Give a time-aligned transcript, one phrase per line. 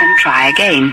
[0.00, 0.92] and try again.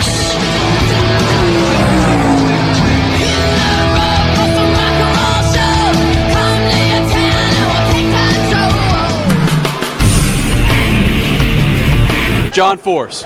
[12.51, 13.25] John Force,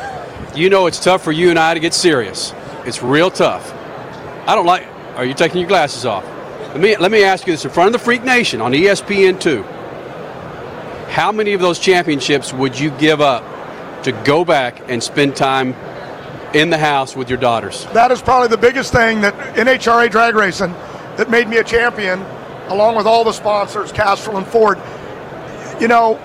[0.56, 2.54] you know it's tough for you and I to get serious.
[2.86, 3.74] It's real tough.
[4.48, 4.88] I don't like.
[5.16, 6.24] Are you taking your glasses off?
[6.70, 9.40] Let me let me ask you this in front of the Freak Nation on ESPN
[9.40, 9.64] two.
[11.12, 13.44] How many of those championships would you give up
[14.04, 15.73] to go back and spend time
[16.54, 17.86] in the house with your daughters?
[17.94, 20.73] That is probably the biggest thing that NHRA drag racing
[21.17, 22.22] that made me a champion,
[22.67, 24.78] along with all the sponsors, Castrol and Ford.
[25.80, 26.20] You know,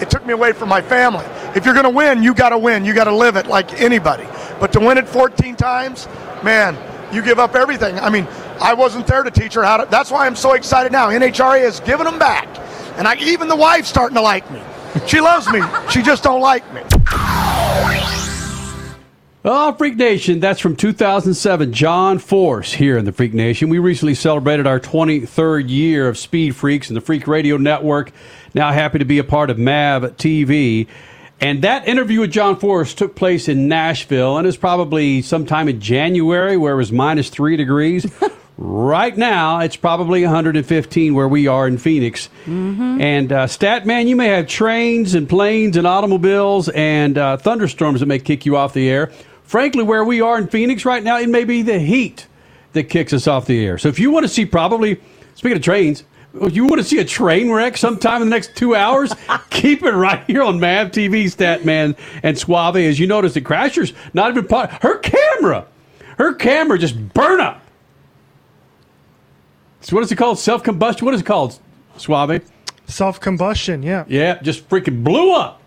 [0.00, 1.24] it took me away from my family.
[1.54, 2.84] If you're going to win, you got to win.
[2.84, 4.26] You got to live it like anybody.
[4.60, 6.08] But to win it 14 times,
[6.42, 6.76] man,
[7.14, 7.98] you give up everything.
[7.98, 8.26] I mean,
[8.60, 9.90] I wasn't there to teach her how to.
[9.90, 11.10] That's why I'm so excited now.
[11.10, 12.48] NHRA has given them back,
[12.98, 14.60] and I, even the wife's starting to like me.
[15.06, 15.60] She loves me.
[15.90, 16.82] She just don't like me.
[19.46, 21.72] Oh, Freak Nation, that's from 2007.
[21.72, 23.68] John Force here in the Freak Nation.
[23.68, 28.12] We recently celebrated our 23rd year of Speed Freaks and the Freak Radio Network.
[28.54, 30.86] Now happy to be a part of MAV TV.
[31.44, 35.78] And that interview with John Force took place in Nashville and is probably sometime in
[35.78, 38.10] January where it was minus three degrees.
[38.56, 42.30] right now, it's probably 115 where we are in Phoenix.
[43.02, 48.06] And uh, Statman, you may have trains and planes and automobiles and uh, thunderstorms that
[48.06, 49.12] may kick you off the air.
[49.42, 52.26] Frankly, where we are in Phoenix right now, it may be the heat
[52.72, 53.76] that kicks us off the air.
[53.76, 54.98] So if you want to see, probably
[55.34, 56.04] speaking of trains,
[56.40, 59.12] Oh, you want to see a train wreck sometime in the next two hours,
[59.50, 62.76] keep it right here on MAV TV, Statman and Suave.
[62.76, 64.70] As you notice, the Crasher's not even part.
[64.82, 65.66] Her camera,
[66.18, 67.60] her camera just burn up.
[69.80, 70.38] So what is it called?
[70.38, 71.04] Self combustion.
[71.04, 71.58] What is it called?
[71.98, 72.42] Suave.
[72.86, 74.04] Self combustion, yeah.
[74.08, 75.60] Yeah, just freaking blew up.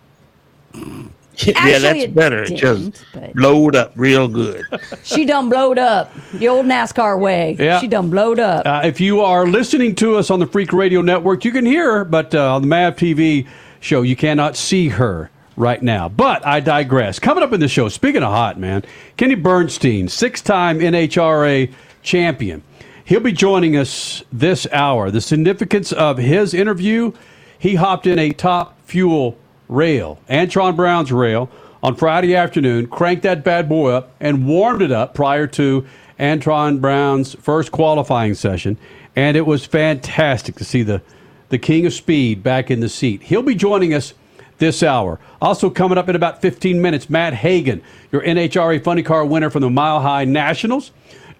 [1.46, 2.44] Yeah, that's it better.
[2.44, 4.64] Didn't, just but- blowed up real good.
[5.02, 7.56] She done blowed up the old NASCAR way.
[7.58, 7.80] Yeah.
[7.80, 8.66] She done blowed up.
[8.66, 11.98] Uh, if you are listening to us on the Freak Radio Network, you can hear
[11.98, 13.46] her, but uh, on the MAV TV
[13.80, 16.08] show, you cannot see her right now.
[16.08, 17.18] But I digress.
[17.18, 18.84] Coming up in the show, speaking of hot, man,
[19.16, 21.72] Kenny Bernstein, six time NHRA
[22.02, 22.62] champion.
[23.04, 25.10] He'll be joining us this hour.
[25.10, 27.12] The significance of his interview,
[27.58, 31.50] he hopped in a top fuel rail, Antron Brown's rail,
[31.82, 35.86] on Friday afternoon, cranked that bad boy up, and warmed it up prior to
[36.18, 38.76] Antron Brown's first qualifying session.
[39.14, 41.02] And it was fantastic to see the,
[41.50, 43.22] the king of speed back in the seat.
[43.22, 44.14] He'll be joining us
[44.58, 45.20] this hour.
[45.40, 49.62] Also, coming up in about 15 minutes, Matt Hagan, your NHRA Funny Car winner from
[49.62, 50.90] the Mile High Nationals.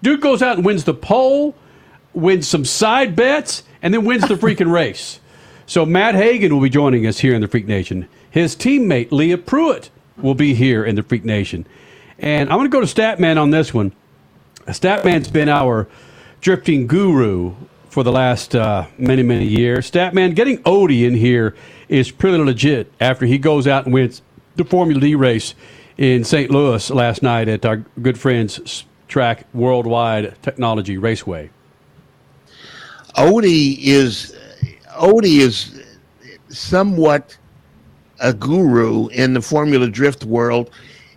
[0.01, 1.53] Dude goes out and wins the pole,
[2.13, 5.19] wins some side bets, and then wins the freaking race.
[5.65, 8.07] So Matt Hagan will be joining us here in the Freak Nation.
[8.31, 11.65] His teammate Leah Pruett will be here in the Freak Nation.
[12.17, 13.93] And I'm going to go to Statman on this one.
[14.67, 15.87] Statman's been our
[16.41, 17.55] drifting guru
[17.89, 19.89] for the last uh, many, many years.
[19.89, 21.55] Statman, getting Odi in here
[21.87, 24.21] is pretty legit after he goes out and wins
[24.55, 25.55] the Formula D race
[25.97, 26.51] in St.
[26.51, 31.49] Louis last night at our good friend's track, Worldwide Technology Raceway.
[33.17, 34.37] Odi is
[34.95, 35.83] Odi is
[36.49, 37.37] somewhat
[38.21, 40.69] a guru in the Formula Drift world.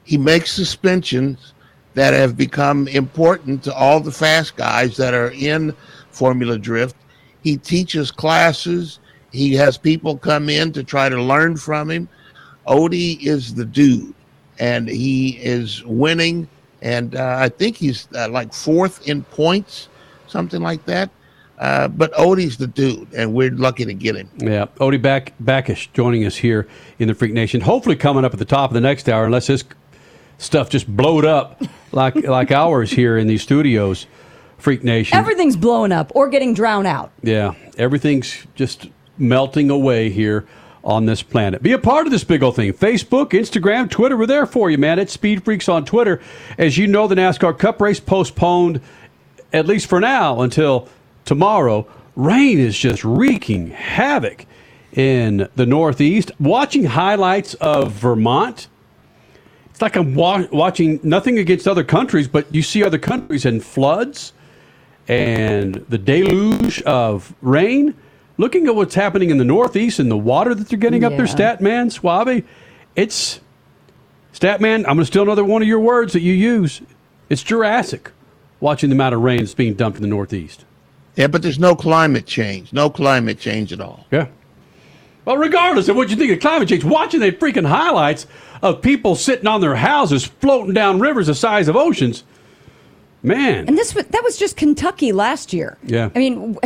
[0.05, 1.53] He makes suspensions
[1.95, 5.75] that have become important to all the fast guys that are in
[6.11, 6.97] Formula Drift.
[7.43, 8.99] He teaches classes.
[9.31, 12.09] He has people come in to try to learn from him.
[12.67, 14.15] Odi is the dude,
[14.59, 16.49] and he is winning.
[16.83, 19.89] And uh, I think he's uh, like fourth in points,
[20.27, 21.11] something like that.
[21.63, 24.29] Uh, but Odi's the dude, and we're lucky to get him.
[24.37, 26.67] Yeah, Odi Back Bakchis joining us here
[26.99, 27.61] in the Freak Nation.
[27.61, 29.63] Hopefully, coming up at the top of the next hour, unless this
[30.39, 31.63] stuff just blowed up
[31.93, 34.09] like like ours here in these studios.
[34.59, 35.17] Freak Nation.
[35.17, 37.13] Everything's blowing up or getting drowned out.
[37.23, 40.47] Yeah, everything's just melting away here
[40.83, 41.63] on this planet.
[41.63, 42.73] Be a part of this big old thing.
[42.73, 44.99] Facebook, Instagram, Twitter, we're there for you, man.
[44.99, 46.21] It's Speed Freaks on Twitter.
[46.59, 48.81] As you know, the NASCAR Cup race postponed,
[49.53, 50.89] at least for now, until
[51.25, 51.87] tomorrow.
[52.15, 54.47] Rain is just wreaking havoc
[54.93, 56.31] in the Northeast.
[56.39, 58.69] Watching highlights of Vermont,
[59.71, 63.61] it's like I'm wa- watching nothing against other countries, but you see other countries in
[63.61, 64.33] floods
[65.09, 67.95] and the deluge of rain.
[68.39, 71.27] Looking at what's happening in the Northeast and the water that they're getting up there,
[71.27, 72.45] Statman, stat Suave,
[72.97, 73.41] it's
[74.33, 74.79] Statman.
[74.79, 76.83] I'm going to steal another one of your words that you use.
[77.29, 78.11] It's Jurassic.
[78.61, 80.65] Watching the amount of rain that's being dumped in the Northeast.
[81.17, 82.73] Yeah, but there's no climate change.
[82.73, 84.07] No climate change at all.
[84.11, 84.29] Yeah.
[85.25, 88.27] Well, regardless of what you think of climate change, watching the freaking highlights
[88.63, 92.25] of people sitting on their houses floating down rivers the size of oceans,
[93.23, 93.69] man.
[93.69, 95.79] And this was, that was just Kentucky last year.
[95.85, 96.11] Yeah.
[96.15, 96.59] I mean,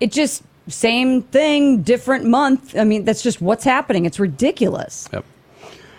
[0.00, 2.76] it just same thing, different month.
[2.76, 4.04] I mean, that's just what's happening.
[4.04, 5.08] It's ridiculous.
[5.12, 5.24] Yep.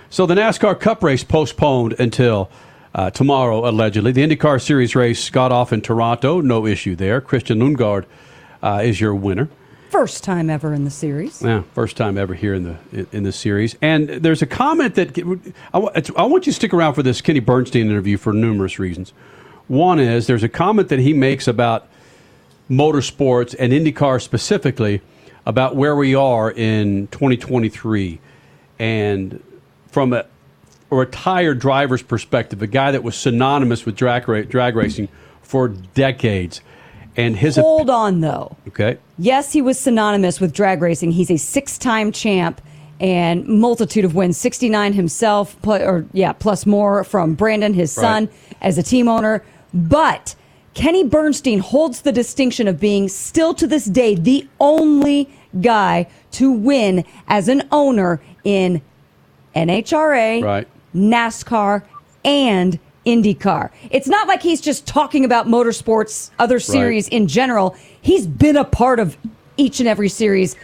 [0.09, 2.49] So the NASCAR Cup race postponed until
[2.95, 4.11] uh, tomorrow, allegedly.
[4.11, 6.41] The IndyCar Series race got off in Toronto.
[6.41, 7.21] No issue there.
[7.21, 8.05] Christian Lundgaard
[8.61, 9.49] uh, is your winner.
[9.89, 11.41] First time ever in the series.
[11.41, 13.75] Yeah, first time ever here in the in, the series.
[13.79, 15.15] And there's a comment that
[15.71, 15.77] I,
[16.17, 19.13] I want you to stick around for this Kenny Bernstein interview for numerous reasons.
[19.67, 21.87] One is there's a comment that he makes about
[22.71, 25.01] motorsports and IndyCar specifically
[25.45, 28.19] about where we are in 2023,
[28.79, 29.43] and
[29.89, 30.25] from a,
[30.93, 35.09] a retired driver's perspective, a guy that was synonymous with drag, ra- drag racing
[35.41, 36.61] for decades,
[37.17, 38.55] and his op- Hold on, though.
[38.69, 38.97] okay.
[39.17, 41.11] Yes, he was synonymous with drag racing.
[41.11, 42.61] He's a six-time champ
[42.99, 44.37] and multitude of wins.
[44.37, 48.33] Sixty-nine himself, pl- or yeah, plus more from Brandon, his son, Right.
[48.61, 49.43] as a team owner.
[49.73, 50.35] But
[50.73, 55.29] Kenny Bernstein holds the distinction of being still to this day the only
[55.61, 58.81] guy to win as an owner in
[59.55, 60.67] NHRA, Right.
[60.95, 61.83] NASCAR,
[62.25, 63.69] and IndyCar.
[63.91, 67.75] It's not like he's just talking about motorsports, other series in general.
[68.01, 69.17] He's been a part of
[69.57, 70.55] each and every series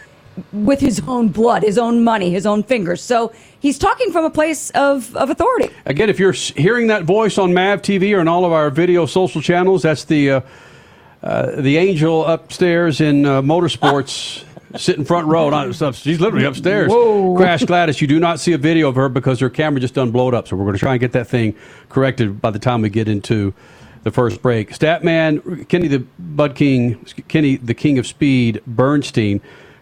[0.52, 3.02] with his own blood, his own money, his own fingers.
[3.02, 5.68] So he's talking from a place of, of authority.
[5.84, 9.06] Again, if you're hearing that voice on Mav TV or on all of our video
[9.06, 10.40] social channels, that's the uh,
[11.22, 14.42] uh, the angel upstairs in uh, motorsports,
[14.76, 15.50] sitting front row.
[15.50, 16.90] Not, so she's literally upstairs.
[16.90, 17.36] Whoa.
[17.36, 18.00] Crash Gladys.
[18.00, 20.48] You do not see a video of her because her camera just done blowed up.
[20.48, 21.54] So we're going to try and get that thing
[21.88, 23.52] corrected by the time we get into
[24.02, 24.70] the first break.
[24.70, 29.40] Statman Kenny the Bud King, Kenny the King of Speed, Bernstein.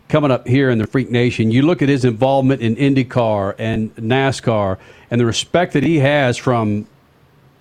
[0.09, 3.95] Coming up here in the Freak Nation, you look at his involvement in IndyCar and
[3.97, 4.79] NASCAR
[5.11, 6.87] and the respect that he has from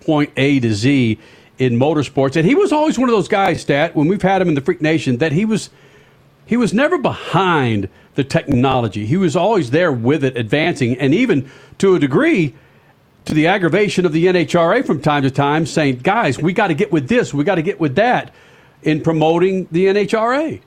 [0.00, 1.18] point A to Z
[1.58, 2.36] in motorsports.
[2.36, 4.62] And he was always one of those guys, Stat, when we've had him in the
[4.62, 5.68] Freak Nation, that he was
[6.48, 9.04] he was never behind the technology.
[9.06, 12.54] He was always there with it, advancing, and even to a degree,
[13.26, 16.74] to the aggravation of the NHRA from time to time, saying, "Guys, we got to
[16.74, 18.32] get with this, we got to get with that,"
[18.82, 20.62] in promoting the NHRA.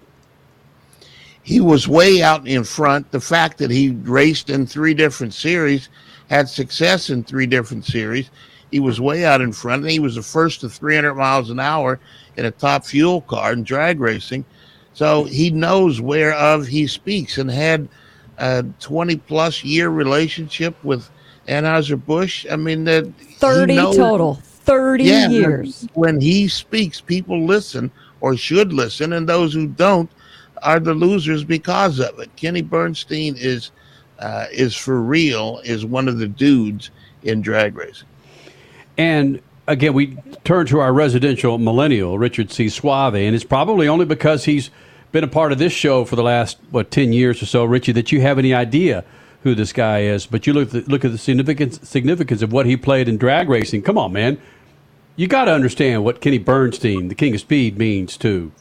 [1.43, 3.11] he was way out in front.
[3.11, 5.89] The fact that he raced in three different series,
[6.29, 8.29] had success in three different series,
[8.71, 9.81] he was way out in front.
[9.81, 11.99] And he was the first to 300 miles an hour
[12.37, 14.45] in a top fuel car in drag racing.
[14.93, 17.87] So he knows whereof he speaks and had
[18.37, 21.09] a 20 plus year relationship with
[21.47, 22.45] Anheuser-Busch.
[22.51, 23.05] I mean, that
[23.37, 24.41] 30 knows- total.
[24.63, 25.87] 30 yeah, when- years.
[25.93, 30.09] When he speaks, people listen or should listen, and those who don't
[30.61, 32.35] are the losers because of it.
[32.35, 33.71] Kenny Bernstein is
[34.19, 35.59] uh, is for real.
[35.63, 36.91] Is one of the dudes
[37.23, 38.07] in drag racing.
[38.97, 42.69] And again, we turn to our residential millennial, Richard C.
[42.69, 44.69] Suave, and it's probably only because he's
[45.11, 47.91] been a part of this show for the last what ten years or so, Richie,
[47.93, 49.03] that you have any idea
[49.43, 50.25] who this guy is.
[50.25, 53.17] But you look at the, look at the significance significance of what he played in
[53.17, 53.81] drag racing.
[53.81, 54.39] Come on, man,
[55.15, 58.51] you got to understand what Kenny Bernstein, the King of Speed, means to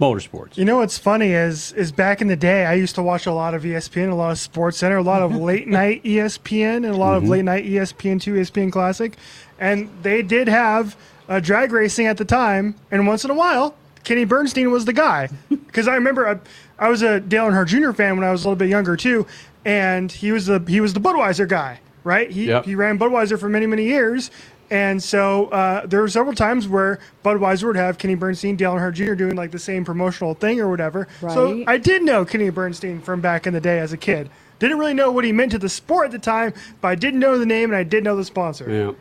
[0.00, 0.56] motorsports.
[0.56, 3.32] You know what's funny is is back in the day, I used to watch a
[3.32, 6.86] lot of ESPN, a lot of Sports Center, a lot of late night ESPN, and
[6.86, 9.16] a lot of late night ESPN two, ESPN Classic,
[9.58, 10.96] and they did have
[11.28, 12.74] uh, drag racing at the time.
[12.90, 16.38] And once in a while, Kenny Bernstein was the guy because I remember I,
[16.84, 17.92] I was a Dale Earnhardt Jr.
[17.92, 19.26] fan when I was a little bit younger too,
[19.64, 22.30] and he was the he was the Budweiser guy, right?
[22.30, 22.64] He Yep.
[22.64, 24.30] he ran Budweiser for many many years.
[24.70, 28.94] And so uh, there were several times where Budweiser would have Kenny Bernstein, Dale Earnhardt
[28.94, 29.14] Jr.
[29.14, 31.08] doing like the same promotional thing or whatever.
[31.20, 31.34] Right.
[31.34, 34.30] So I did know Kenny Bernstein from back in the day as a kid.
[34.60, 37.18] Didn't really know what he meant to the sport at the time, but I didn't
[37.18, 38.70] know the name and I did know the sponsor.
[38.70, 38.92] Yeah.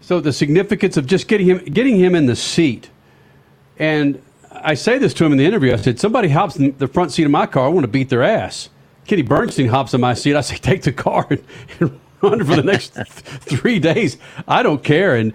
[0.00, 2.90] So the significance of just getting him getting him in the seat,
[3.78, 4.20] and
[4.50, 5.72] I say this to him in the interview.
[5.72, 7.66] I said, "Somebody hops in the front seat of my car.
[7.66, 8.70] I want to beat their ass."
[9.06, 10.34] Kenny Bernstein hops in my seat.
[10.34, 11.44] I say, "Take the car and,
[11.78, 14.16] and run for the next th- three days.
[14.46, 15.32] I don't care." And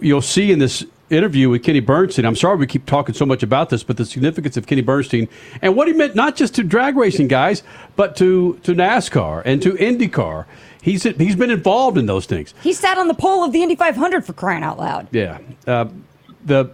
[0.00, 2.24] you'll see in this interview with Kenny Bernstein.
[2.24, 5.28] I'm sorry we keep talking so much about this, but the significance of Kenny Bernstein
[5.62, 7.62] and what he meant not just to drag racing guys,
[7.96, 10.46] but to, to NASCAR and to IndyCar.
[10.80, 12.54] He's he's been involved in those things.
[12.62, 15.08] He sat on the pole of the Indy 500 for crying out loud.
[15.10, 15.86] Yeah, uh,
[16.44, 16.70] the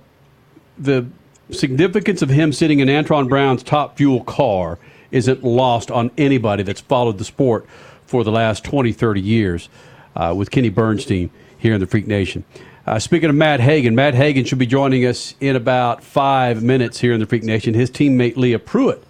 [0.79, 1.07] the
[1.51, 4.79] significance of him sitting in Antron Brown's top fuel car
[5.11, 7.67] isn't lost on anybody that's followed the sport
[8.07, 9.69] for the last 20, 30 years
[10.17, 12.45] uh, with Kenny Bernstein here in the Freak Nation.
[12.87, 17.01] Uh, speaking of Matt Hagan, Matt Hagan should be joining us in about five minutes
[17.01, 17.73] here in the Freak Nation.
[17.73, 19.03] His teammate Leah Pruett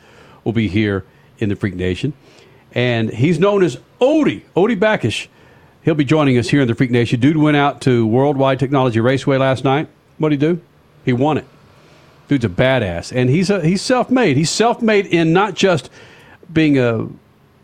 [0.45, 1.05] will be here
[1.39, 2.13] in the Freak Nation.
[2.73, 5.27] And he's known as Odi, Odi Bakchis.
[5.83, 7.21] He'll be joining us here in the Freak Nation.
[7.21, 9.89] Dude went out to Worldwide Technology Raceway last night.
[10.19, 10.61] What'd he do?
[11.05, 11.47] He won it.
[12.29, 13.15] Dude's a badass.
[13.15, 14.37] And he's, a, he's self made.
[14.37, 15.91] He's self made in not just
[16.53, 17.09] being a,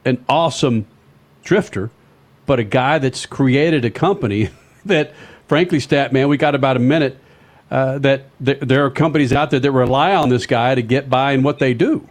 [0.04, 0.86] an awesome
[1.44, 1.90] drifter,
[2.46, 4.50] but a guy that's created a company
[4.84, 5.12] that
[5.50, 7.18] frankly, stat man, we got about a minute.
[7.72, 11.08] Uh, that th- there are companies out there that rely on this guy to get
[11.10, 12.08] by in what they do.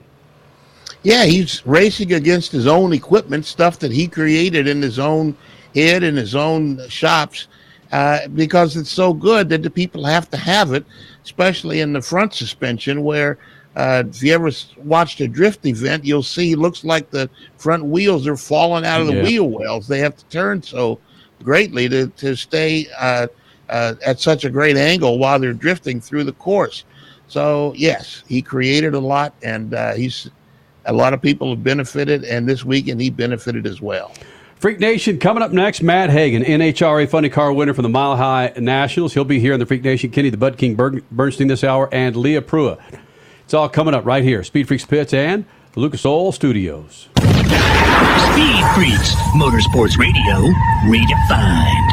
[1.04, 5.38] Yeah, he's racing against his own equipment, stuff that he created in his own
[5.74, 7.48] head in his own shops,
[7.92, 10.86] uh, because it's so good that the people have to have it,
[11.24, 13.38] especially in the front suspension, where
[13.76, 17.86] uh, if you ever watched a drift event, you'll see it looks like the front
[17.86, 19.24] wheels are falling out of the yeah.
[19.24, 19.88] wheel wells.
[19.88, 21.00] They have to turn so
[21.44, 23.28] greatly to, to stay uh,
[23.70, 26.84] uh, at such a great angle while they're drifting through the course.
[27.28, 30.30] So yes, he created a lot, and uh, he's
[30.86, 34.12] a lot of people have benefited, and this weekend he benefited as well.
[34.56, 35.82] Freak Nation coming up next.
[35.82, 39.14] Matt Hagan, NHRA Funny Car winner from the Mile High Nationals.
[39.14, 40.10] He'll be here in the Freak Nation.
[40.10, 40.76] Kenny the Bud King
[41.12, 42.80] Bernstein this hour, and Leah Pruett.
[43.50, 44.44] It's all coming up right here.
[44.44, 47.10] Speed Freaks Pits and the Lucas Oil Studios.
[47.18, 50.54] Speed Freaks, Motorsports Radio,
[50.86, 51.90] redefined.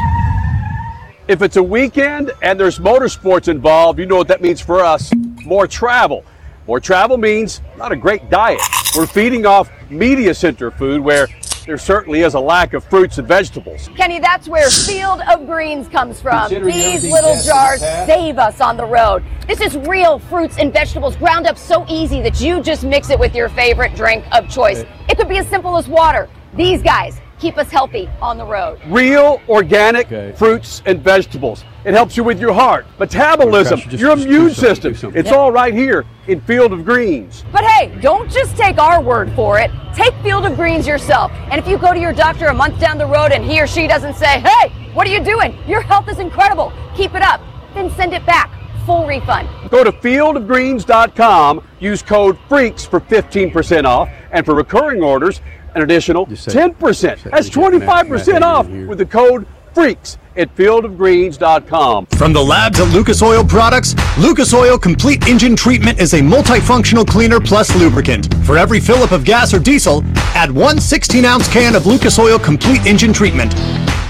[1.27, 5.11] If it's a weekend and there's motorsports involved, you know what that means for us
[5.45, 6.23] more travel.
[6.67, 8.61] More travel means not a great diet.
[8.95, 11.27] We're feeding off media center food where
[11.67, 13.89] there certainly is a lack of fruits and vegetables.
[13.97, 16.49] Kenny, that's where Field of Greens comes from.
[16.49, 19.21] These little jars save us on the road.
[19.47, 23.19] This is real fruits and vegetables ground up so easy that you just mix it
[23.19, 24.85] with your favorite drink of choice.
[25.09, 26.29] It could be as simple as water.
[26.53, 28.79] These guys keep us healthy on the road.
[28.87, 30.33] Real organic okay.
[30.37, 31.63] fruits and vegetables.
[31.85, 35.13] It helps you with your heart, metabolism, just, your just immune system.
[35.15, 37.45] It's all right here in Field of Greens.
[37.51, 39.71] But hey, don't just take our word for it.
[39.93, 41.31] Take Field of Greens yourself.
[41.49, 43.67] And if you go to your doctor a month down the road and he or
[43.67, 45.57] she doesn't say, hey, what are you doing?
[45.67, 46.73] Your health is incredible.
[46.95, 47.41] Keep it up.
[47.73, 48.51] Then send it back.
[48.85, 49.49] Full refund.
[49.69, 55.41] Go to fieldofgreens.com, use code FREAKS for 15% off, and for recurring orders,
[55.77, 57.23] an additional 10%.
[57.31, 62.07] That's 25% off with the code FREAKS at fieldofgreens.com.
[62.07, 67.07] From the labs at Lucas Oil Products, Lucas Oil Complete Engine Treatment is a multifunctional
[67.07, 68.33] cleaner plus lubricant.
[68.43, 70.03] For every fill up of gas or diesel,
[70.33, 73.53] add one 16 ounce can of Lucas Oil Complete Engine Treatment.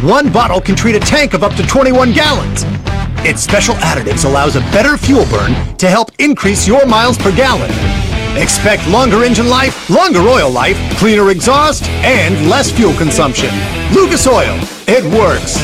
[0.02, 2.64] One bottle can treat a tank of up to 21 gallons.
[3.26, 8.17] Its special additives allows a better fuel burn to help increase your miles per gallon.
[8.38, 13.50] Expect longer engine life, longer oil life, cleaner exhaust, and less fuel consumption.
[13.92, 15.58] Lucas Oil, it works.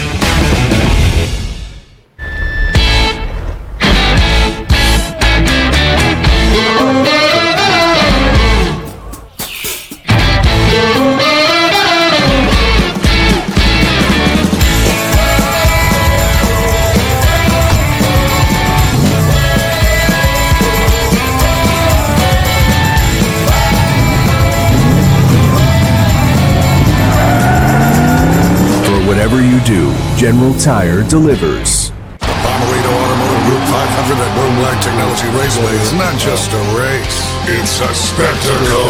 [30.23, 31.91] General Tire delivers.
[32.23, 37.19] The Bommarito Automotive Group 500 at Worldwide Technology Raceway is not just a race,
[37.51, 38.87] it's a spectacle.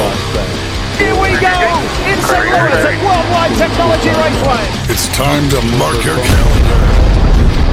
[1.01, 1.57] Here we go!
[2.05, 2.53] In St.
[2.53, 4.61] Louis at Worldwide Technology Raceway.
[4.93, 6.81] It's time to mark your calendar.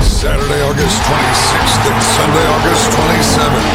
[0.00, 3.68] Saturday, August 26th and Sunday, August 27th.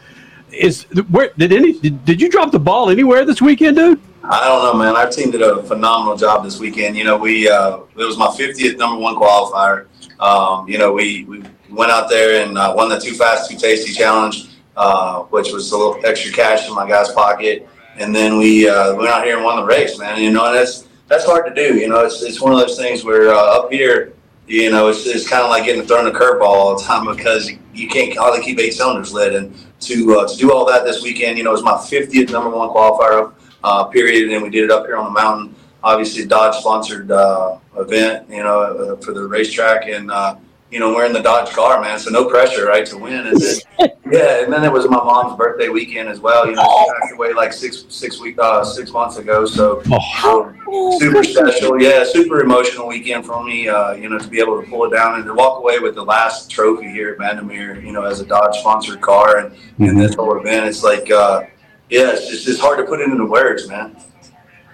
[0.51, 4.01] Is where did any did, did you drop the ball anywhere this weekend, dude?
[4.25, 4.95] I don't know, man.
[4.97, 6.97] Our team did a phenomenal job this weekend.
[6.97, 9.87] You know, we uh, it was my 50th number one qualifier.
[10.21, 13.57] Um, you know, we, we went out there and uh, won the Too Fast, Too
[13.57, 17.69] Tasty challenge, uh, which was a little extra cash in my guy's pocket.
[17.97, 20.21] And then we uh, went out here and won the race, man.
[20.21, 21.77] You know, and that's that's hard to do.
[21.77, 24.13] You know, it's it's one of those things where uh, up here,
[24.47, 27.51] you know, it's, it's kind of like getting thrown a curveball all the time because
[27.73, 29.35] you can't hardly keep eight cylinders lit.
[29.35, 32.31] And to uh, to do all that this weekend, you know, it was my 50th
[32.31, 33.33] number one qualifier
[33.65, 35.55] uh, period, and then we did it up here on the mountain.
[35.85, 40.37] Obviously, Dodge sponsored uh, event, you know, uh, for the racetrack, and uh,
[40.73, 41.99] you know, we're in the Dodge car, man.
[41.99, 43.27] So no pressure, right, to win.
[43.27, 43.57] And then,
[44.11, 46.47] yeah, and then it was my mom's birthday weekend as well.
[46.47, 49.45] You know, she passed away like six six week uh, six months ago.
[49.45, 49.83] So
[50.25, 50.59] um,
[50.99, 53.69] super special, yeah, super emotional weekend for me.
[53.69, 55.95] Uh, you know, to be able to pull it down and to walk away with
[55.95, 60.01] the last trophy here at Bandimere, you know, as a Dodge sponsored car, and, and
[60.01, 61.43] this whole event, it's like, uh,
[61.91, 63.95] yeah, it's just it's hard to put it into words, man.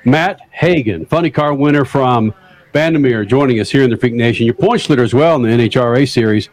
[0.04, 2.32] Matt Hagan, funny car winner from
[2.72, 4.46] Bandimere, joining us here in the Freak Nation.
[4.46, 6.48] Your point leader as well in the NHRA series.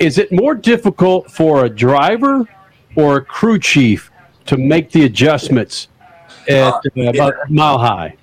[0.00, 2.48] Is it more difficult for a driver
[2.96, 4.10] or a crew chief
[4.46, 5.88] to make the adjustments
[6.48, 8.16] at uh, about mile high?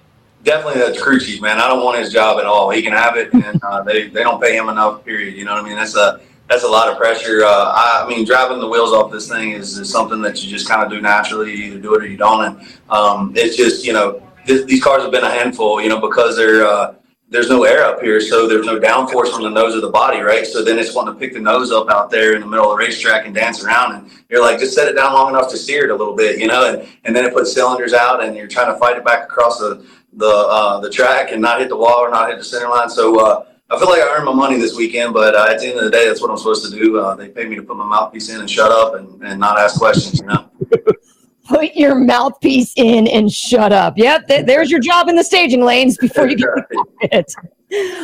[0.44, 1.60] Definitely the crew chief, man.
[1.60, 2.72] I don't want his job at all.
[2.72, 5.06] He can have it, and uh, they, they don't pay him enough.
[5.06, 5.36] Period.
[5.36, 5.76] You know what I mean?
[5.76, 7.44] That's a that's a lot of pressure.
[7.46, 10.50] Uh, I, I, mean, driving the wheels off this thing is, is something that you
[10.50, 11.56] just kind of do naturally.
[11.56, 12.44] You either do it or you don't.
[12.44, 15.80] And um, it's just you know th- these cars have been a handful.
[15.80, 16.96] You know because they're uh,
[17.32, 20.20] there's no air up here, so there's no downforce on the nose of the body,
[20.20, 20.46] right?
[20.46, 22.78] So then it's wanting to pick the nose up out there in the middle of
[22.78, 25.58] the racetrack and dance around, and you're like, just set it down long enough to
[25.58, 28.36] steer it a little bit, you know, and, and then it puts cylinders out, and
[28.36, 31.70] you're trying to fight it back across the the uh, the track and not hit
[31.70, 32.90] the wall or not hit the center line.
[32.90, 35.68] So uh, I feel like I earned my money this weekend, but uh, at the
[35.68, 37.00] end of the day, that's what I'm supposed to do.
[37.00, 39.58] Uh, they pay me to put my mouthpiece in and shut up and, and not
[39.58, 40.50] ask questions, you know.
[41.48, 43.98] put your mouthpiece in and shut up.
[43.98, 46.48] Yep, th- there's your job in the staging lanes before you get
[47.02, 47.34] it.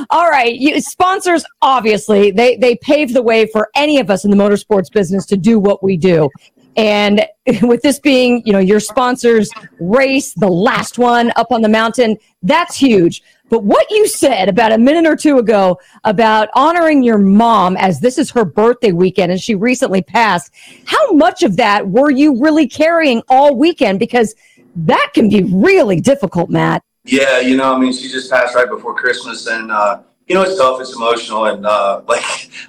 [0.09, 4.31] All right, you, sponsors obviously they they pave the way for any of us in
[4.31, 6.29] the motorsports business to do what we do.
[6.77, 7.25] And
[7.63, 12.17] with this being, you know, your sponsors race, the last one up on the mountain,
[12.43, 13.23] that's huge.
[13.49, 17.99] But what you said about a minute or two ago about honoring your mom as
[17.99, 20.51] this is her birthday weekend and she recently passed,
[20.85, 23.99] how much of that were you really carrying all weekend?
[23.99, 24.35] Because
[24.75, 26.83] that can be really difficult, Matt.
[27.05, 30.43] Yeah, you know, I mean, she just passed right before Christmas, and uh, you know,
[30.43, 32.23] it's tough, it's emotional, and uh, like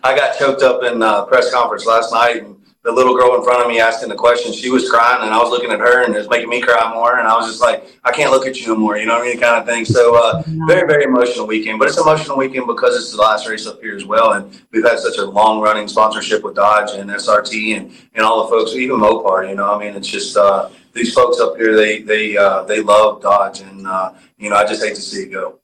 [0.05, 2.57] I got choked up in uh, press conference last night, and
[2.89, 5.37] the little girl in front of me asking the question, she was crying, and I
[5.37, 7.61] was looking at her, and it was making me cry more, and I was just
[7.61, 9.67] like, I can't look at you no more, you know what I mean, kind of
[9.67, 9.85] thing.
[9.85, 13.67] So, uh, very, very emotional weekend, but it's emotional weekend because it's the last race
[13.67, 17.11] up here as well, and we've had such a long running sponsorship with Dodge and
[17.11, 20.37] SRT and and all the folks, even Mopar, you know, I mean, it's just.
[20.37, 24.57] Uh, these folks up here, they they uh, they love Dodge, and uh, you know,
[24.57, 25.61] I just hate to see it go.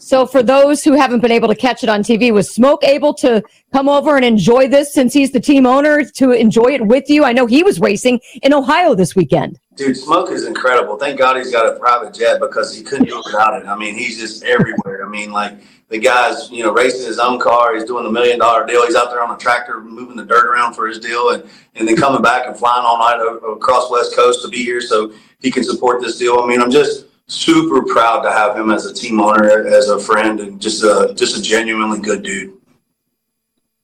[0.00, 3.12] So, for those who haven't been able to catch it on TV, was Smoke able
[3.14, 7.10] to come over and enjoy this since he's the team owner to enjoy it with
[7.10, 7.22] you?
[7.22, 9.60] I know he was racing in Ohio this weekend.
[9.76, 10.96] Dude, Smoke is incredible.
[10.96, 13.66] Thank God he's got a private jet because he couldn't do it without it.
[13.66, 15.04] I mean, he's just everywhere.
[15.04, 15.60] I mean, like
[15.90, 17.74] the guy's, you know, racing his own car.
[17.74, 18.86] He's doing the million dollar deal.
[18.86, 21.86] He's out there on a tractor moving the dirt around for his deal and, and
[21.86, 23.20] then coming back and flying all night
[23.54, 26.40] across West Coast to be here so he can support this deal.
[26.40, 29.98] I mean, I'm just super proud to have him as a team owner, as a
[29.98, 32.60] friend, and just a, just a genuinely good dude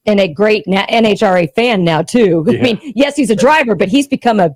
[0.06, 2.44] and a great NHRA fan now too.
[2.46, 2.58] Yeah.
[2.58, 4.50] I mean, yes, he's a driver, but he's become a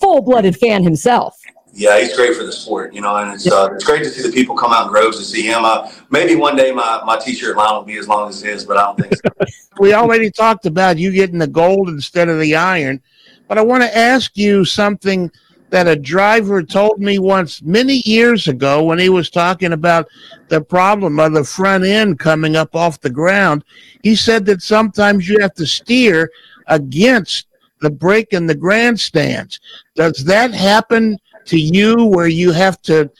[0.00, 1.38] full-blooded fan himself.
[1.74, 4.20] Yeah, he's great for the sport, you know, and it's uh, it's great to see
[4.20, 5.64] the people come out in groves to see him.
[5.64, 8.76] Uh, maybe one day my, my t-shirt line will be as long as his, but
[8.76, 9.54] I don't think so.
[9.80, 13.00] we already talked about you getting the gold instead of the iron,
[13.48, 15.30] but I want to ask you something
[15.72, 20.06] that a driver told me once many years ago when he was talking about
[20.48, 23.64] the problem of the front end coming up off the ground.
[24.02, 26.30] He said that sometimes you have to steer
[26.66, 27.46] against
[27.80, 29.60] the brake in the grandstands.
[29.96, 33.10] Does that happen to you where you have to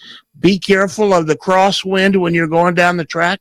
[0.41, 3.41] be careful of the crosswind when you're going down the track?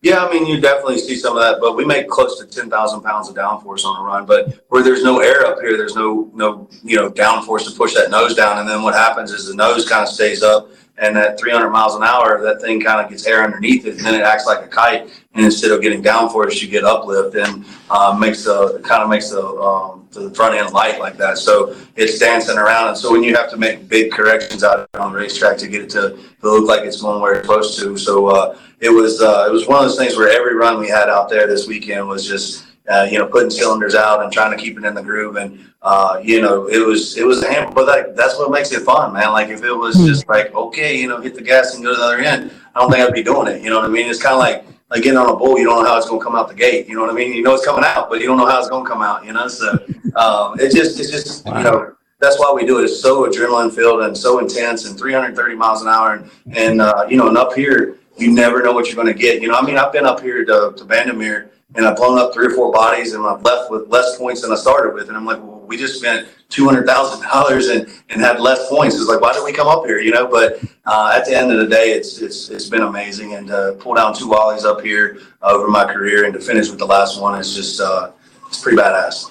[0.00, 2.70] Yeah, I mean, you definitely see some of that, but we make close to ten
[2.70, 4.26] thousand pounds of downforce on a run.
[4.26, 7.94] But where there's no air up here, there's no no you know downforce to push
[7.94, 11.16] that nose down, and then what happens is the nose kind of stays up, and
[11.16, 14.14] at 300 miles an hour, that thing kind of gets air underneath it, and then
[14.14, 15.10] it acts like a kite.
[15.34, 19.30] And instead of getting downforce, you get uplift, and uh, makes the kind of makes
[19.30, 21.38] the um, the front end light like that.
[21.38, 25.12] So it's dancing around, and so when you have to make big corrections out on
[25.12, 27.96] the racetrack to get it to, to look like it's going where it's supposed to,
[27.96, 28.26] so.
[28.26, 31.08] Uh, it was uh, it was one of those things where every run we had
[31.08, 34.62] out there this weekend was just uh, you know putting cylinders out and trying to
[34.62, 37.70] keep it in the groove and uh, you know it was it was a hammer
[37.72, 40.06] but like that's what makes it fun man like if it was Hmm.
[40.06, 42.80] just like okay you know hit the gas and go to the other end I
[42.80, 44.64] don't think I'd be doing it you know what I mean it's kind of like
[44.90, 46.54] like getting on a bull you don't know how it's going to come out the
[46.54, 48.46] gate you know what I mean you know it's coming out but you don't know
[48.46, 49.72] how it's going to come out you know so
[50.16, 52.82] um, it just it's just you know that's why we do it.
[52.86, 56.14] It's so adrenaline filled and so intense and 330 miles an hour.
[56.14, 59.14] And, and uh, you know, and up here, you never know what you're going to
[59.14, 59.40] get.
[59.40, 62.32] You know, I mean, I've been up here to, to Bandimere and I've blown up
[62.32, 65.08] three or four bodies and I've left with less points than I started with.
[65.08, 68.96] And I'm like, well, we just spent $200,000 and, and had less points.
[68.96, 70.00] It's like, why did we come up here?
[70.00, 73.34] You know, but uh, at the end of the day, it's, it's, it's been amazing.
[73.34, 76.78] And uh, pull down two Wallys up here over my career and to finish with
[76.78, 78.12] the last one is just, uh,
[78.46, 79.30] it's pretty badass.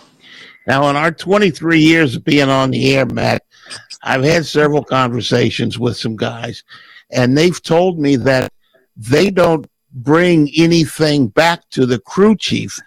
[0.67, 3.41] Now, in our 23 years of being on the air, Matt,
[4.04, 6.63] I've had several conversations with some guys,
[7.10, 8.52] and they've told me that
[8.95, 9.65] they don't
[10.04, 12.80] bring anything back to the crew chief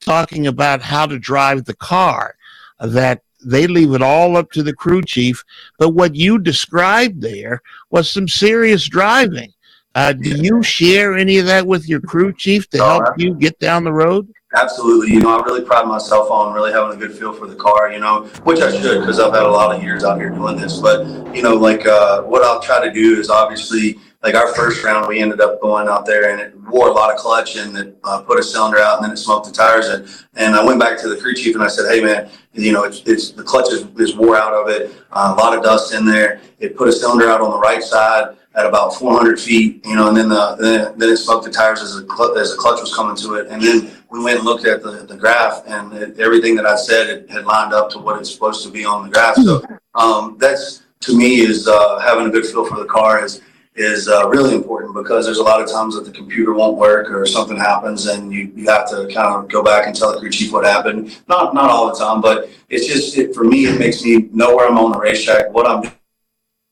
[0.00, 2.36] talking about how to drive the car,
[2.80, 5.44] that they leave it all up to the crew chief.
[5.78, 9.52] But what you described there was some serious driving.
[9.94, 13.58] Uh, do you share any of that with your crew chief to help you get
[13.58, 14.28] down the road?
[14.54, 15.12] Absolutely.
[15.12, 17.90] You know, I really pride myself on really having a good feel for the car,
[17.90, 20.56] you know, which I should because I've had a lot of years out here doing
[20.56, 20.78] this.
[20.78, 24.82] But, you know, like uh, what I'll try to do is obviously, like our first
[24.82, 27.76] round, we ended up going out there and it wore a lot of clutch and
[27.76, 29.88] it uh, put a cylinder out and then it smoked the tires.
[29.88, 32.72] And, and I went back to the crew chief and I said, hey, man, you
[32.72, 35.62] know, it's, it's the clutch is, is wore out of it, uh, a lot of
[35.62, 36.40] dust in there.
[36.58, 40.08] It put a cylinder out on the right side at about 400 feet, you know,
[40.08, 42.94] and then the then, it smoked the tires as the cl- as the clutch was
[42.94, 46.18] coming to it, and then we went and looked at the, the graph, and it,
[46.18, 49.04] everything that I said it had lined up to what it's supposed to be on
[49.04, 49.36] the graph.
[49.36, 49.62] So
[49.94, 53.42] um, that's to me is uh, having a good feel for the car is
[53.76, 57.10] is uh, really important because there's a lot of times that the computer won't work
[57.10, 60.18] or something happens and you, you have to kind of go back and tell the
[60.18, 61.18] crew chief what happened.
[61.28, 64.56] Not not all the time, but it's just it, for me it makes me know
[64.56, 65.92] where I'm on the racetrack, what I'm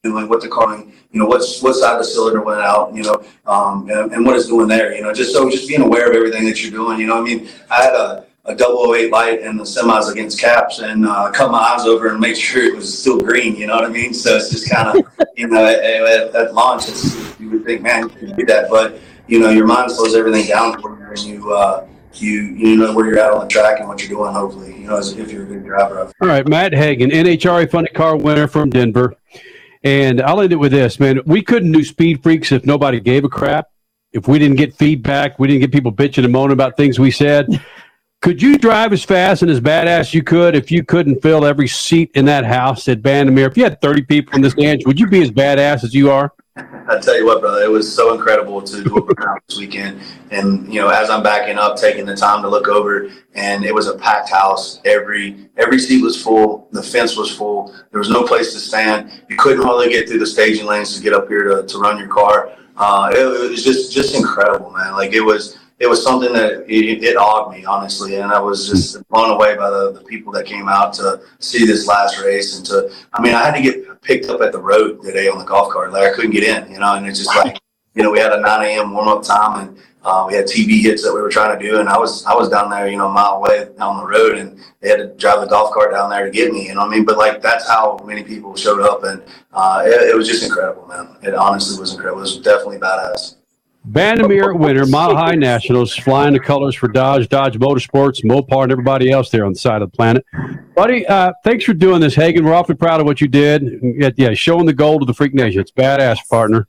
[0.03, 3.23] doing, what the car, you know, what's what side the cylinder went out, you know,
[3.47, 6.17] um, and, and what it's doing there, you know, just so just being aware of
[6.17, 7.19] everything that you're doing, you know.
[7.19, 11.31] I mean, I had a a 008 light in the semis against Capps and uh,
[11.31, 13.57] cut my eyes over and make sure it was still green.
[13.57, 14.13] You know what I mean?
[14.13, 16.89] So it's just kind of, you know, at, at, at launch,
[17.41, 18.69] you would think, man, you can do that.
[18.69, 22.77] But, you know, your mind slows everything down for you and you, uh, you, you
[22.77, 25.13] know where you're at on the track and what you're doing, hopefully, you know, as
[25.13, 26.13] if you're a good driver.
[26.21, 29.17] All right, Matt Hagan, NHRA Funny Car winner from Denver.
[29.83, 31.21] And I'll end it with this, man.
[31.27, 33.69] We couldn't do Speed Freaks if nobody gave a crap.
[34.13, 37.11] If we didn't get feedback, we didn't get people bitching and moaning about things we
[37.11, 37.49] said.
[38.25, 41.69] Could you drive as fast and as badass you could if you couldn't fill every
[41.69, 43.47] seat in that house at Bandimere?
[43.47, 46.11] If you had 30 people in this dance, would you be as badass as you
[46.11, 46.33] are?
[46.57, 50.01] I tell you what, brother, it was so incredible to do around this weekend.
[50.31, 53.75] And you know, as I'm backing up, taking the time to look over, and it
[53.75, 54.81] was a packed house.
[54.87, 56.67] Every every seat was full.
[56.73, 57.75] The fence was full.
[57.91, 59.23] There was no place to stand.
[59.29, 61.99] You couldn't hardly get through the staging lanes to get up here to, to run
[61.99, 62.53] your car.
[62.79, 64.95] Uh, it, it was just just incredible, man.
[64.95, 68.69] Like it was it was something that it, it awed me honestly, and I was
[68.69, 72.57] just blown away by the, the people that came out to see this last race
[72.57, 72.93] and to.
[73.13, 75.73] I mean, I had to get picked up at the road today on the golf
[75.73, 75.93] cart.
[75.93, 77.59] Like I couldn't get in, you know, and it's just like
[77.95, 78.93] you know we had a 9 a.m.
[78.93, 79.79] warm up time and.
[80.07, 82.35] Uh, we had TV hits that we were trying to do, and I was I
[82.35, 85.07] was down there, you know, a mile away on the road, and they had to
[85.17, 86.67] drive the golf cart down there to get me.
[86.69, 87.07] You know what I mean?
[87.07, 89.23] But like that's how many people showed up, and
[89.55, 91.17] uh, it, it was just incredible, man.
[91.23, 92.19] It honestly was incredible.
[92.19, 93.37] It was definitely badass.
[93.89, 99.11] Bandimere winner, Mile High Nationals, flying the colors for Dodge, Dodge Motorsports, Mopar, and everybody
[99.11, 100.25] else there on the side of the planet.
[100.75, 102.45] Buddy, uh, thanks for doing this, Hagan.
[102.45, 103.81] We're awfully proud of what you did.
[103.83, 105.61] Yeah, yeah, showing the gold to the Freak Nation.
[105.61, 106.67] It's badass, partner.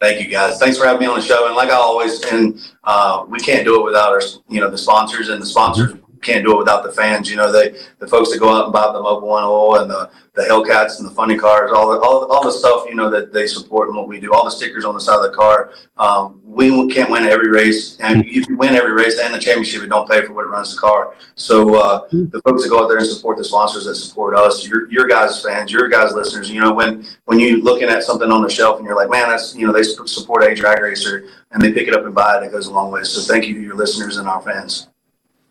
[0.00, 0.58] Thank you, guys.
[0.58, 1.46] Thanks for having me on the show.
[1.46, 4.78] And like I always, and uh, we can't do it without our, you know, the
[4.78, 5.92] sponsors and the sponsors
[6.22, 7.28] can't do it without the fans.
[7.28, 9.90] You know, they the folks that go out and buy the Mobil One oil and
[9.90, 13.10] the the Hellcats and the funny cars, all the all, all the stuff you know
[13.10, 15.36] that they support and what we do, all the stickers on the side of the
[15.36, 15.72] car.
[15.98, 19.82] Um, we can't win every race, and if you win every race and the championship,
[19.82, 21.14] it don't pay for what runs the car.
[21.34, 24.66] So uh, the folks that go out there and support the sponsors that support us,
[24.66, 26.50] your your guys' fans, your guys' listeners.
[26.50, 29.28] You know, when when you're looking at something on the shelf and you're like, man,
[29.28, 32.38] that's you know they support a drag racer and they pick it up and buy
[32.38, 33.02] it, it goes a long way.
[33.02, 34.88] So thank you to your listeners and our fans.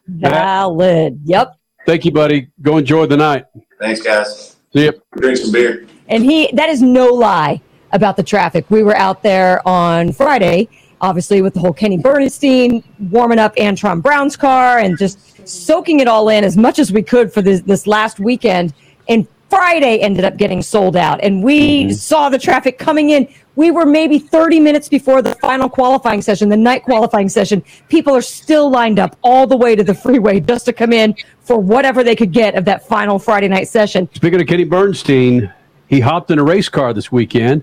[0.08, 1.20] Valid.
[1.24, 1.56] Yep.
[1.86, 2.50] Thank you, buddy.
[2.62, 3.46] Go enjoy the night.
[3.80, 4.58] Thanks, guys.
[4.74, 5.02] See you.
[5.18, 5.88] Drink some beer.
[6.08, 7.62] And he, that is no lie
[7.92, 8.70] about the traffic.
[8.70, 10.70] We were out there on Friday,
[11.02, 16.08] obviously with the whole Kenny Bernstein warming up Antron Brown's car and just soaking it
[16.08, 18.74] all in as much as we could for this, this last weekend.
[19.10, 21.20] And Friday ended up getting sold out.
[21.22, 21.92] And we Mm-hmm.
[21.92, 23.28] saw the traffic coming in.
[23.58, 27.62] We were maybe 30 minutes before the final qualifying session, the night qualifying session.
[27.90, 31.14] People are still lined up all the way to the freeway just to come in
[31.42, 34.08] for whatever they could get of that final Friday night session.
[34.14, 35.52] Speaking of Kenny Bernstein,
[35.88, 37.62] he hopped in a race car this weekend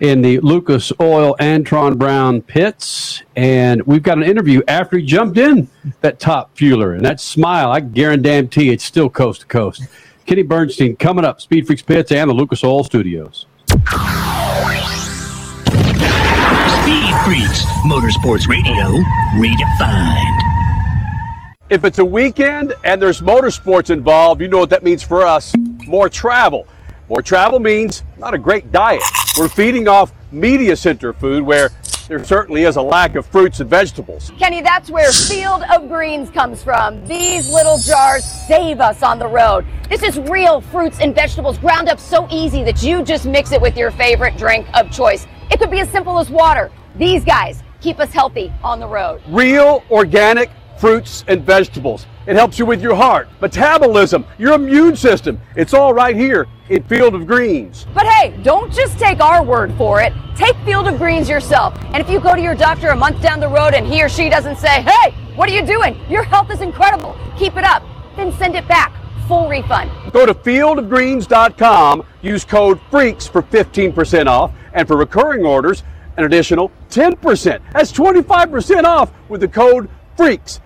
[0.00, 5.38] in the Lucas Oil Antron Brown pits, and we've got an interview after he jumped
[5.38, 5.68] in
[6.00, 9.82] that top fueler, and that smile, I guarantee it's still coast to coast.
[10.32, 13.44] Kenny Bernstein coming up, Speed Freaks pits and the Lucas Oil Studios.
[13.66, 13.82] Speed
[17.26, 19.02] Freaks, Motorsports Radio,
[19.34, 20.38] redefined.
[21.68, 25.52] If it's a weekend and there's motorsports involved, you know what that means for us
[25.86, 26.66] more travel.
[27.10, 29.02] More travel means not a great diet.
[29.36, 31.68] We're feeding off media center food where
[32.08, 34.32] there certainly is a lack of fruits and vegetables.
[34.38, 37.04] Kenny, that's where Field of Greens comes from.
[37.06, 39.66] These little jars save us on the road.
[39.88, 43.60] This is real fruits and vegetables ground up so easy that you just mix it
[43.60, 45.26] with your favorite drink of choice.
[45.50, 46.70] It could be as simple as water.
[46.96, 49.20] These guys keep us healthy on the road.
[49.28, 52.06] Real organic fruits and vegetables.
[52.24, 55.40] It helps you with your heart, metabolism, your immune system.
[55.56, 57.86] It's all right here in Field of Greens.
[57.94, 60.12] But hey, don't just take our word for it.
[60.36, 61.76] Take Field of Greens yourself.
[61.86, 64.08] And if you go to your doctor a month down the road and he or
[64.08, 65.98] she doesn't say, hey, what are you doing?
[66.08, 67.16] Your health is incredible.
[67.36, 67.82] Keep it up.
[68.14, 68.92] Then send it back.
[69.26, 69.90] Full refund.
[70.12, 75.82] Go to fieldofgreens.com, use code FREAKS for 15% off, and for recurring orders,
[76.16, 77.60] an additional 10%.
[77.72, 80.60] That's 25% off with the code FREAKS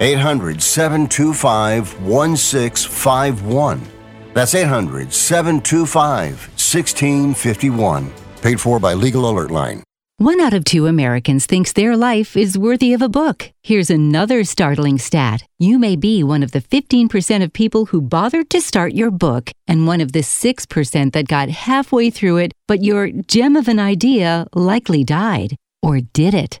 [0.00, 3.80] 800 725 1651.
[4.34, 8.12] That's 800 725 1651.
[8.42, 9.82] Paid for by Legal Alert Line.
[10.18, 13.52] One out of two Americans thinks their life is worthy of a book.
[13.62, 15.42] Here's another startling stat.
[15.58, 19.50] You may be one of the 15% of people who bothered to start your book
[19.68, 23.78] and one of the 6% that got halfway through it, but your gem of an
[23.78, 25.54] idea likely died.
[25.82, 26.60] Or did it?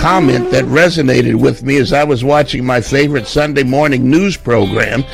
[0.00, 5.04] Comment that resonated with me as I was watching my favorite Sunday morning news program.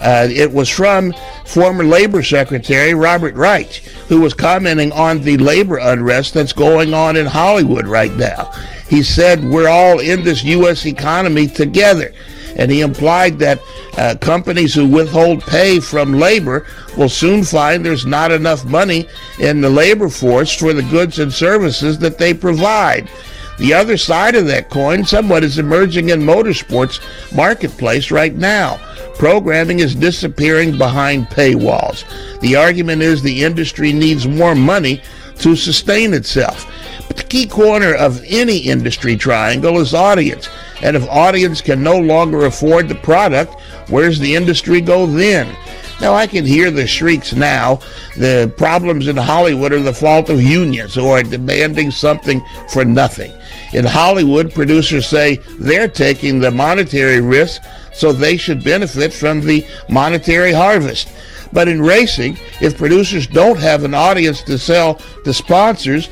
[0.00, 1.12] Uh, it was from
[1.44, 7.16] former Labor Secretary Robert Reich, who was commenting on the labor unrest that's going on
[7.16, 8.52] in Hollywood right now.
[8.88, 10.86] He said, We're all in this U.S.
[10.86, 12.12] economy together.
[12.54, 13.60] And he implied that
[13.96, 16.64] uh, companies who withhold pay from labor
[16.96, 19.08] will soon find there's not enough money
[19.40, 23.10] in the labor force for the goods and services that they provide.
[23.58, 27.00] The other side of that coin, somewhat is emerging in motorsports
[27.34, 28.78] marketplace right now.
[29.16, 32.04] Programming is disappearing behind paywalls.
[32.40, 35.02] The argument is the industry needs more money
[35.40, 36.72] to sustain itself.
[37.08, 40.48] But the key corner of any industry triangle is audience.
[40.82, 45.56] And if audience can no longer afford the product, where's the industry go then?
[46.00, 47.80] Now, I can hear the shrieks now.
[48.16, 53.32] The problems in Hollywood are the fault of unions who are demanding something for nothing.
[53.72, 59.66] In Hollywood, producers say they're taking the monetary risk, so they should benefit from the
[59.88, 61.08] monetary harvest.
[61.52, 66.08] But in racing, if producers don't have an audience to sell to sponsors,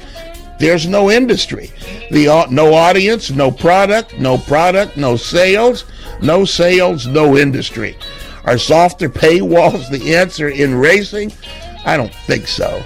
[0.59, 1.71] there's no industry.
[2.11, 5.85] The no audience, no product, no product, no sales,
[6.23, 7.97] no sales, no industry.
[8.45, 11.33] Are softer paywalls the answer in racing?
[11.85, 12.83] I don't think so.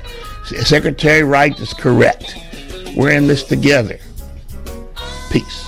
[0.64, 2.34] Secretary Reich is correct.
[2.96, 3.98] We're in this together.
[5.30, 5.66] Peace.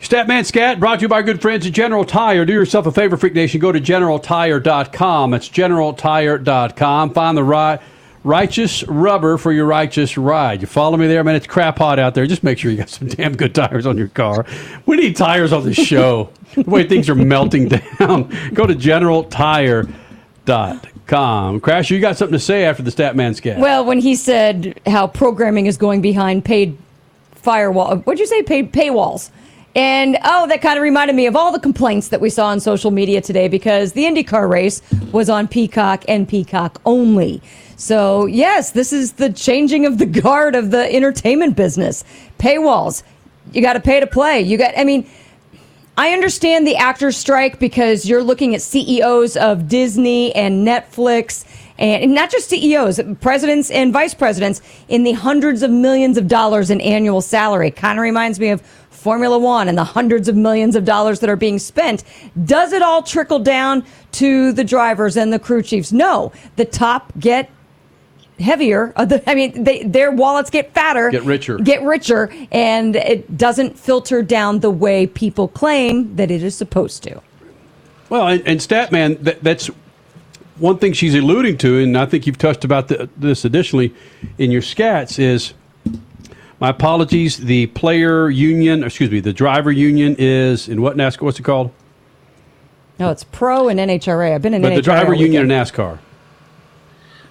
[0.00, 2.44] Statman Scat brought to you by good friends at General Tire.
[2.44, 3.60] Do yourself a favor, Freak Nation.
[3.60, 5.34] Go to generaltire.com.
[5.34, 7.14] It's generaltire.com.
[7.14, 7.80] Find the right
[8.22, 10.60] righteous rubber for your righteous ride.
[10.60, 11.36] You follow me there, man?
[11.36, 12.26] It's crap hot out there.
[12.26, 14.44] Just make sure you got some damn good tires on your car.
[14.84, 16.30] We need tires on this show.
[16.54, 18.28] the way things are melting down.
[18.52, 20.89] Go to generaltire.com.
[21.10, 23.58] Crash, you got something to say after the Statman Scat.
[23.58, 26.78] Well, when he said how programming is going behind paid
[27.32, 28.44] firewall, uh, what'd you say?
[28.44, 29.30] Paid paywalls.
[29.74, 32.60] And oh, that kind of reminded me of all the complaints that we saw on
[32.60, 37.42] social media today because the IndyCar race was on Peacock and Peacock only.
[37.76, 42.04] So, yes, this is the changing of the guard of the entertainment business.
[42.38, 43.02] Paywalls.
[43.52, 44.40] You got to pay to play.
[44.42, 45.08] You got, I mean,
[45.96, 51.44] I understand the actors strike because you're looking at CEOs of Disney and Netflix
[51.78, 56.70] and not just CEOs, presidents and vice presidents in the hundreds of millions of dollars
[56.70, 57.70] in annual salary.
[57.70, 61.30] Kind of reminds me of Formula One and the hundreds of millions of dollars that
[61.30, 62.04] are being spent.
[62.44, 65.90] Does it all trickle down to the drivers and the crew chiefs?
[65.90, 66.32] No.
[66.56, 67.50] The top get
[68.40, 68.92] heavier.
[68.96, 73.78] Uh, I mean, they, their wallets get fatter, get richer, get richer, and it doesn't
[73.78, 77.20] filter down the way people claim that it is supposed to.
[78.08, 79.68] Well, and, and Statman, that, that's
[80.58, 83.94] one thing she's alluding to, and I think you've touched about the, this additionally
[84.38, 85.54] in your scats is.
[86.58, 87.38] My apologies.
[87.38, 91.22] The player union, excuse me, the driver union is in what NASCAR?
[91.22, 91.72] What's it called?
[92.98, 94.34] No, it's pro and NHRA.
[94.34, 95.98] I've been in but NHRA the driver union in NASCAR.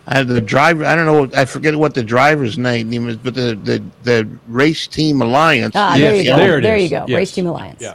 [0.10, 3.54] Uh, the driver, I don't know, I forget what the driver's name is, but the,
[3.63, 5.76] the, the Race Team Alliance.
[5.76, 6.36] Ah, there you go.
[6.36, 6.84] There, there is.
[6.86, 7.06] you go.
[7.08, 7.17] Yes.
[7.17, 7.80] Race Team Alliance.
[7.80, 7.93] Yeah.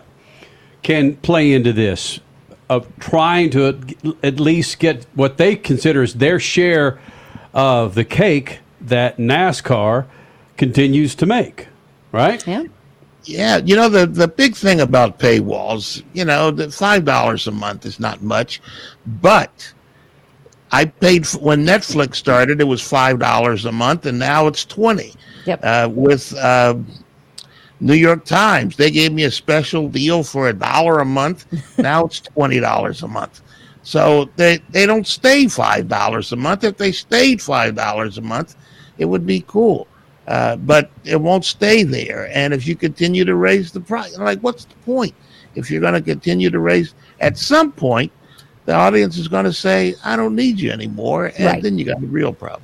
[0.83, 2.21] Can play into this
[2.71, 3.81] of trying to
[4.23, 7.01] at least get what they consider as their share
[7.53, 10.07] of the cake that NASCAR
[10.57, 11.67] continues to make,
[12.13, 12.47] right?
[12.47, 12.65] Yeah.
[13.25, 17.51] Yeah, you know the the big thing about paywalls, you know, the five dollars a
[17.51, 18.61] month is not much,
[19.07, 19.73] but
[20.75, 22.61] I paid for, when Netflix started.
[22.61, 25.15] It was five dollars a month, and now it's twenty.
[25.47, 25.61] Yep.
[25.63, 26.75] Uh, with uh,
[27.79, 31.47] New York Times, they gave me a special deal for a dollar a month.
[31.79, 33.41] now it's twenty dollars a month.
[33.85, 36.65] So they, they don't stay five dollars a month.
[36.65, 38.57] If they stayed five dollars a month,
[38.99, 39.87] it would be cool.
[40.27, 42.29] Uh, but it won't stay there.
[42.33, 45.15] And if you continue to raise the price, like what's the point?
[45.55, 48.11] If you're going to continue to raise, at some point,
[48.67, 51.63] the audience is going to say, "I don't need you anymore," and Right.
[51.63, 52.63] then you got a real problem.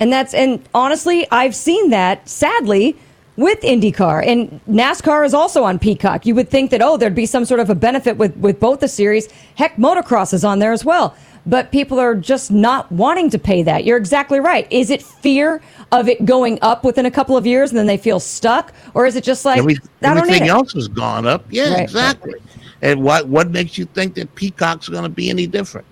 [0.00, 2.96] And that's and honestly, I've seen that sadly
[3.36, 6.26] with IndyCar and NASCAR is also on Peacock.
[6.26, 8.80] You would think that oh, there'd be some sort of a benefit with with both
[8.80, 9.28] the series.
[9.56, 11.14] Heck, motocross is on there as well.
[11.46, 13.84] But people are just not wanting to pay that.
[13.84, 14.66] You're exactly right.
[14.70, 17.96] Is it fear of it going up within a couple of years and then they
[17.96, 21.26] feel stuck, or is it just like Every- I don't need everything else has gone
[21.26, 21.44] up.
[21.48, 21.82] Yeah, Right.
[21.84, 22.34] exactly.
[22.82, 25.86] And what what makes you think that Peacock's going to be any different?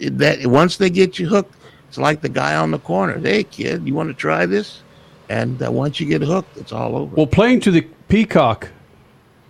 [0.00, 1.54] That once they get you hooked,
[1.88, 3.18] it's like the guy on the corner.
[3.18, 4.82] Hey, kid, you want to try this?
[5.28, 7.14] And uh, once you get hooked, it's all over.
[7.14, 8.70] Well, playing to the Peacock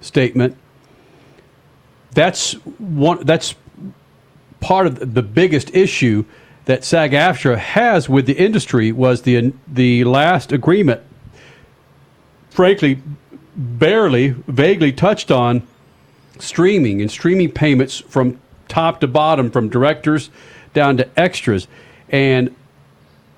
[0.01, 0.57] statement,
[2.13, 3.25] that's one.
[3.25, 3.55] That's
[4.61, 6.25] part of the biggest issue
[6.65, 11.01] that SAG-AFTRA has with the industry was the the last agreement.
[12.51, 13.01] Frankly,
[13.57, 15.63] barely, vaguely touched on
[16.41, 20.31] streaming and streaming payments from top to bottom, from directors
[20.75, 21.67] down to extras,
[22.11, 22.55] and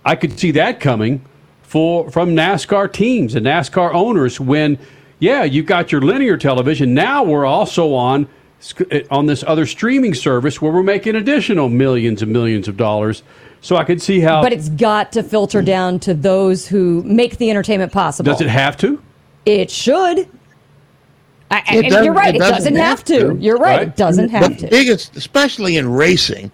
[0.05, 1.25] I could see that coming
[1.63, 4.79] for from NASCAR teams and NASCAR owners when,
[5.19, 6.95] yeah, you've got your linear television.
[6.95, 8.29] Now we're also on
[8.91, 13.23] eh, on this other streaming service where we're making additional millions and millions of dollars.
[13.61, 14.43] So I could see how.
[14.43, 18.33] But it's got to filter down to those who make the entertainment possible.
[18.33, 19.03] does it have to?
[19.45, 20.29] It should.
[21.51, 22.35] I, It and you're right.
[22.35, 23.19] it It doesn't doesn't have have to.
[23.35, 23.83] to, You're right.
[23.83, 24.69] It doesn't have the to.
[24.69, 26.51] biggest, especially in racing,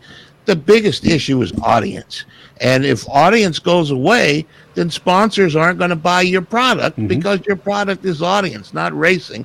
[0.46, 2.24] the biggest issue is audience.
[2.60, 7.08] And if audience goes away, then sponsors aren't going to buy your product Mm-hmm.
[7.08, 9.44] because your product is audience, not racing.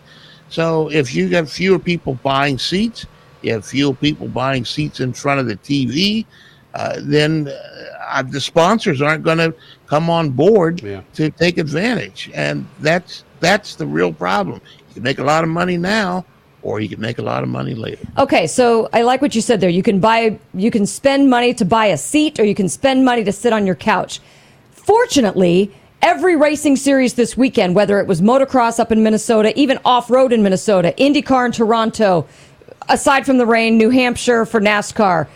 [0.49, 3.05] So if you have fewer people buying seats,
[3.41, 6.25] you have fewer people buying seats in front of the TV,
[6.73, 7.49] uh, then
[8.09, 9.53] uh, the sponsors aren't going to
[9.87, 10.81] come on board
[11.13, 14.61] to take advantage, and that's that's the real problem.
[14.91, 16.25] You can make a lot of money now,
[16.63, 18.05] or you can make a lot of money later.
[18.17, 19.69] Okay, so I like what you said there.
[19.69, 23.05] You can buy, you can spend money to buy a seat, or you can spend
[23.05, 24.19] money to sit on your couch.
[24.71, 30.11] Fortunately, every racing series this weekend, whether it was motocross up in Minnesota, even off
[30.11, 32.27] road in Minnesota, IndyCar in Toronto,
[32.89, 35.27] aside from the rain, New Hampshire for NASCAR,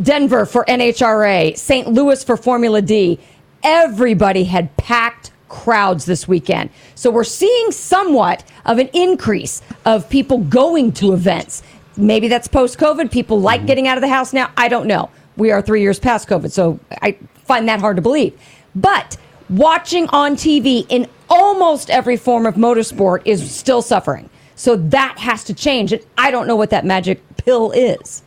[0.00, 1.88] Denver for NHRA, St.
[1.88, 3.18] Louis for Formula D,
[3.64, 6.68] everybody had packed crowds this weekend.
[6.96, 11.62] So we're seeing somewhat of an increase of people going to events.
[11.96, 13.12] Maybe that's post COVID.
[13.12, 13.66] People like mm-hmm.
[13.68, 14.50] getting out of the house now.
[14.56, 15.10] I don't know.
[15.36, 18.38] We are three years past COVID, so I find that hard to believe.
[18.74, 19.16] But
[19.48, 24.28] watching on TV in almost every form of motorsport is still suffering.
[24.56, 25.92] So that has to change.
[25.92, 28.22] And I don't know what that magic pill is.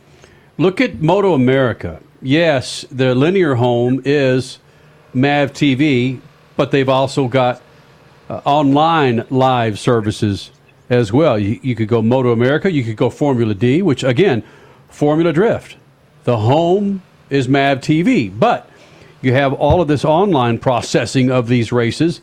[0.56, 2.00] Look at Moto America.
[2.22, 4.58] Yes, their linear home is
[5.12, 6.20] Mav TV,
[6.58, 7.62] but they've also got
[8.28, 10.50] uh, online live services
[10.90, 11.38] as well.
[11.38, 14.42] You, you could go Moto America, you could go Formula D, which again,
[14.88, 15.76] Formula Drift.
[16.24, 17.00] The home
[17.30, 18.68] is Mav TV, but
[19.22, 22.20] you have all of this online processing of these races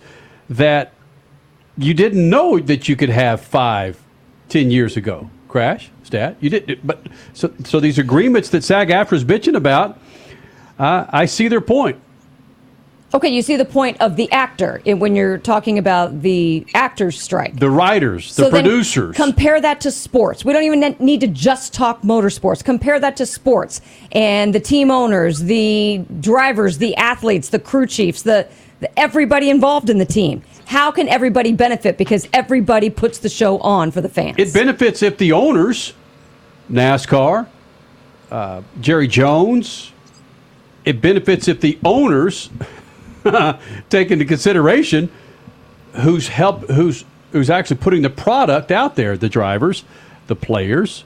[0.49, 0.91] that
[1.77, 3.97] you didn't know that you could have five,
[4.49, 5.29] ten years ago.
[5.47, 9.97] Crash, stat, you did, but so so these agreements that SAG-AFTRA is bitching about,
[10.77, 12.01] uh, I see their point.
[13.13, 17.57] Okay, you see the point of the actor when you're talking about the actors' strike.
[17.57, 19.15] The writers, the So producers.
[19.15, 20.43] Compare that to sports.
[20.43, 22.63] We don't even need to just talk motorsports.
[22.63, 23.79] Compare that to sports
[24.11, 28.47] and the team owners, the drivers, the athletes, the crew chiefs, the,
[28.81, 30.41] the everybody involved in the team.
[30.65, 34.35] How can everybody benefit because everybody puts the show on for the fans?
[34.39, 35.93] It benefits if the owners,
[36.69, 37.47] NASCAR,
[38.31, 39.93] uh, Jerry Jones,
[40.83, 42.49] it benefits if the owners
[43.89, 45.09] take into consideration
[45.93, 49.83] who's help who's who's actually putting the product out there, the drivers,
[50.27, 51.03] the players.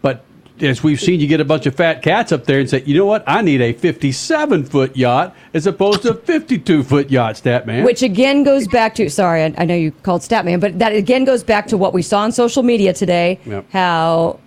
[0.00, 0.24] But
[0.60, 2.96] as we've seen, you get a bunch of fat cats up there and say, you
[2.96, 7.36] know what, I need a 57 foot yacht as opposed to a 52 foot yacht,
[7.36, 7.84] stat man.
[7.84, 11.24] Which again goes back to sorry, I, I know you called Statman, but that again
[11.24, 13.40] goes back to what we saw on social media today.
[13.44, 13.70] Yep.
[13.70, 14.40] How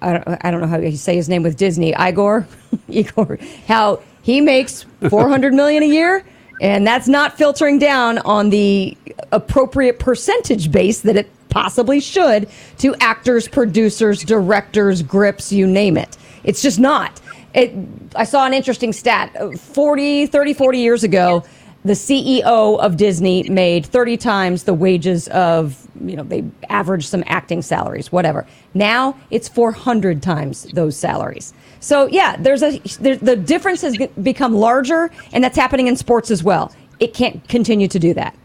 [0.00, 2.48] I don't, I don't know how you say his name with Disney, Igor,
[2.88, 3.38] Igor.
[3.68, 6.24] How he makes four hundred million a year,
[6.60, 8.96] and that's not filtering down on the
[9.32, 12.48] appropriate percentage base that it possibly should
[12.78, 16.16] to actors, producers, directors, grips, you name it.
[16.44, 17.20] It's just not.
[17.54, 17.74] It,
[18.16, 19.36] I saw an interesting stat.
[19.58, 21.44] 40, 30, 40 years ago,
[21.84, 27.24] the CEO of Disney made 30 times the wages of, you know, they averaged some
[27.26, 28.46] acting salaries, whatever.
[28.72, 31.52] Now it's 400 times those salaries.
[31.82, 36.30] So yeah, there's a there, the difference has become larger, and that's happening in sports
[36.30, 36.72] as well.
[37.00, 38.36] It can't continue to do that.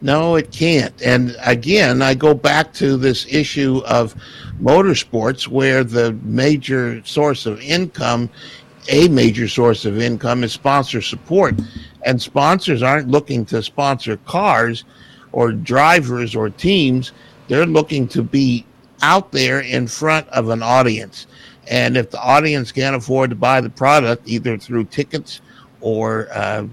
[0.00, 1.00] No, it can't.
[1.02, 4.14] And again, I go back to this issue of
[4.62, 8.30] motorsports where the major source of income,
[8.88, 11.60] a major source of income, is sponsor support.
[12.06, 14.84] And sponsors aren't looking to sponsor cars
[15.32, 17.12] or drivers or teams,
[17.48, 18.64] they're looking to be
[19.02, 21.26] out there in front of an audience.
[21.70, 25.40] And if the audience can't afford to buy the product, either through tickets
[25.80, 26.66] or uh,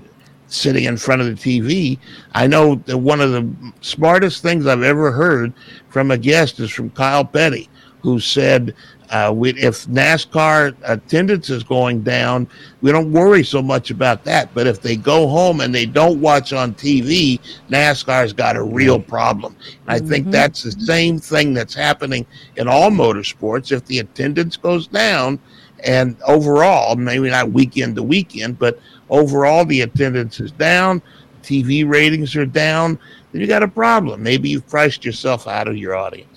[0.48, 2.00] sitting in front of the TV.
[2.34, 5.54] I know that one of the smartest things I've ever heard
[5.90, 7.70] from a guest is from Kyle Petty,
[8.02, 8.74] who said,
[9.10, 12.48] uh, we, if NASCAR attendance is going down,
[12.82, 14.54] we don't worry so much about that.
[14.54, 17.40] But if they go home and they don't watch on TV,
[17.70, 19.56] NASCAR's got a real problem.
[19.88, 20.32] And I think mm-hmm.
[20.32, 22.26] that's the same thing that's happening
[22.58, 23.72] in all motorsports.
[23.72, 25.40] If the attendance goes down,
[25.84, 28.80] and overall, maybe not weekend to weekend, but
[29.10, 31.02] overall the attendance is down,
[31.44, 33.00] TV ratings are down,
[33.32, 34.24] then you got a problem.
[34.24, 36.37] Maybe you've priced yourself out of your audience.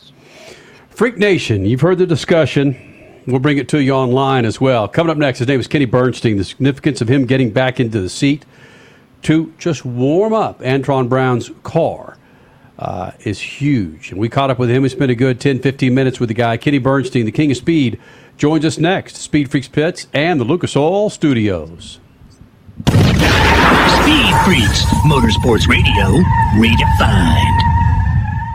[1.01, 2.77] Freak Nation, you've heard the discussion.
[3.27, 4.87] We'll bring it to you online as well.
[4.87, 6.37] Coming up next, his name is Kenny Bernstein.
[6.37, 8.45] The significance of him getting back into the seat
[9.23, 12.19] to just warm up Antron Brown's car
[12.79, 14.11] uh, is huge.
[14.11, 14.83] And we caught up with him.
[14.83, 16.59] We spent a good 10, 15 minutes with the guy.
[16.59, 17.99] Kenny Bernstein, the king of speed,
[18.37, 19.17] joins us next.
[19.17, 21.99] Speed Freaks Pits and the Lucas Oil Studios.
[22.91, 26.21] Speed Freaks, Motorsports Radio,
[26.59, 27.70] redefined.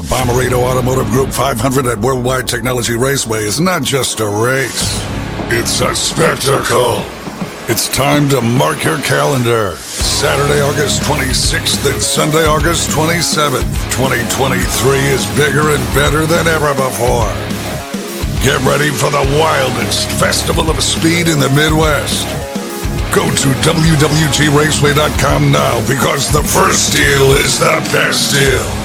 [0.00, 4.96] The Bommarito Automotive Group 500 at Worldwide Technology Raceway is not just a race,
[5.52, 7.04] it's a spectacle.
[7.68, 9.76] It's time to mark your calendar.
[9.76, 13.68] Saturday, August 26th and Sunday, August 27th.
[13.92, 14.64] 2023
[15.12, 17.28] is bigger and better than ever before.
[18.40, 22.24] Get ready for the wildest festival of speed in the Midwest.
[23.12, 28.79] Go to WWTRaceway.com now because the first deal is the best deal.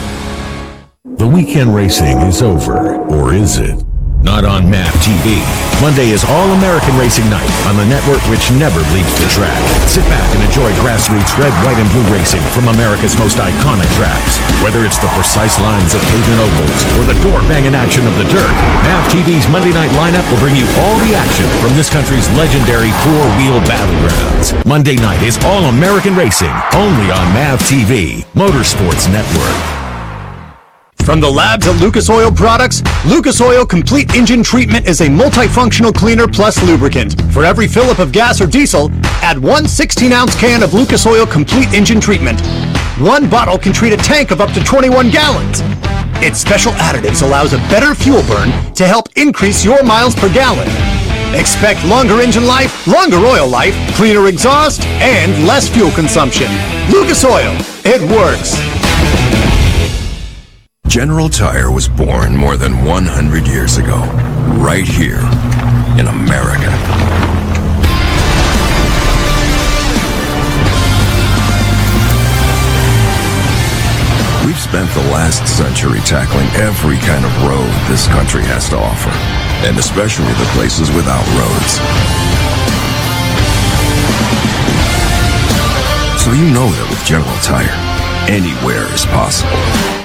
[1.16, 3.80] The weekend racing is over, or is it?
[4.20, 5.39] Not on MAV TV.
[5.80, 9.55] Monday is All American Racing Night on the network which never leaves the track.
[9.88, 14.43] Sit back and enjoy grassroots red, white, and blue racing from America's most iconic tracks.
[14.59, 18.28] Whether it's the precise lines of pavement ovals or the door banging action of the
[18.28, 22.28] dirt, MAV TV's Monday night lineup will bring you all the action from this country's
[22.36, 24.51] legendary four wheel battlegrounds.
[24.68, 29.84] Monday night is All American Racing, only on MAV TV, Motorsports Network.
[31.06, 35.93] From the labs at Lucas Oil Products, Lucas Oil Complete Engine Treatment is a multifunctional
[35.93, 37.22] cleaner plus lubricant.
[37.32, 38.89] For every fill up of gas or diesel,
[39.22, 42.41] add one 16 ounce can of Lucas Oil Complete Engine Treatment.
[42.97, 45.60] One bottle can treat a tank of up to 21 gallons.
[46.26, 50.68] Its special additives allows a better fuel burn to help increase your miles per gallon.
[51.39, 56.47] Expect longer engine life, longer oil life, cleaner exhaust, and less fuel consumption.
[56.89, 58.74] Lucas Oil, it works.
[60.88, 63.97] General Tire was born more than 100 years ago,
[64.61, 65.19] right here
[65.99, 66.71] in America.
[74.45, 79.11] We've spent the last century tackling every kind of road this country has to offer,
[79.67, 81.81] and especially the places without roads.
[86.23, 87.95] So you know that with General Tire,
[88.28, 89.51] anywhere is possible.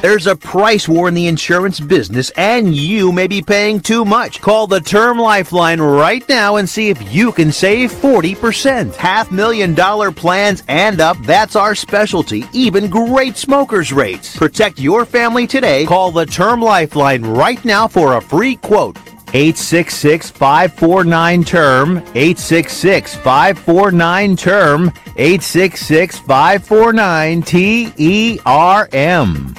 [0.03, 4.41] There's a price war in the insurance business, and you may be paying too much.
[4.41, 8.95] Call the Term Lifeline right now and see if you can save 40%.
[8.97, 12.45] Half million dollar plans and up, that's our specialty.
[12.53, 14.37] Even great smokers' rates.
[14.37, 15.85] Protect your family today.
[15.85, 18.97] Call the Term Lifeline right now for a free quote.
[19.33, 29.55] 866 549 term 866 549 term 866 549 T E R M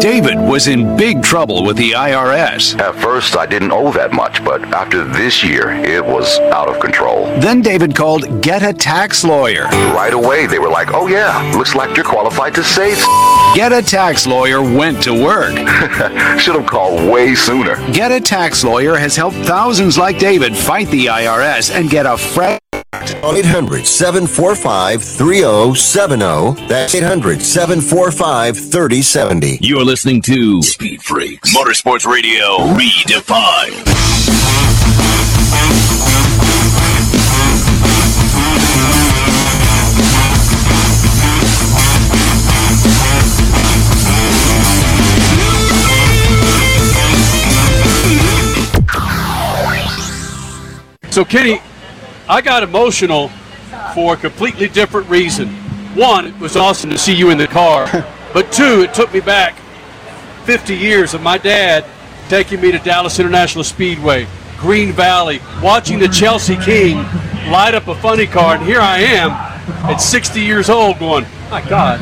[0.00, 2.78] David was in big trouble with the IRS.
[2.78, 6.80] At first, I didn't owe that much, but after this year, it was out of
[6.80, 7.24] control.
[7.40, 9.64] Then David called Get a Tax Lawyer.
[9.64, 12.96] Right away, they were like, oh yeah, looks like you're qualified to save.
[13.56, 15.56] Get a Tax Lawyer went to work.
[16.38, 17.76] Should have called way sooner.
[17.92, 22.16] Get a Tax Lawyer has helped thousands like David fight the IRS and get a
[22.16, 22.60] fresh
[23.02, 26.66] 800 745 3070.
[26.66, 29.58] That's 800 745 3070.
[29.60, 33.84] You're listening to Speed Freaks Motorsports Radio Redefined.
[51.10, 51.62] So, Kenny,
[52.28, 53.28] I got emotional
[53.94, 55.48] for a completely different reason.
[55.94, 57.86] One, it was awesome to see you in the car,
[58.34, 59.56] but two, it took me back
[60.44, 61.84] 50 years of my dad
[62.28, 64.26] taking me to Dallas International Speedway,
[64.58, 66.96] Green Valley, watching the Chelsea King
[67.50, 69.30] light up a funny car, and here I am
[69.88, 72.00] at 60 years old going, my God,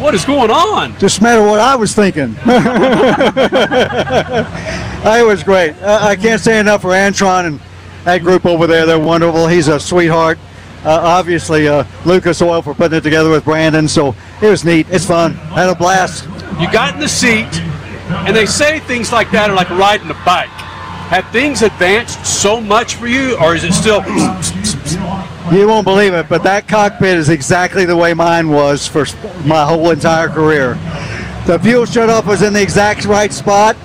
[0.00, 0.98] what is going on?
[0.98, 2.34] Just matter what I was thinking.
[5.04, 5.74] it was great.
[5.82, 7.60] I I can't say enough for Antron and
[8.06, 8.86] that group over there.
[8.86, 9.48] They're wonderful.
[9.48, 10.38] He's a sweetheart.
[10.84, 13.88] Uh, obviously, uh, Lucas Oil for putting it together with Brandon.
[13.88, 14.86] So it was neat.
[14.90, 15.34] It's fun.
[15.34, 16.24] Had a blast.
[16.60, 17.60] You got in the seat,
[18.24, 20.48] and they say things like that are like riding a bike.
[21.10, 24.02] Have things advanced so much for you, or is it still?
[25.52, 29.04] You won't believe it, but that cockpit is exactly the way mine was for
[29.44, 30.74] my whole entire career.
[31.46, 33.76] The fuel shutoff was in the exact right spot.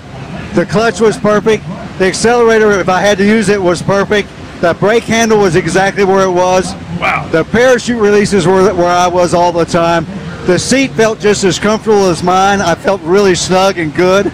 [0.54, 1.64] The clutch was perfect.
[1.98, 4.28] The accelerator, if I had to use it, was perfect.
[4.60, 6.72] The brake handle was exactly where it was.
[7.00, 7.28] Wow.
[7.30, 10.04] The parachute releases were where I was all the time.
[10.46, 12.60] The seat felt just as comfortable as mine.
[12.60, 14.32] I felt really snug and good.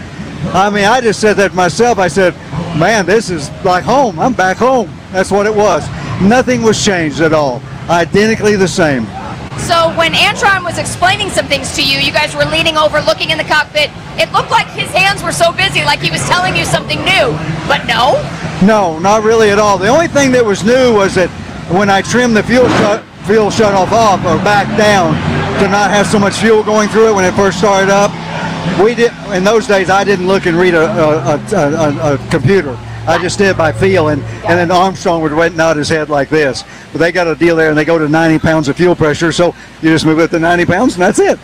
[0.52, 1.98] I mean, I just said that myself.
[1.98, 2.34] I said,
[2.78, 4.18] man, this is like home.
[4.18, 4.90] I'm back home.
[5.12, 5.86] That's what it was.
[6.22, 7.62] Nothing was changed at all.
[7.88, 9.06] Identically the same.
[9.58, 13.30] So when Antron was explaining some things to you, you guys were leaning over, looking
[13.30, 13.90] in the cockpit.
[14.16, 17.34] It looked like his hands were so busy, like he was telling you something new.
[17.66, 18.16] But no.
[18.64, 19.78] No, not really at all.
[19.78, 21.28] The only thing that was new was that
[21.70, 25.12] when I trimmed the fuel shut fuel shut off off or back down
[25.60, 28.10] to not have so much fuel going through it when it first started up,
[28.82, 29.90] we did in those days.
[29.90, 32.76] I didn't look and read a a, a, a, a computer.
[33.08, 36.28] I just did by feel, and, and then Armstrong would wait nod his head like
[36.28, 36.62] this.
[36.92, 39.32] But they got a deal there, and they go to 90 pounds of fuel pressure,
[39.32, 41.38] so you just move it to 90 pounds, and that's it.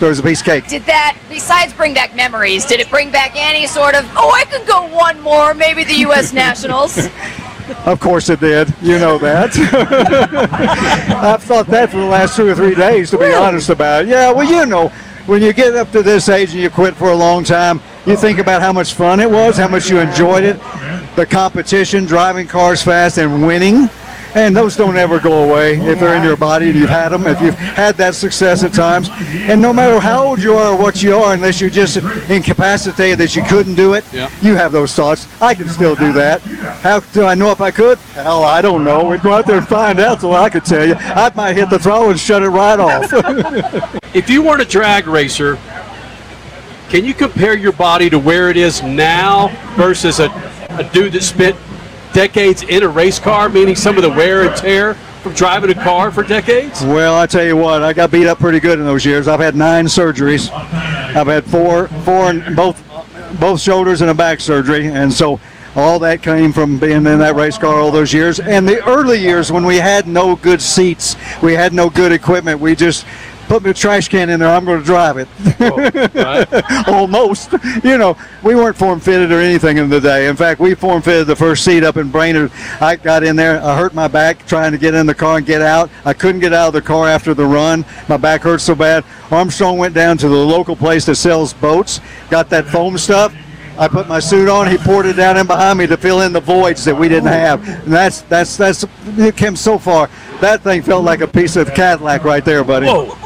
[0.00, 0.66] There's a piece of cake.
[0.66, 4.44] Did that, besides bring back memories, did it bring back any sort of, oh, I
[4.44, 6.32] could go one more, maybe the U.S.
[6.44, 6.98] Nationals?
[7.86, 8.74] Of course it did.
[8.82, 9.56] You know that.
[11.16, 14.08] I've thought that for the last two or three days, to be honest about it.
[14.08, 14.88] Yeah, well, you know,
[15.26, 18.16] when you get up to this age and you quit for a long time, you
[18.16, 20.56] think about how much fun it was, how much you enjoyed it,
[21.16, 23.88] the competition, driving cars fast, and winning.
[24.36, 27.24] And those don't ever go away if they're in your body and you've had them,
[27.24, 29.08] if you've had that success at times.
[29.12, 31.98] And no matter how old you are or what you are, unless you're just
[32.28, 34.28] incapacitated that you couldn't do it, Yeah.
[34.42, 35.28] you have those thoughts.
[35.40, 36.40] I can still do that.
[36.82, 37.96] How do I know if I could?
[38.14, 39.04] Hell, I don't know.
[39.04, 40.96] We'd go out there and find out so I could tell you.
[40.98, 44.00] I might hit the throttle and shut it right off.
[44.14, 45.58] If you weren't a drag racer,
[46.88, 50.28] can you compare your body to where it is now versus a,
[50.70, 51.56] a dude that spent
[52.12, 55.74] decades in a race car, meaning some of the wear and tear from driving a
[55.74, 56.82] car for decades?
[56.82, 59.26] Well, I tell you what, I got beat up pretty good in those years.
[59.26, 60.50] I've had nine surgeries.
[60.52, 62.82] I've had four, four in both,
[63.40, 65.40] both shoulders and a back surgery, and so
[65.76, 68.38] all that came from being in that race car all those years.
[68.38, 72.60] And the early years when we had no good seats, we had no good equipment.
[72.60, 73.04] We just
[73.44, 74.48] put me a trash can in there.
[74.48, 75.28] I'm going to drive it.
[76.88, 77.52] Almost.
[77.82, 80.28] You know, we weren't form fitted or anything in the day.
[80.28, 82.50] In fact, we form fitted the first seat up in Brainerd.
[82.80, 83.62] I got in there.
[83.62, 85.90] I hurt my back trying to get in the car and get out.
[86.04, 87.84] I couldn't get out of the car after the run.
[88.08, 89.04] My back hurt so bad.
[89.30, 93.34] Armstrong went down to the local place that sells boats, got that foam stuff.
[93.76, 94.70] I put my suit on.
[94.70, 97.28] He poured it down in behind me to fill in the voids that we didn't
[97.28, 97.66] have.
[97.68, 98.84] And that's that's that's
[99.18, 100.08] it came so far.
[100.40, 102.86] That thing felt like a piece of Cadillac right there, buddy.
[102.86, 103.16] Whoa.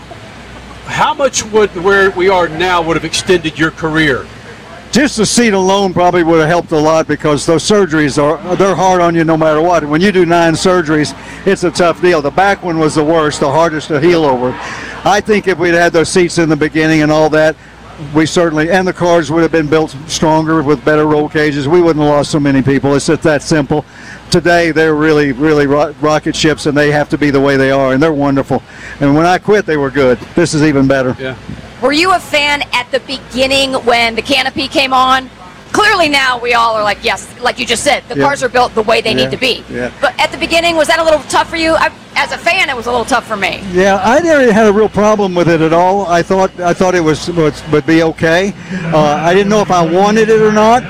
[0.89, 4.27] How much would where we are now would have extended your career?
[4.91, 8.75] just the seat alone probably would have helped a lot because those surgeries are they're
[8.75, 9.85] hard on you no matter what.
[9.85, 11.15] When you do nine surgeries,
[11.47, 12.23] it's a tough deal.
[12.23, 14.53] The back one was the worst, the hardest to heal over.
[15.05, 17.55] I think if we'd had those seats in the beginning and all that,
[18.15, 21.67] we certainly and the cars would have been built stronger with better roll cages.
[21.67, 22.95] We wouldn't have lost so many people.
[22.95, 23.85] It's just that simple.
[24.31, 27.71] Today they're really, really ro- rocket ships, and they have to be the way they
[27.71, 28.63] are, and they're wonderful.
[29.01, 30.19] And when I quit, they were good.
[30.35, 31.17] This is even better.
[31.19, 31.37] Yeah.
[31.83, 35.31] Were you a fan at the beginning when the canopy came on?
[35.73, 38.25] Clearly now we all are like, yes, like you just said, the Yeah.
[38.25, 39.65] cars are built the way they Yeah, need to be.
[39.71, 39.91] yeah.
[40.01, 41.75] But at the beginning, was that a little tough for you?
[41.75, 43.63] I, as a fan, it was a little tough for me.
[43.73, 46.07] Yeah, I never had a real problem with it at all.
[46.07, 48.53] I thought I thought it was would be okay.
[48.93, 50.83] Uh, I didn't know if I wanted it or not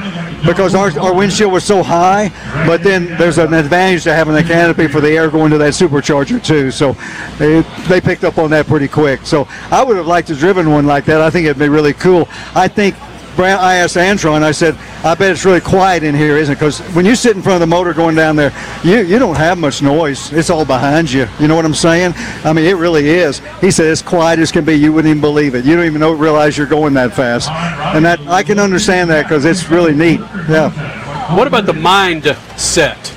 [0.46, 2.30] because our, our windshield was so high.
[2.66, 5.72] But then there's an advantage to having the canopy for the air going to that
[5.72, 6.70] supercharger too.
[6.70, 6.96] So
[7.38, 9.26] they, they picked up on that pretty quick.
[9.26, 11.20] So I would have liked to have driven one like that.
[11.20, 12.28] I think it'd be really cool.
[12.54, 12.94] I think.
[13.38, 14.74] Brad, I asked Antron, I said,
[15.04, 16.56] I bet it's really quiet in here, isn't it?
[16.56, 19.36] Because when you sit in front of the motor going down there, you, you don't
[19.36, 20.32] have much noise.
[20.32, 21.28] It's all behind you.
[21.38, 22.14] You know what I'm saying?
[22.44, 23.40] I mean, it really is.
[23.60, 24.74] He said, as quiet as can be.
[24.74, 25.64] You wouldn't even believe it.
[25.64, 27.48] You don't even know, realize you're going that fast.
[27.94, 30.18] And that I can understand that because it's really neat.
[30.48, 31.36] Yeah.
[31.36, 33.14] What about the mindset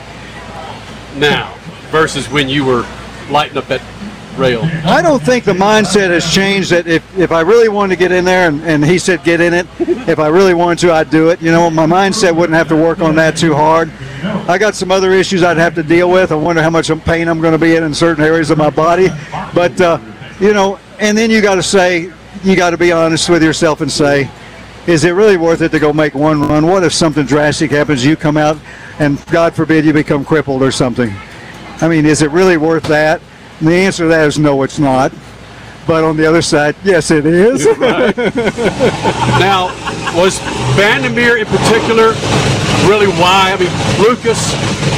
[1.17, 1.51] now
[1.89, 2.85] versus when you were
[3.31, 3.81] lighting up that
[4.41, 4.61] rail?
[4.83, 6.71] I don't think the mindset has changed.
[6.71, 9.39] That if, if I really wanted to get in there and, and he said get
[9.39, 11.41] in it, if I really wanted to, I'd do it.
[11.41, 13.91] You know, my mindset wouldn't have to work on that too hard.
[14.23, 16.31] I got some other issues I'd have to deal with.
[16.31, 18.69] I wonder how much pain I'm going to be in in certain areas of my
[18.69, 19.09] body.
[19.53, 19.99] But, uh,
[20.39, 22.11] you know, and then you got to say,
[22.43, 24.29] you got to be honest with yourself and say,
[24.87, 26.65] is it really worth it to go make one run?
[26.65, 28.03] What if something drastic happens?
[28.03, 28.57] You come out
[28.97, 31.13] and God forbid you become crippled or something.
[31.81, 33.21] I mean, is it really worth that?
[33.61, 35.13] And the answer to that is no, it's not.
[35.85, 37.65] But on the other side, yes, it is.
[39.37, 39.69] now,
[40.17, 40.39] was
[40.73, 42.13] Bandimere in particular
[42.89, 43.53] really why?
[43.53, 43.69] I mean,
[44.01, 44.53] Lucas,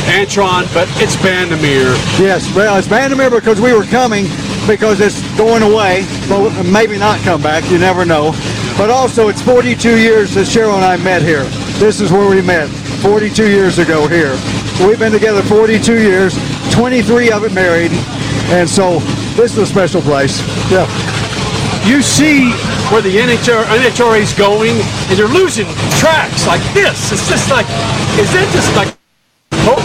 [0.08, 1.92] Antron, but it's Bandimere.
[2.18, 4.28] Yes, well, it's Bandimere because we were coming
[4.66, 7.70] because it's going away, but maybe not come back.
[7.70, 8.32] You never know.
[8.78, 11.44] But also, it's 42 years since Cheryl and I met here.
[11.80, 12.70] This is where we met
[13.04, 14.32] 42 years ago here.
[14.88, 16.34] We've been together 42 years,
[16.74, 17.92] 23 of it married,
[18.54, 19.00] and so
[19.34, 20.40] this is a special place.
[20.70, 20.86] Yeah.
[21.90, 22.52] You see
[22.94, 24.78] where the NHR, NHRA is going,
[25.10, 25.66] and they're losing
[25.98, 27.12] tracks like this.
[27.12, 27.66] It's just like,
[28.22, 28.96] is that just like,
[29.66, 29.82] oh,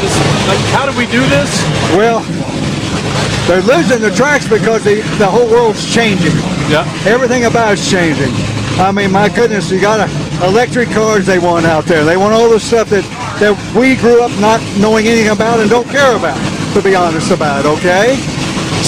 [0.47, 1.49] like how do we do this?
[1.97, 2.21] Well,
[3.49, 6.37] they're losing the tracks because the, the whole world's changing.
[6.69, 6.85] Yeah.
[7.07, 8.31] Everything about it's changing.
[8.79, 12.05] I mean, my goodness, you got a, electric cars they want out there.
[12.05, 13.03] They want all the stuff that,
[13.41, 16.37] that we grew up not knowing anything about and don't care about,
[16.75, 18.38] to be honest about, okay?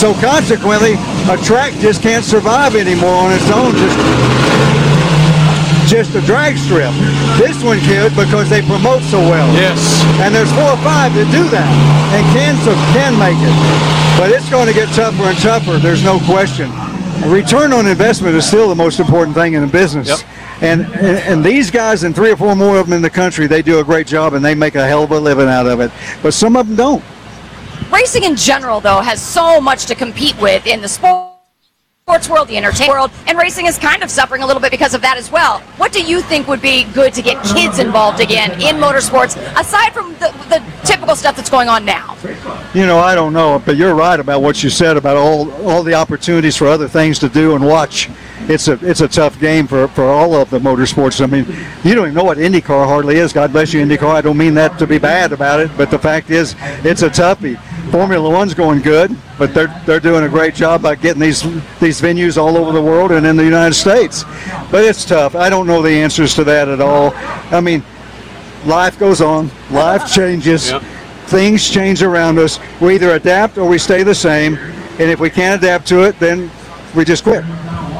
[0.01, 0.94] So consequently,
[1.28, 3.98] a track just can't survive anymore on its own, just
[5.92, 6.88] just a drag strip.
[7.36, 9.53] This one could because they promote so well.
[9.53, 10.03] Yes.
[10.20, 11.68] And there's four or five that do that
[12.16, 13.53] and can so can make it.
[14.18, 15.76] But it's going to get tougher and tougher.
[15.76, 16.70] There's no question.
[17.30, 20.09] Return on investment is still the most important thing in the business.
[20.09, 20.18] Yep.
[20.62, 23.46] And, and and these guys and three or four more of them in the country,
[23.46, 25.80] they do a great job and they make a hell of a living out of
[25.80, 25.92] it.
[26.22, 27.05] But some of them don't.
[27.93, 31.26] Racing in general, though, has so much to compete with in the sport.
[32.07, 34.95] Sports world, the entertainment world, and racing is kind of suffering a little bit because
[34.95, 35.61] of that as well.
[35.76, 39.93] What do you think would be good to get kids involved again in motorsports, aside
[39.93, 42.16] from the, the typical stuff that's going on now?
[42.74, 45.84] You know, I don't know, but you're right about what you said about all all
[45.84, 48.11] the opportunities for other things to do and watch.
[48.49, 51.22] It's a it's a tough game for, for all of the motorsports.
[51.22, 51.47] I mean,
[51.84, 53.32] you don't even know what IndyCar hardly is.
[53.32, 54.16] God bless you, IndyCar.
[54.16, 57.11] I don't mean that to be bad about it, but the fact is, it's a
[57.11, 57.61] toughie.
[57.91, 61.43] Formula One's going good, but they're they're doing a great job by getting these
[61.80, 64.24] these venues all over the world and in the United States.
[64.70, 65.34] But it's tough.
[65.34, 67.12] I don't know the answers to that at all.
[67.51, 67.82] I mean,
[68.64, 69.51] life goes on.
[69.70, 70.70] Life changes.
[70.70, 70.82] Yep.
[71.26, 72.61] Things change around us.
[72.80, 74.57] We either adapt or we stay the same.
[74.57, 76.51] And if we can't adapt to it, then
[76.95, 77.45] we just quit.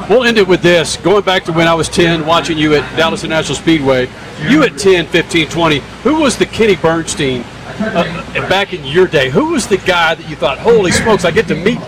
[0.09, 0.97] We'll end it with this.
[0.97, 4.09] Going back to when I was 10, watching you at Dallas International Speedway,
[4.49, 7.45] you at 10, 15, 20, who was the Kenny Bernstein
[7.81, 9.31] uh, back in your day?
[9.31, 11.79] Who was the guy that you thought, holy smokes, I get to meet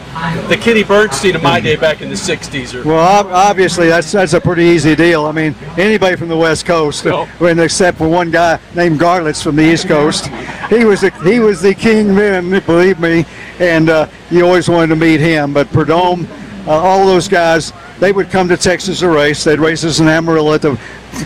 [0.48, 2.74] the Kenny Bernstein of my day back in the 60s?
[2.74, 5.26] Or, Well, obviously that's that's a pretty easy deal.
[5.26, 7.26] I mean, anybody from the West Coast, No.
[7.38, 10.26] when except for one guy named Garlits from the East Coast,
[10.68, 13.24] he was the he was the king then, believe me,
[13.58, 15.52] and uh, you always wanted to meet him.
[15.52, 16.26] But Prudhomme,
[16.66, 19.44] uh, all those guys, they would come to Texas to race.
[19.44, 20.78] They'd race us in Amarillo at the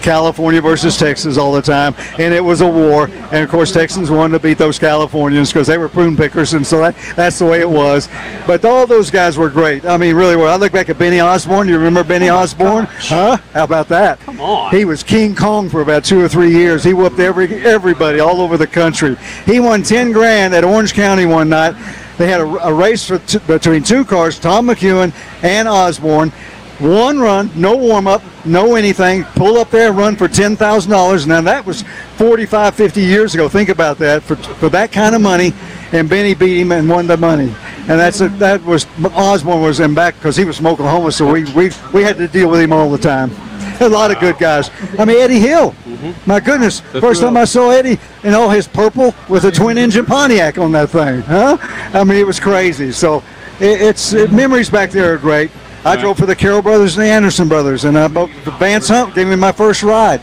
[0.03, 3.09] California versus Texas all the time, and it was a war.
[3.33, 6.67] And of course, Texans wanted to beat those Californians because they were prune pickers, and
[6.67, 8.09] so that, that's the way it was.
[8.47, 9.85] But all those guys were great.
[9.85, 10.49] I mean, really were.
[10.49, 11.69] I look back at Benny Osborne.
[11.69, 12.87] You remember Benny oh, Osborne?
[12.87, 13.37] Huh?
[13.53, 14.21] How about that?
[14.21, 14.75] Come on.
[14.75, 16.85] He was King Kong for about two or three years.
[16.85, 19.17] He whooped every everybody all over the country.
[19.45, 21.75] He won ten grand at Orange County one night.
[22.19, 25.13] They had a, a race for t- between two cars, Tom McEwen
[25.43, 26.33] and Osborne.
[26.79, 29.25] One run, no warm up, no anything.
[29.35, 31.27] Pull up there, run for ten thousand dollars.
[31.27, 31.85] Now that was
[32.17, 33.49] 45, 50 years ago.
[33.49, 35.55] Think about that for for that kind of money.
[35.93, 37.55] And Benny beat him and won the money.
[37.89, 41.33] And that's a, that was Osborne was in back because he was from Oklahoma, so
[41.33, 43.31] we, we we had to deal with him all the time.
[43.81, 44.71] A lot of good guys.
[44.99, 45.71] I mean Eddie Hill.
[45.71, 46.29] Mm-hmm.
[46.29, 49.79] My goodness, That's first time I saw Eddie in all his purple with a twin
[49.79, 51.57] engine Pontiac on that thing, huh?
[51.95, 52.93] I mean, it was crazy.
[52.93, 53.23] So
[53.61, 55.51] it, it's it, memories back there are great.
[55.87, 59.15] I drove for the Carroll brothers and the Anderson brothers, and uh, both- Vance Hunt
[59.15, 60.21] gave me my first ride.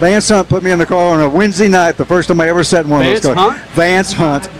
[0.00, 2.48] Vance Hunt put me in the car on a Wednesday night, the first time I
[2.48, 3.56] ever sat in one Vance of those cars.
[3.60, 3.70] Hunt?
[3.72, 4.50] Vance Hunt.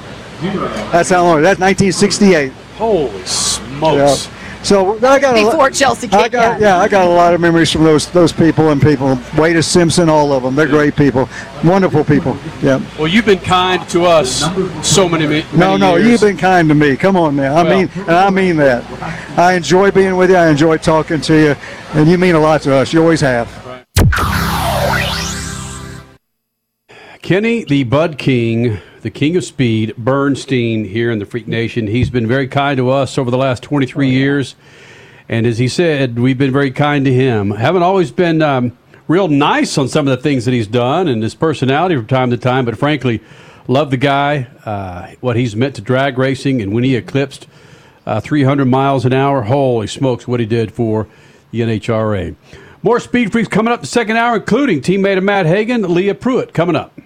[0.93, 1.43] That's how long.
[1.43, 2.53] That's 1968.
[2.77, 4.27] Holy smokes.
[4.27, 4.31] Yeah.
[4.65, 7.35] So I got a lo- Before Chelsea I kicked got, yeah, I got a lot
[7.35, 9.19] of memories from those those people and people.
[9.37, 10.55] Wade Simpson, all of them.
[10.55, 11.29] They're great people,
[11.63, 12.35] wonderful people.
[12.63, 12.81] Yeah.
[12.99, 14.43] Well, you've been kind to us
[14.83, 16.09] so many, many No, no, years.
[16.09, 16.97] you've been kind to me.
[16.97, 17.55] Come on now.
[17.55, 18.85] I Well- mean, and I mean that.
[19.39, 20.37] I enjoy being with you.
[20.37, 21.57] I enjoy talking to you,
[21.93, 22.93] and you mean a lot to us.
[22.93, 23.49] You always have.
[27.21, 31.87] Kenny, the Bud King, the King of Speed, Bernstein here in the Freak Nation.
[31.87, 34.55] He's been very kind to us over the last 23 years.
[35.29, 37.51] And as he said, we've been very kind to him.
[37.51, 41.23] Haven't always been um, real nice on some of the things that he's done and
[41.23, 43.21] his personality from time to time, but frankly,
[43.69, 47.47] love the guy, uh, what he's meant to drag racing, and when he eclipsed
[48.07, 51.07] uh, 300 miles an hour, holy smokes, what he did for
[51.51, 52.37] the NHRA.
[52.83, 56.55] More Speed Freaks coming up the second hour, including teammate of Matt Hagan, Leah Pruett,
[56.55, 56.99] coming up.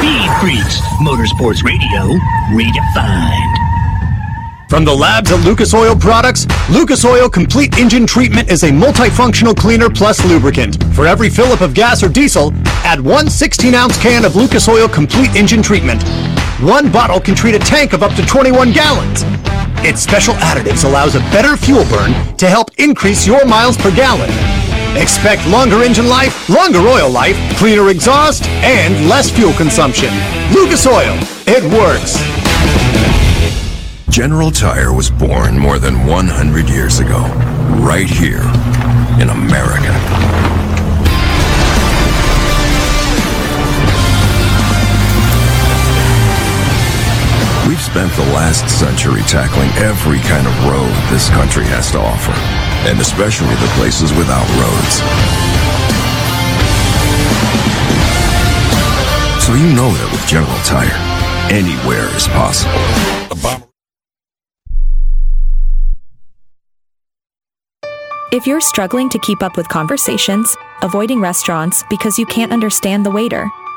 [0.00, 2.16] Speed Freaks, Motorsports Radio,
[2.56, 3.54] redefined.
[4.70, 9.54] From the labs at Lucas Oil Products, Lucas Oil Complete Engine Treatment is a multifunctional
[9.54, 10.82] cleaner plus lubricant.
[10.94, 12.50] For every fill up of gas or diesel,
[12.82, 16.02] add one 16 ounce can of Lucas Oil Complete Engine Treatment.
[16.62, 19.24] One bottle can treat a tank of up to 21 gallons.
[19.84, 24.30] Its special additives allows a better fuel burn to help increase your miles per gallon.
[24.96, 30.12] Expect longer engine life, longer oil life, cleaner exhaust, and less fuel consumption.
[30.52, 31.16] Lucas Oil,
[31.46, 32.18] it works.
[34.10, 37.20] General Tire was born more than 100 years ago,
[37.78, 38.42] right here
[39.22, 39.94] in America.
[47.68, 52.34] We've spent the last century tackling every kind of road this country has to offer,
[52.88, 55.02] and especially the places without roads.
[59.44, 60.94] So you know that with General Tire,
[61.50, 62.70] anywhere is possible.
[68.32, 73.10] If you're struggling to keep up with conversations, avoiding restaurants because you can't understand the
[73.10, 73.50] waiter,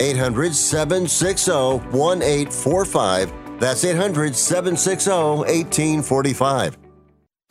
[0.00, 1.52] 800 760
[1.92, 3.32] 1845.
[3.60, 6.79] That's 800 760 1845.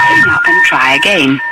[0.00, 1.51] Up and try again.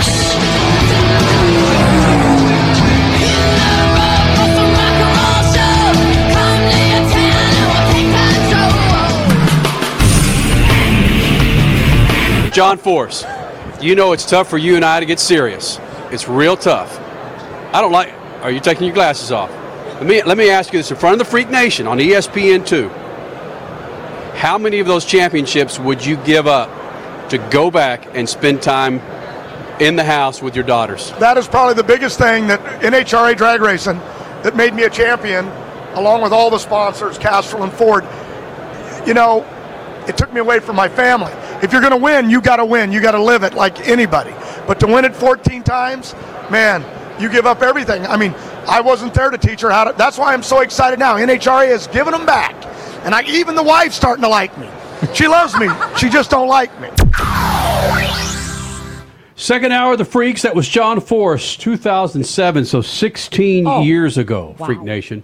[12.51, 13.23] John Force,
[13.79, 15.79] you know it's tough for you and I to get serious.
[16.11, 16.99] It's real tough.
[17.73, 18.13] I don't like.
[18.41, 19.49] Are you taking your glasses off?
[19.95, 22.67] Let me let me ask you this in front of the Freak Nation on ESPN
[22.67, 22.89] two.
[24.37, 26.69] How many of those championships would you give up
[27.29, 28.99] to go back and spend time
[29.79, 31.11] in the house with your daughters?
[31.19, 33.99] That is probably the biggest thing that NHRA drag racing
[34.43, 35.47] that made me a champion,
[35.93, 38.05] along with all the sponsors, Castrol and Ford.
[39.07, 39.45] You know,
[40.07, 41.31] it took me away from my family.
[41.61, 42.91] If you're going to win, you got to win.
[42.91, 44.33] You got to live it like anybody.
[44.67, 46.15] But to win it 14 times,
[46.49, 46.83] man,
[47.21, 48.05] you give up everything.
[48.07, 48.33] I mean,
[48.67, 49.93] I wasn't there to teach her how to.
[49.97, 51.15] That's why I'm so excited now.
[51.17, 52.55] NHRA has given them back,
[53.05, 54.67] and I, even the wife's starting to like me.
[55.13, 55.67] She loves me.
[55.97, 56.89] She just don't like me.
[59.35, 60.43] Second hour of the Freaks.
[60.43, 63.81] That was John Force, 2007, so 16 Oh.
[63.81, 64.55] years ago.
[64.59, 64.65] Wow.
[64.67, 65.23] Freak Nation.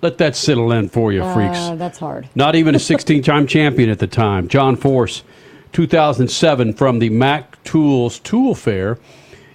[0.00, 1.58] Let that settle in for you, freaks.
[1.58, 2.28] Uh, that's hard.
[2.36, 4.46] Not even a 16 time champion at the time.
[4.46, 5.24] John Force,
[5.72, 8.98] 2007, from the Mac Tools Tool Fair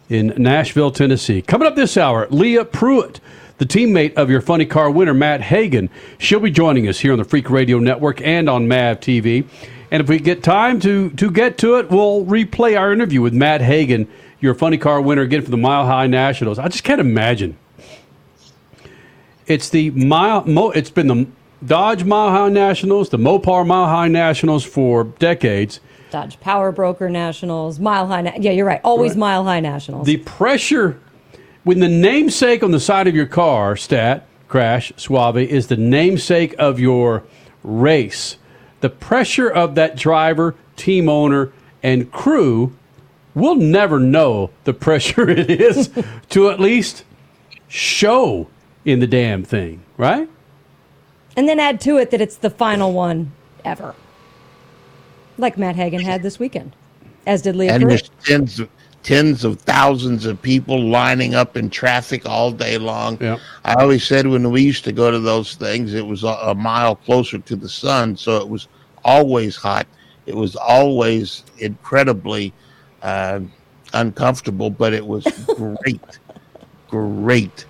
[0.09, 1.41] in Nashville, Tennessee.
[1.41, 3.20] Coming up this hour, Leah Pruett,
[3.57, 5.89] the teammate of your funny car winner, Matt Hagan.
[6.18, 9.45] She'll be joining us here on the Freak Radio Network and on MAV TV.
[9.91, 13.34] And if we get time to, to get to it, we'll replay our interview with
[13.34, 14.07] Matt Hagan,
[14.39, 16.59] your funny car winner again for the Mile High Nationals.
[16.59, 17.57] I just can't imagine
[19.47, 20.45] it's the mile.
[20.45, 21.28] Mo, it's been the
[21.66, 25.80] Dodge Mile High Nationals, the Mopar Mile High Nationals for decades.
[26.14, 28.22] Dodge Power Broker Nationals, Mile High.
[28.22, 28.80] Na- yeah, you're right.
[28.84, 29.20] Always Right.
[29.20, 30.05] Mile High Nationals.
[30.05, 30.99] The pressure
[31.64, 36.53] when the namesake on the side of your car, stat crash Suave, is the namesake
[36.59, 37.24] of your
[37.64, 38.38] race.
[38.82, 41.51] The pressure of that driver, team owner,
[41.82, 42.76] and crew
[43.34, 45.89] will never know the pressure it is
[46.30, 47.05] to at least
[47.68, 48.47] show
[48.86, 50.30] in the damn thing, right?
[51.36, 53.32] and then add to it that it's the final one
[53.66, 53.95] ever.
[55.38, 56.75] Like Matt Hagan had this weekend,
[57.25, 57.88] as did Leah and Pruett.
[57.88, 58.69] there's tens of
[59.03, 63.21] tens of thousands of people lining up in traffic all day long.
[63.65, 66.55] I always said when we used to go to those things, it was a, a
[66.55, 68.67] mile closer to the sun, so it was
[69.03, 69.88] always hot.
[70.25, 72.53] It was always incredibly
[73.01, 73.41] uh,
[73.93, 75.25] uncomfortable, but it was
[75.57, 76.19] great,
[76.88, 77.65] great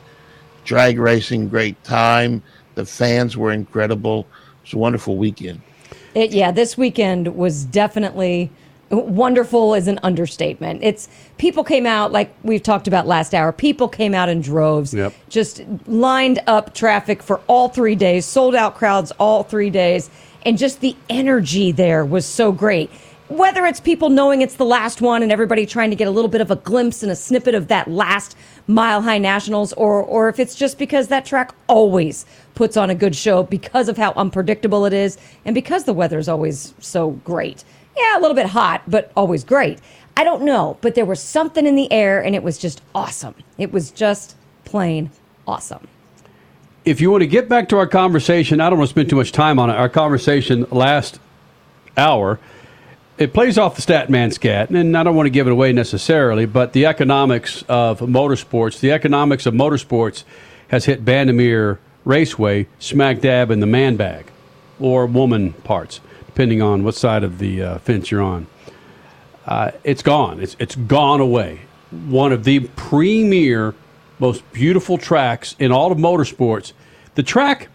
[0.66, 2.44] drag racing, great time.
[2.76, 4.22] The fans were incredible.
[4.22, 5.62] It was a wonderful weekend.
[6.16, 8.52] It, yeah, this weekend was definitely
[8.90, 10.84] wonderful is an understatement.
[10.84, 13.52] It's people came out like we've talked about last hour.
[13.52, 14.94] People came out in droves.
[14.94, 15.14] Yep.
[15.30, 20.10] Just lined up traffic for all 3 days, sold out crowds all 3 days.
[20.46, 22.92] and just the energy there was so great.
[23.30, 26.30] Whether it's people knowing it's the last one and everybody trying to get a little
[26.30, 28.36] bit of a glimpse and a snippet of that last
[28.68, 32.96] Mile High Nationals, or or if it's just because that track always puts on a
[32.96, 37.12] good show because of how unpredictable it is and because the weather is always so
[37.24, 37.64] great.
[37.98, 39.80] Yeah, a little bit hot, but always great.
[40.18, 43.36] I don't know, but there was something in the air and it was just awesome.
[43.58, 45.12] It was just plain
[45.48, 45.88] awesome.
[46.86, 49.16] If you want to get back to our conversation, I don't want to spend too
[49.16, 49.74] much time on it.
[49.74, 51.20] Our conversation last
[51.98, 52.40] hour,
[53.18, 56.46] it plays off the Statman scat, and I don't want to give it away necessarily,
[56.46, 60.24] but the economics of motorsports, the economics of motorsports
[60.70, 64.26] has hit Bandimere Raceway smack dab in the man bag
[64.80, 68.48] or woman parts, depending on what side of the uh, fence you're on.
[69.46, 70.40] Uh, it's gone.
[70.40, 71.62] It's, it's gone away.
[71.92, 73.76] One of the premier,
[74.18, 76.74] most beautiful tracks in all of motorsports.
[77.16, 77.70] The track,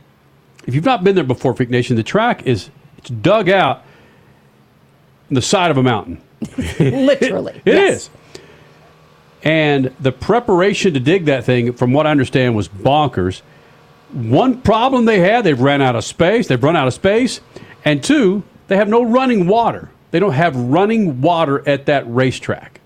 [0.66, 3.84] if you've not been there before, Freak Nation, the track is it's dug out
[5.30, 6.20] the side of a mountain.
[6.78, 7.60] Literally.
[7.64, 7.94] It yes.
[7.94, 8.10] is.
[9.42, 13.42] And the preparation to dig that thing, from what I understand, was bonkers.
[14.12, 16.48] One problem they had, they've ran out of space.
[16.48, 17.40] They've run out of space.
[17.84, 19.90] And two, they have no running water.
[20.10, 22.80] They don't have running water at that racetrack,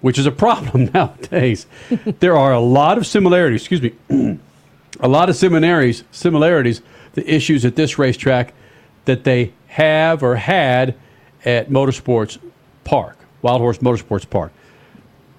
[0.00, 1.66] which is a problem nowadays.
[2.20, 4.38] there are a lot of similarities, excuse me,
[5.00, 6.82] a lot of similarities, similarities,
[7.14, 8.52] the issues at this racetrack
[9.04, 10.94] that they have or had
[11.46, 12.38] at Motorsports
[12.84, 14.52] Park, Wild Horse Motorsports Park.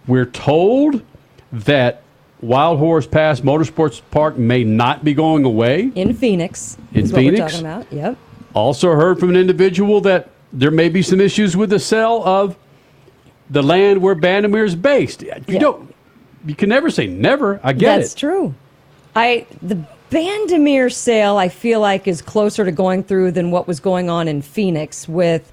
[0.08, 1.04] We're told
[1.52, 2.02] that
[2.42, 5.92] Wild Horse Pass Motorsports Park may not be going away.
[5.96, 6.78] In Phoenix.
[6.94, 7.14] In Phoenix?
[7.14, 7.94] What we're talking about.
[7.94, 8.18] Yep.
[8.54, 12.58] Also heard from an individual that there may be some issues with the sale of
[13.50, 15.24] the land where Bandimere is based.
[15.48, 15.94] You don't.
[16.46, 17.60] You can never say never.
[17.64, 18.18] I get That's it.
[18.18, 18.56] true.
[19.16, 23.80] I the Bandimere sale I feel like is closer to going through than what was
[23.80, 25.52] going on in Phoenix with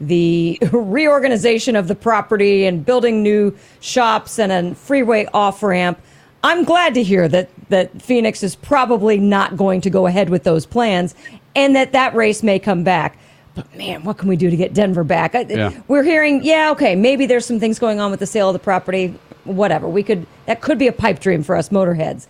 [0.00, 6.00] the reorganization of the property and building new shops and a freeway off ramp.
[6.42, 10.44] I'm glad to hear that that Phoenix is probably not going to go ahead with
[10.44, 11.14] those plans
[11.56, 13.16] and that that race may come back.
[13.54, 15.34] But man, what can we do to get Denver back?
[15.34, 15.80] Yeah.
[15.86, 18.58] We're hearing, yeah, okay, maybe there's some things going on with the sale of the
[18.58, 19.18] property.
[19.44, 22.26] Whatever, we could that could be a pipe dream for us motorheads.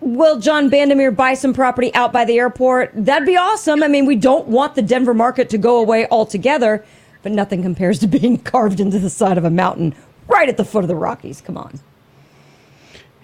[0.00, 2.92] Will John Bandimere buy some property out by the airport?
[2.94, 3.82] That'd be awesome.
[3.82, 6.84] I mean, we don't want the Denver market to go away altogether,
[7.22, 9.94] but nothing compares to being carved into the side of a mountain
[10.26, 11.40] right at the foot of the Rockies.
[11.40, 11.80] Come on.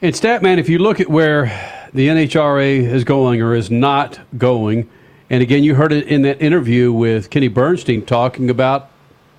[0.03, 1.47] And Statman, if you look at where
[1.95, 4.91] the NHRA is going or is not going,
[5.31, 8.91] and again, you heard it in that interview with Kenny Bernstein talking about,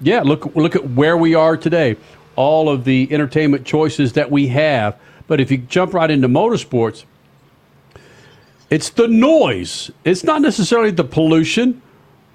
[0.02, 1.98] yeah, look look at where we are today,
[2.36, 5.00] all of the entertainment choices that we have.
[5.28, 7.06] But if you jump right into motorsports,
[8.70, 9.92] it's the noise.
[10.04, 11.82] It's not necessarily the pollution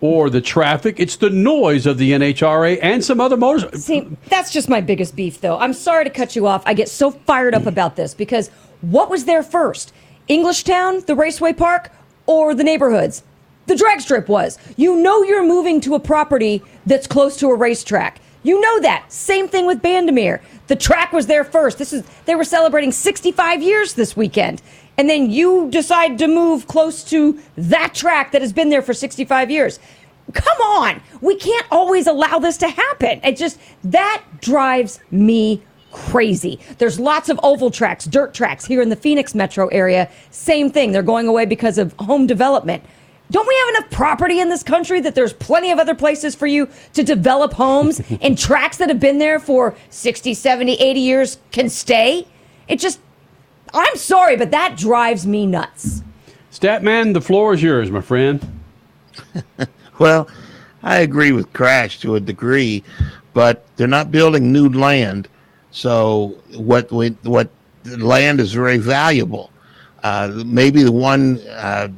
[0.01, 0.99] or the traffic.
[0.99, 3.85] It's the noise of the NHRA and some other motors.
[3.85, 5.59] See, that's just my biggest beef, though.
[5.59, 6.63] I'm sorry to cut you off.
[6.67, 8.49] I get so fired up about this because
[8.81, 9.93] what was there first?
[10.29, 11.91] Englishtown, the raceway park,
[12.27, 13.23] or the neighborhoods?
[13.67, 14.59] The drag strip was.
[14.77, 18.21] You know you're moving to a property that's close to a racetrack.
[18.43, 19.13] You know that.
[19.13, 20.41] Same thing with Bandimere.
[20.69, 21.79] The track was there first.
[21.79, 24.63] This is they were celebrating 65 years this weekend.
[25.01, 28.93] And then you decide to move close to that track that has been there for
[28.93, 29.81] 65 years.
[30.35, 31.01] Come on.
[31.23, 33.19] We can't always allow this to happen.
[33.25, 36.61] It just that drives me crazy.
[36.77, 40.11] There's lots of oval tracks, dirt tracks here in the Phoenix metro area.
[40.33, 40.93] Same thing.
[40.93, 42.85] They're going away because of home development.
[43.31, 46.47] Don't we have enough property in this country that there's plenty of other places for
[46.47, 51.39] you to develop homes and tracks that have been there for 60, 70, 80 years
[51.53, 52.29] can stay?
[52.69, 53.01] It just,
[53.73, 56.03] I'm sorry, but that drives me nuts.
[56.53, 58.61] Statman, the floor is yours, my friend.
[60.01, 60.29] Well,
[60.83, 62.83] I agree with Crash to a degree,
[63.35, 65.29] but they're not building new land.
[65.73, 67.51] So what we, what
[67.85, 69.51] land is very valuable.
[70.03, 71.89] Uh, maybe the one uh,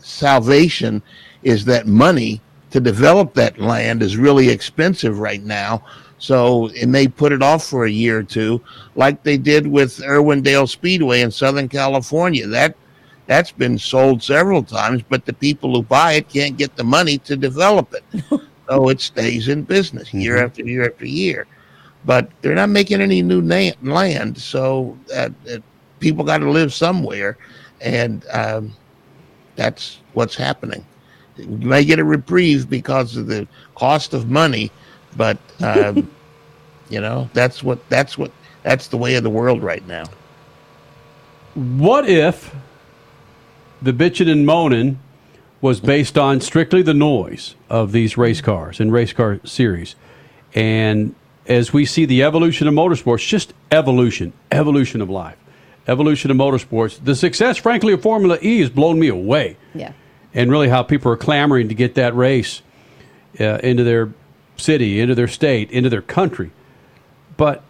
[0.00, 1.00] salvation
[1.44, 2.40] is that money
[2.72, 5.84] to develop that land is really expensive right now.
[6.22, 8.62] So it may put it off for a year or two,
[8.94, 12.46] like they did with Irwindale Speedway in Southern California.
[12.46, 12.76] That
[13.26, 17.18] that's been sold several times, but the people who buy it can't get the money
[17.18, 18.04] to develop it.
[18.68, 21.48] so it stays in business year after year after year.
[22.04, 25.58] But they're not making any new na- land, so uh, uh,
[25.98, 27.36] people got to live somewhere,
[27.80, 28.72] and um,
[29.56, 30.86] that's what's happening.
[31.36, 34.70] You may get a reprieve because of the cost of money,
[35.16, 36.08] but um,
[36.92, 38.30] you know that's what that's what
[38.62, 40.04] that's the way of the world right now.
[41.54, 42.54] What if
[43.82, 45.00] the bitching and moaning
[45.62, 49.94] was based on strictly the noise of these race cars and race car series.
[50.54, 51.14] And
[51.46, 55.36] as we see the evolution of motorsports, just evolution, evolution of life,
[55.86, 59.56] evolution of motorsports, the success, frankly, of Formula E has blown me away.
[59.72, 59.92] Yeah.
[60.34, 62.62] And really how people are clamoring to get that race
[63.38, 64.12] uh, into their
[64.56, 66.50] city, into their state, into their country.
[67.42, 67.64] But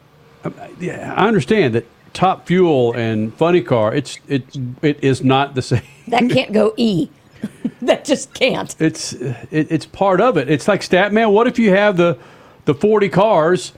[0.45, 4.45] um, yeah, I understand that Top Fuel and Funny Car, it's it
[4.83, 5.81] it is not the same.
[6.09, 7.09] That can't go E.
[7.81, 8.77] that just can't.
[8.79, 10.51] It's it, it's part of it.
[10.51, 11.33] It's like Statman.
[11.33, 12.19] What if you have the
[12.67, 13.73] the forty cars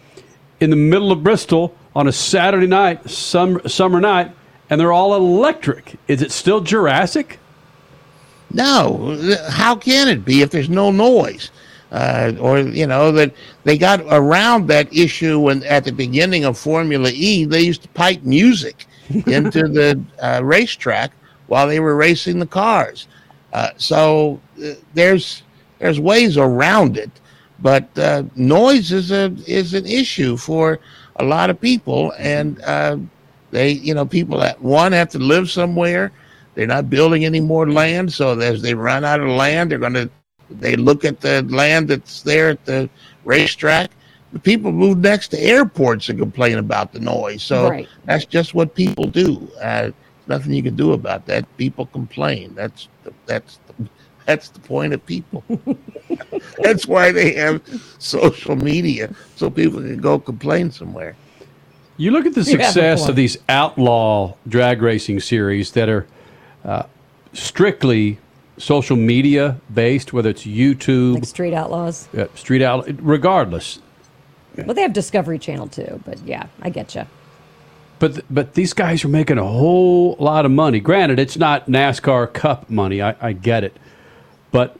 [0.58, 4.32] in the middle of Bristol on a Saturday night, summer summer night,
[4.68, 5.94] and they're all electric?
[6.08, 7.38] Is it still Jurassic?
[8.52, 9.16] No,
[9.48, 11.52] how can it be if there's no noise?
[11.94, 16.58] Uh, or you know that they got around that issue when at the beginning of
[16.58, 18.86] Formula E they used to pipe music
[19.28, 21.12] into the uh, racetrack
[21.46, 23.06] while they were racing the cars.
[23.52, 25.44] Uh, so uh, there's
[25.78, 27.12] there's ways around it,
[27.60, 30.80] but uh, noise is a is an issue for
[31.20, 32.96] a lot of people, and uh,
[33.52, 36.10] they you know people that one have to live somewhere.
[36.56, 39.94] They're not building any more land, so as they run out of land, they're going
[39.94, 40.10] to
[40.60, 42.88] they look at the land that's there at the
[43.24, 43.90] racetrack.
[44.32, 47.42] The people move next to airports and complain about the noise.
[47.42, 47.88] So Right.
[48.04, 49.48] that's just what people do.
[49.62, 49.90] Uh,
[50.26, 51.44] nothing you can do about that.
[51.56, 52.52] People complain.
[52.54, 53.88] That's the, that's the,
[54.26, 55.44] that's the point of people.
[56.62, 57.62] that's why they have
[57.98, 61.14] social media so people can go complain somewhere.
[61.96, 63.10] You look at the You have a success point.
[63.10, 66.06] of these outlaw drag racing series that are
[66.64, 66.84] uh,
[67.34, 68.18] strictly
[68.58, 72.08] social media based, whether it's YouTube, Like Street Outlaws.
[72.16, 73.80] uh, Street Out, regardless.
[74.56, 77.04] Well, they have Discovery Channel too, but yeah, I get you.
[77.98, 80.78] But but these guys are making a whole lot of money.
[80.80, 83.00] Granted, it's not NASCAR Cup money.
[83.02, 83.76] I, I get it,
[84.52, 84.76] but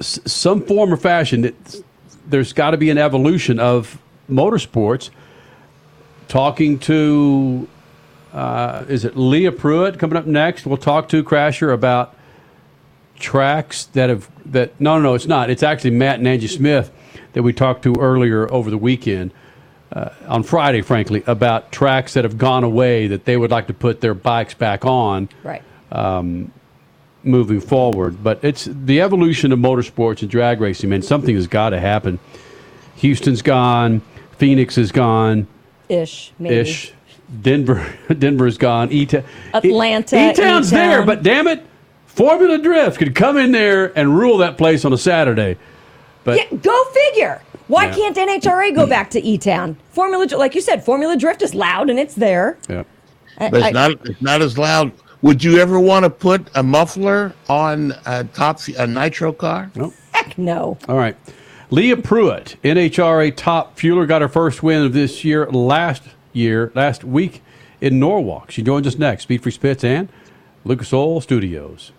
[0.00, 1.84] s- some form or fashion, it,
[2.26, 3.98] there's got to be an evolution of
[4.30, 5.10] motorsports.
[6.28, 7.68] Talking to,
[8.32, 10.64] uh, is it Leah Pruett coming up next?
[10.64, 12.14] We'll talk to Crasher about
[13.22, 14.78] tracks that have that.
[14.80, 15.48] No, no, no, it's not.
[15.48, 16.92] It's actually Matt and Angie Smith
[17.32, 19.32] that we talked to earlier over the weekend
[19.92, 23.74] uh, on Friday, frankly, about tracks that have gone away that they would like to
[23.74, 25.28] put their bikes back on.
[25.42, 25.62] Right.
[25.90, 26.52] Um,
[27.24, 30.90] moving forward, but it's the evolution of motorsports and drag racing.
[30.90, 32.18] Man, something has got to happen.
[32.96, 34.02] Houston's gone.
[34.38, 35.46] Phoenix is gone.
[35.88, 36.56] Ish, maybe.
[36.56, 36.92] Ish.
[37.40, 37.86] Denver,
[38.18, 38.90] Denver's gone.
[38.90, 39.08] E
[39.54, 41.64] Atlanta, E Town's there, but damn it,
[42.14, 45.56] Formula Drift could come in there and rule that place on a Saturday.
[46.24, 47.40] But yeah, go figure.
[47.68, 47.94] Why Yeah.
[47.94, 49.76] can't NHRA go back to E Town?
[49.90, 52.58] Formula, like you said, Formula Drift is loud and it's there.
[52.68, 52.82] Yeah.
[53.38, 54.92] But it's I- not it's not as loud.
[55.22, 59.70] Would you ever want to put a muffler on a top a nitro car?
[59.74, 59.94] Nope.
[60.12, 60.76] Heck no.
[60.88, 61.16] All right.
[61.70, 66.02] Leah Pruett, NHRA top fueler, got her first win of this year last
[66.34, 67.42] year, last week
[67.80, 68.50] in Norwalk.
[68.50, 69.22] She joins us next.
[69.22, 70.08] Speed Freaks Pits and
[70.64, 71.92] Lucas Oil Studios.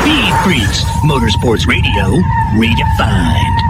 [0.00, 2.22] Speed Freaks, Motorsports Radio,
[2.54, 3.60] redefined.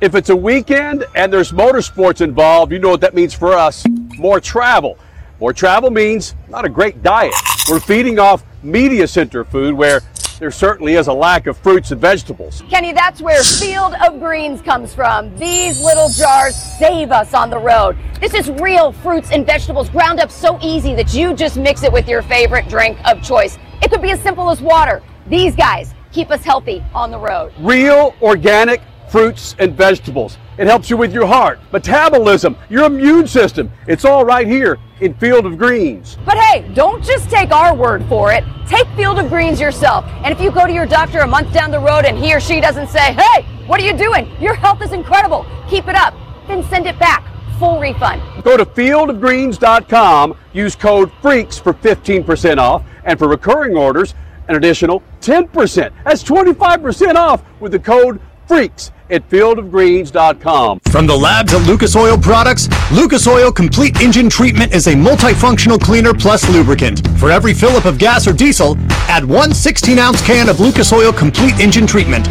[0.00, 3.84] If it's a weekend and there's motorsports involved, you know what that means for us
[4.16, 4.98] more travel.
[5.38, 7.34] More travel means not a great diet.
[7.68, 10.00] We're feeding off media center food where
[10.42, 12.64] there certainly is a lack of fruits and vegetables.
[12.68, 15.32] Kenny, that's where Field of Greens comes from.
[15.36, 17.96] These little jars save us on the road.
[18.20, 21.92] This is real fruits and vegetables ground up so easy that you just mix it
[21.92, 23.56] with your favorite drink of choice.
[23.82, 25.00] It could be as simple as water.
[25.28, 27.52] These guys keep us healthy on the road.
[27.60, 28.82] Real organic
[29.12, 30.38] fruits and vegetables.
[30.56, 33.70] It helps you with your heart, metabolism, your immune system.
[33.86, 36.16] It's all right here in Field of Greens.
[36.24, 38.42] But hey, don't just take our word for it.
[38.66, 40.06] Take Field of Greens yourself.
[40.24, 42.40] And if you go to your doctor a month down the road and he or
[42.40, 44.34] she doesn't say, hey, what are you doing?
[44.40, 45.44] Your health is incredible.
[45.68, 46.14] Keep it up.
[46.48, 47.22] Then send it back.
[47.58, 48.22] Full refund.
[48.42, 54.14] Go to fieldofgreens.com, use code FREAKS for 15% off, and for recurring orders,
[54.48, 55.92] an additional 10%.
[56.04, 60.80] That's 25% off with the code FREAKS at fieldofgreens.com.
[60.90, 65.80] From the labs at Lucas Oil Products, Lucas Oil Complete Engine Treatment is a multifunctional
[65.80, 67.06] cleaner plus lubricant.
[67.18, 68.76] For every fill up of gas or diesel,
[69.08, 72.26] add one 16 ounce can of Lucas Oil Complete Engine Treatment.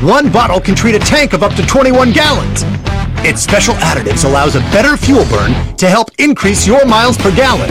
[0.00, 2.62] One bottle can treat a tank of up to 21 gallons.
[3.24, 7.70] Its special additives allows a better fuel burn to help increase your miles per gallon.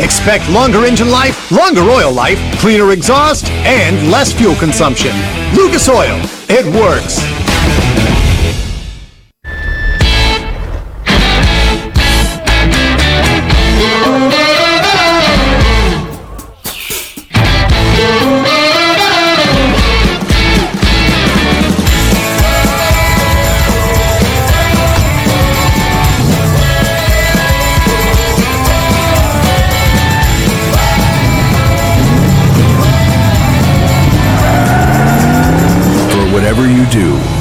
[0.00, 5.14] Expect longer engine life, longer oil life, cleaner exhaust, and less fuel consumption.
[5.54, 6.18] Lucas Oil,
[6.48, 7.20] it works.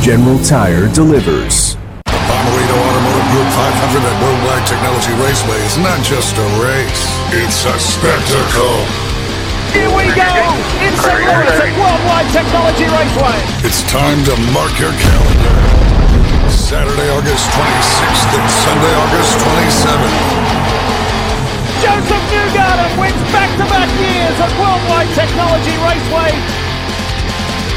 [0.09, 1.77] General Tire delivers.
[2.09, 7.61] The Bomarito Automotive Group 500 at Worldwide Technology Raceway is not just a race, it's
[7.69, 8.89] a spectacle.
[9.69, 10.33] Here we go!
[10.81, 11.13] In St.
[11.13, 13.37] Louis at Worldwide Technology Raceway.
[13.61, 15.57] It's time to mark your calendar.
[16.49, 20.17] Saturday, August 26th and Sunday, August 27th.
[21.85, 26.68] Josef Newgarden wins back-to-back years at Worldwide Technology Raceway.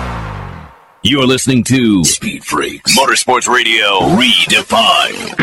[1.06, 5.34] You're listening to Speed Freaks Motorsports Radio Redefined.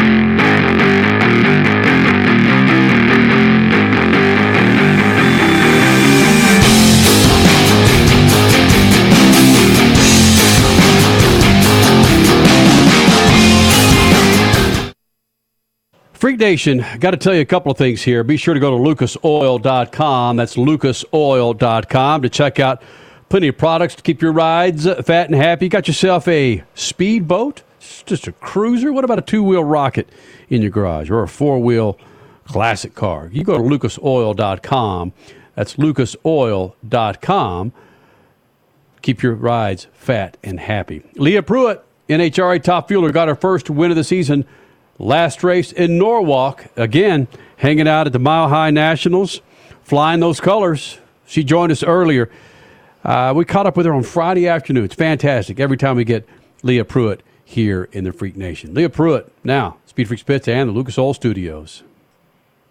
[16.13, 18.23] Freak Nation, got to tell you a couple of things here.
[18.23, 20.37] Be sure to go to lucasoil.com.
[20.37, 22.81] That's lucasoil.com to check out
[23.31, 25.65] plenty of products to keep your rides fat and happy.
[25.65, 27.63] You got yourself a speedboat,
[28.05, 28.91] just a cruiser.
[28.91, 30.09] What about a two wheel rocket
[30.49, 31.97] in your garage or a four wheel
[32.43, 33.29] classic car?
[33.31, 35.13] You go to lucasoil.com.
[35.55, 37.73] That's lucasoil.com.
[39.01, 41.01] Keep your rides fat and happy.
[41.15, 41.79] Leah Pruett,
[42.09, 44.45] NHRA top fueler, got her first win of the season
[44.99, 46.65] last race in Norwalk.
[46.75, 49.39] Again, hanging out at the Mile High Nationals,
[49.83, 50.97] flying those colors.
[51.25, 52.29] She joined us earlier.
[53.03, 54.85] Uh, we caught up with her on Friday afternoon.
[54.85, 56.27] It's fantastic every time we get
[56.61, 58.73] Leah Pruett here in the Freak Nation.
[58.73, 61.83] Leah Pruett, now, Speed Freaks Pits and the Lucas Oil Studios.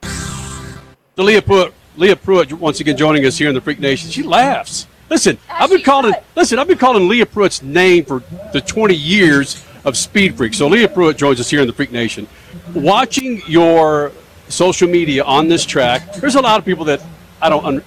[0.00, 4.10] The Leah Pruett, Leah Pruett, once again joining us here in the Freak Nation.
[4.10, 4.86] She laughs.
[5.10, 6.14] Listen, I've been calling.
[6.36, 10.54] Listen, I've been calling Leah Pruett's name for the 20 years of Speed Freak.
[10.54, 12.28] So Leah Pruett joins us here in the Freak Nation.
[12.74, 14.12] Watching your
[14.48, 17.02] social media on this track, there's a lot of people that
[17.42, 17.64] I don't.
[17.64, 17.84] Un-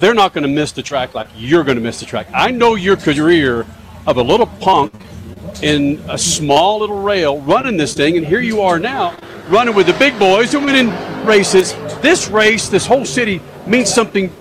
[0.00, 2.28] they're not going to miss the track like you're going to miss the track.
[2.34, 3.66] I know your career
[4.06, 4.92] of a little punk
[5.62, 9.16] in a small little rail running this thing, and here you are now
[9.48, 10.90] running with the big boys and winning
[11.24, 11.72] races.
[12.00, 14.32] This race, this whole city means something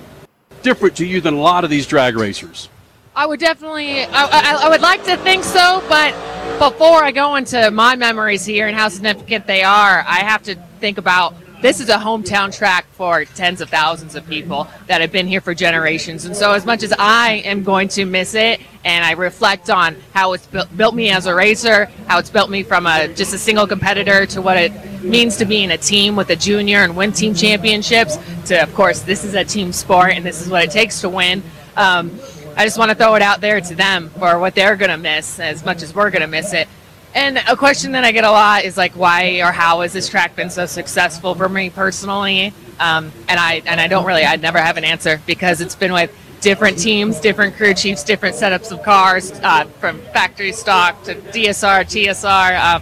[0.61, 2.69] different to you than a lot of these drag racers.
[3.15, 6.13] I would definitely, I, I, I would like to think so, but
[6.59, 10.55] before I go into my memories here and how significant they are, I have to
[10.79, 11.33] think about
[11.65, 15.41] this is a hometown track for tens of thousands of people that have been here
[15.41, 16.25] for generations.
[16.25, 19.95] And so, as much as I am going to miss it, and I reflect on
[20.13, 23.33] how it's built, built me as a racer, how it's built me from a just
[23.33, 26.83] a single competitor to what it means to be in a team with a junior
[26.83, 30.47] and win team championships, to of course, this is a team sport and this is
[30.47, 31.41] what it takes to win.
[31.75, 32.11] Um,
[32.55, 34.97] I just want to throw it out there to them for what they're going to
[34.97, 36.67] miss as much as we're going to miss it.
[37.15, 40.09] And a question that I get a lot is like, why or how has this
[40.09, 42.53] track been so successful for me personally?
[42.77, 45.93] Um, and I and I don't really, I never have an answer because it's been
[45.93, 51.15] with different teams, different crew chiefs, different setups of cars, uh, from factory stock to
[51.15, 52.59] DSR, TSR.
[52.59, 52.79] Uh,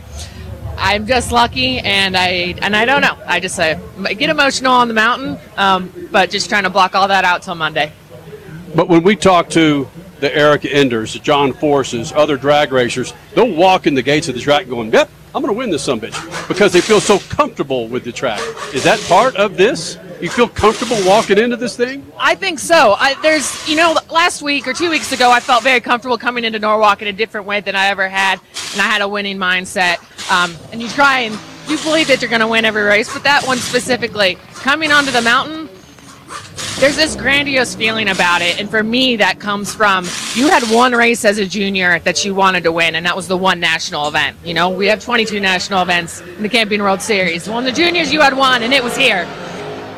[0.77, 3.15] I'm just lucky, and I and I don't know.
[3.27, 3.75] I just uh,
[4.15, 7.53] get emotional on the mountain, um, but just trying to block all that out till
[7.53, 7.91] Monday.
[8.73, 9.87] But when we talk to
[10.23, 14.35] the Erica Enders, the John Forces, other drag racers, they'll walk in the gates of
[14.35, 17.19] the track going, yep, I'm going to win this some bitch because they feel so
[17.19, 18.39] comfortable with the track.
[18.73, 19.97] Is that part of this?
[20.21, 22.09] You feel comfortable walking into this thing?
[22.17, 22.95] I think so.
[22.97, 26.45] I, there's, you know, last week or two weeks ago, I felt very comfortable coming
[26.45, 28.39] into Norwalk in a different way than I ever had,
[28.71, 29.97] and I had a winning mindset.
[30.31, 31.37] Um, and you try and
[31.67, 35.11] you believe that you're going to win every race, but that one specifically, coming onto
[35.11, 35.62] the mountain,
[36.79, 38.59] there's this grandiose feeling about it.
[38.59, 40.05] And for me, that comes from
[40.35, 43.27] you had one race as a junior that you wanted to win, and that was
[43.27, 44.37] the one national event.
[44.43, 47.47] You know, we have 22 national events in the Camping World Series.
[47.47, 49.25] Well, in the juniors, you had one, and it was here.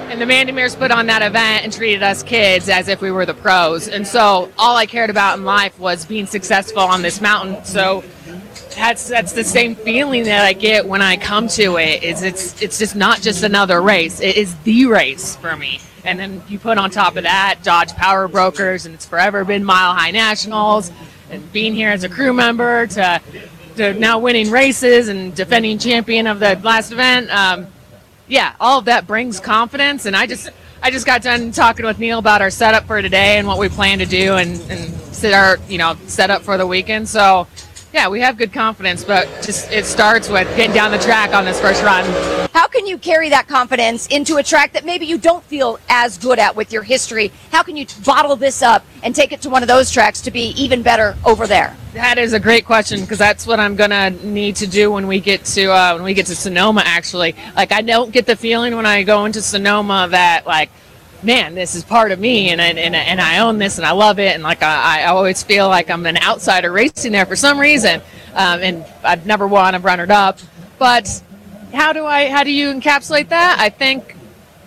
[0.09, 3.25] And the Bandimeres put on that event and treated us kids as if we were
[3.25, 3.87] the pros.
[3.87, 7.65] And so all I cared about in life was being successful on this mountain.
[7.65, 8.03] So
[8.75, 12.03] that's that's the same feeling that I get when I come to it.
[12.03, 14.19] Is it's it's just not just another race.
[14.19, 15.79] It is the race for me.
[16.03, 19.63] And then you put on top of that Dodge Power Brokers, and it's forever been
[19.63, 20.91] Mile High Nationals,
[21.31, 23.21] and being here as a crew member to,
[23.77, 27.31] to now winning races and defending champion of the last event.
[27.31, 27.67] Um,
[28.27, 30.49] yeah, all of that brings confidence, and I just
[30.83, 33.69] I just got done talking with Neil about our setup for today and what we
[33.69, 37.09] plan to do and, and set our you know set up for the weekend.
[37.09, 37.47] So
[37.95, 41.45] yeah, we have good confidence, but just it starts with getting down the track on
[41.45, 42.03] this first run.
[42.51, 46.17] How can you carry that confidence into a track that maybe you don't feel as
[46.17, 47.31] good at with your history?
[47.53, 50.31] How can you bottle this up and take it to one of those tracks to
[50.31, 51.73] be even better over there?
[51.93, 55.21] That is a great question because that's what I'm gonna need to do when we
[55.21, 56.83] get to uh, when we get to Sonoma.
[56.83, 60.69] Actually, like I don't get the feeling when I go into Sonoma that like
[61.23, 64.19] man, this is part of me, and and, and I own this, and I love
[64.19, 67.59] it, and like I, I always feel like I'm an outsider racing there for some
[67.59, 68.01] reason,
[68.33, 70.39] um, and I've never won, I've runnered up,
[70.77, 71.21] but
[71.73, 73.57] how do I how do you encapsulate that?
[73.59, 74.15] I think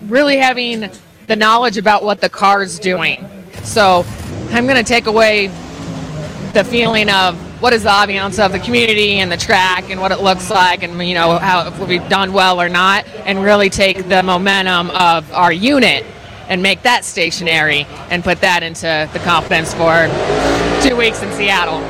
[0.03, 0.91] really having
[1.27, 3.27] the knowledge about what the car's doing.
[3.63, 4.05] So
[4.51, 5.49] I'm going to take away
[6.55, 10.13] the feeling of what is the ambiance of the community and the track and what
[10.13, 13.69] it looks like and you know how if we've done well or not and really
[13.69, 16.05] take the momentum of our unit
[16.49, 20.09] and make that stationary and put that into the confidence for
[20.83, 21.81] two weeks in Seattle.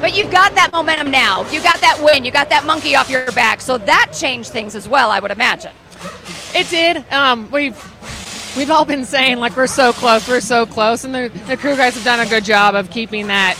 [0.00, 1.48] But you've got that momentum now.
[1.50, 2.24] You got that win.
[2.24, 3.60] You got that monkey off your back.
[3.60, 5.72] So that changed things as well, I would imagine.
[6.54, 7.04] It did.
[7.12, 7.76] Um, we've
[8.56, 11.76] we've all been saying like we're so close, we're so close, and the, the crew
[11.76, 13.56] guys have done a good job of keeping that,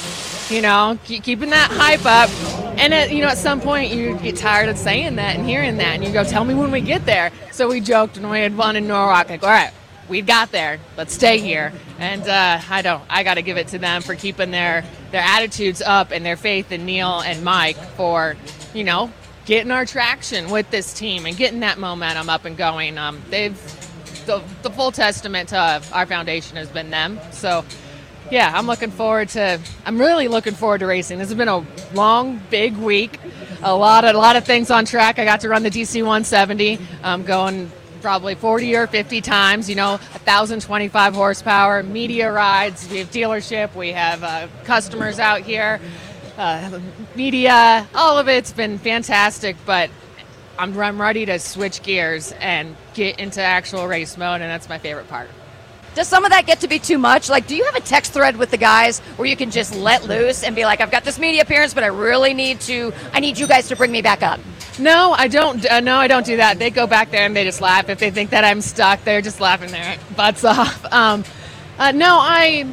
[0.49, 2.31] you know, keep, keeping that hype up.
[2.79, 5.77] And at, you know, at some point you get tired of saying that and hearing
[5.79, 8.41] that, and you go, "Tell me when we get there." So we joked when we
[8.41, 9.73] had won in Norwalk, like, "All right,
[10.09, 10.81] we got there.
[10.97, 11.73] Let's stay here.
[11.99, 13.03] And uh, I don't.
[13.09, 16.37] I got to give it to them for keeping their their attitudes up and their
[16.37, 18.37] faith in Neil and Mike for,
[18.75, 19.11] you know,
[19.45, 22.99] getting our traction with this team and getting that momentum up and going.
[22.99, 23.57] Um, they've
[24.27, 27.19] the, the full testament to our foundation has been them.
[27.31, 27.65] So.
[28.31, 29.59] Yeah, I'm looking forward to.
[29.87, 31.19] I'm really looking forward to racing.
[31.19, 31.65] This has been a
[31.95, 33.19] long, big week.
[33.63, 35.19] A lot of a lot of things on track.
[35.19, 36.79] I got to run the DC 170.
[37.03, 42.89] I'm going probably 40 or 50 times, you know, 1,025 horsepower, media rides.
[42.91, 45.81] We have dealership, we have uh, customers out here,
[46.37, 46.81] uh,
[47.15, 49.91] media, all of it's been fantastic, but
[50.59, 54.79] I'm, I'm ready to switch gears and get into actual race mode, and that's my
[54.79, 55.29] favorite part.
[55.95, 57.29] Does some of that get to be too much?
[57.29, 60.05] Like, do you have a text thread with the guys where you can just let
[60.05, 63.21] loose and be like, I've got this media appearance, but I really need to, I
[63.21, 64.41] need you guys to bring me back up?
[64.79, 65.65] No, I don't.
[65.67, 66.59] Uh, no, I don't do that.
[66.59, 67.89] They go back there and they just laugh.
[67.89, 70.87] If they think that I'm stuck, they're just laughing their butts off.
[70.93, 71.25] Um,
[71.79, 72.67] uh, no, I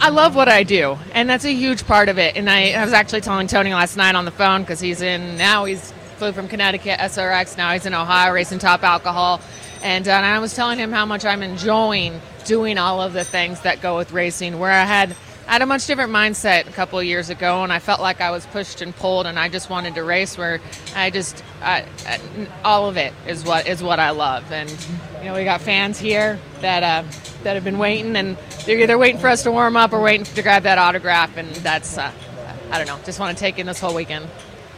[0.00, 2.36] I love what I do, and that's a huge part of it.
[2.36, 5.36] And I, I was actually telling Tony last night on the phone because he's in
[5.36, 5.64] now.
[5.66, 7.58] He's flew from Connecticut SRX.
[7.58, 9.40] Now he's in Ohio racing top alcohol,
[9.82, 13.24] and, uh, and I was telling him how much I'm enjoying doing all of the
[13.24, 14.58] things that go with racing.
[14.58, 15.14] Where I had
[15.46, 18.20] I had a much different mindset a couple of years ago, and I felt like
[18.20, 20.36] I was pushed and pulled, and I just wanted to race.
[20.36, 20.60] Where
[20.96, 22.18] I just, I, I,
[22.64, 24.70] all of it is what is what I love, and
[25.18, 27.08] you know we got fans here that uh,
[27.44, 30.24] that have been waiting, and they're either waiting for us to warm up or waiting
[30.24, 32.10] to grab that autograph, and that's, uh,
[32.70, 34.26] I don't know, just want to take in this whole weekend.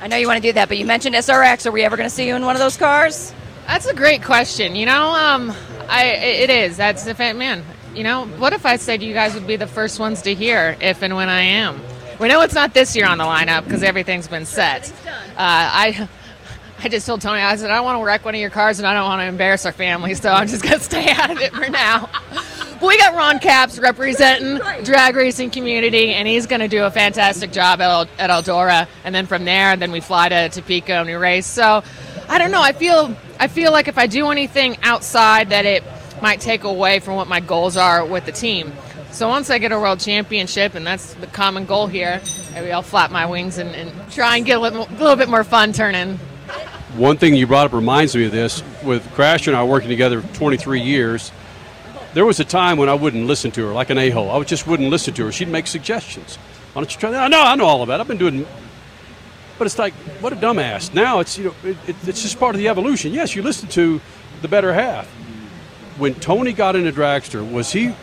[0.00, 1.66] I know you want to do that, but you mentioned SRX.
[1.66, 3.32] Are we ever going to see you in one of those cars?
[3.70, 4.74] That's a great question.
[4.74, 5.52] You know, um,
[5.88, 6.76] I it is.
[6.76, 7.64] That's the man.
[7.94, 10.76] You know, what if I said you guys would be the first ones to hear
[10.80, 11.80] if and when I am?
[12.18, 14.92] We know it's not this year on the lineup because everything's been set.
[15.06, 16.08] Uh, I.
[16.82, 18.78] I just told Tony, I said, I don't want to wreck one of your cars
[18.78, 21.30] and I don't want to embarrass our family, so I'm just going to stay out
[21.30, 22.08] of it for now.
[22.80, 26.90] But we got Ron Capps representing drag racing community, and he's going to do a
[26.90, 28.88] fantastic job at, at Eldora.
[29.04, 31.44] And then from there, and then we fly to Topeka and we race.
[31.44, 31.84] So
[32.30, 32.62] I don't know.
[32.62, 35.82] I feel I feel like if I do anything outside that it
[36.20, 38.70] might take away from what my goals are with the team.
[39.12, 42.20] So once I get a world championship, and that's the common goal here,
[42.52, 45.42] maybe I'll flap my wings and, and try and get a little, little, bit more
[45.42, 46.18] fun turning.
[46.98, 48.62] One thing you brought up reminds me of this.
[48.84, 51.32] With Crasher and I working together 23 years,
[52.12, 54.30] there was a time when I wouldn't listen to her like an a-hole.
[54.30, 55.32] I just wouldn't listen to her.
[55.32, 56.36] She'd make suggestions.
[56.74, 57.22] Why don't you try that?
[57.22, 58.02] I know, I know all of that.
[58.02, 58.46] I've been doing
[59.60, 60.92] but it's like, what a dumbass.
[60.92, 63.12] Now it's you know, it, it, it's just part of the evolution.
[63.12, 64.00] Yes, you listen to
[64.42, 65.06] the better half
[66.00, 67.94] when Tony got into Dragster, was he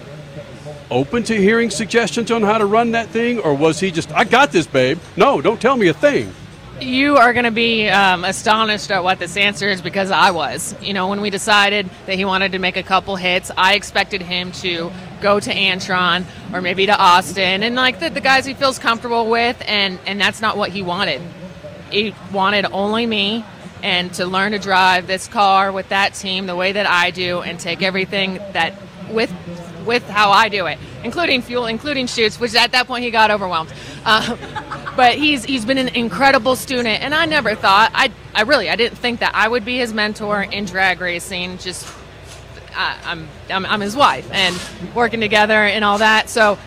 [0.92, 4.24] open to hearing suggestions on how to run that thing, or was he just, I
[4.24, 5.00] got this, babe?
[5.18, 6.32] No, don't tell me a thing.
[6.80, 10.76] You are going to be um, astonished at what this answer is because I was.
[10.80, 14.22] You know, when we decided that he wanted to make a couple hits, I expected
[14.22, 16.24] him to go to Antron
[16.54, 20.22] or maybe to Austin and like the, the guys he feels comfortable with, and, and
[20.22, 21.20] that's not what he wanted.
[21.92, 23.46] He wanted only me
[23.84, 27.42] and to learn to drive this car with that team the way that I do
[27.42, 28.74] and take everything that
[29.10, 29.32] with
[29.86, 33.32] with how I do it, including fuel, including shoots, which at that point he got
[33.32, 33.74] overwhelmed.
[34.04, 34.36] Uh,
[34.98, 38.76] but he's he's been an incredible student, and I never thought I I really I
[38.76, 41.58] didn't think that I would be his mentor in drag racing.
[41.60, 41.88] Just
[42.76, 44.60] I, I'm, I'm I'm his wife and
[44.94, 46.30] working together and all that.
[46.30, 46.58] So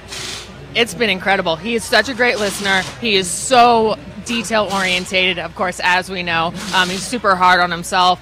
[0.74, 1.56] it's been incredible.
[1.56, 2.82] He is such a great listener.
[3.01, 6.52] He is so detail orientated, of course, as we know.
[6.74, 8.18] Um, he's super hard on himself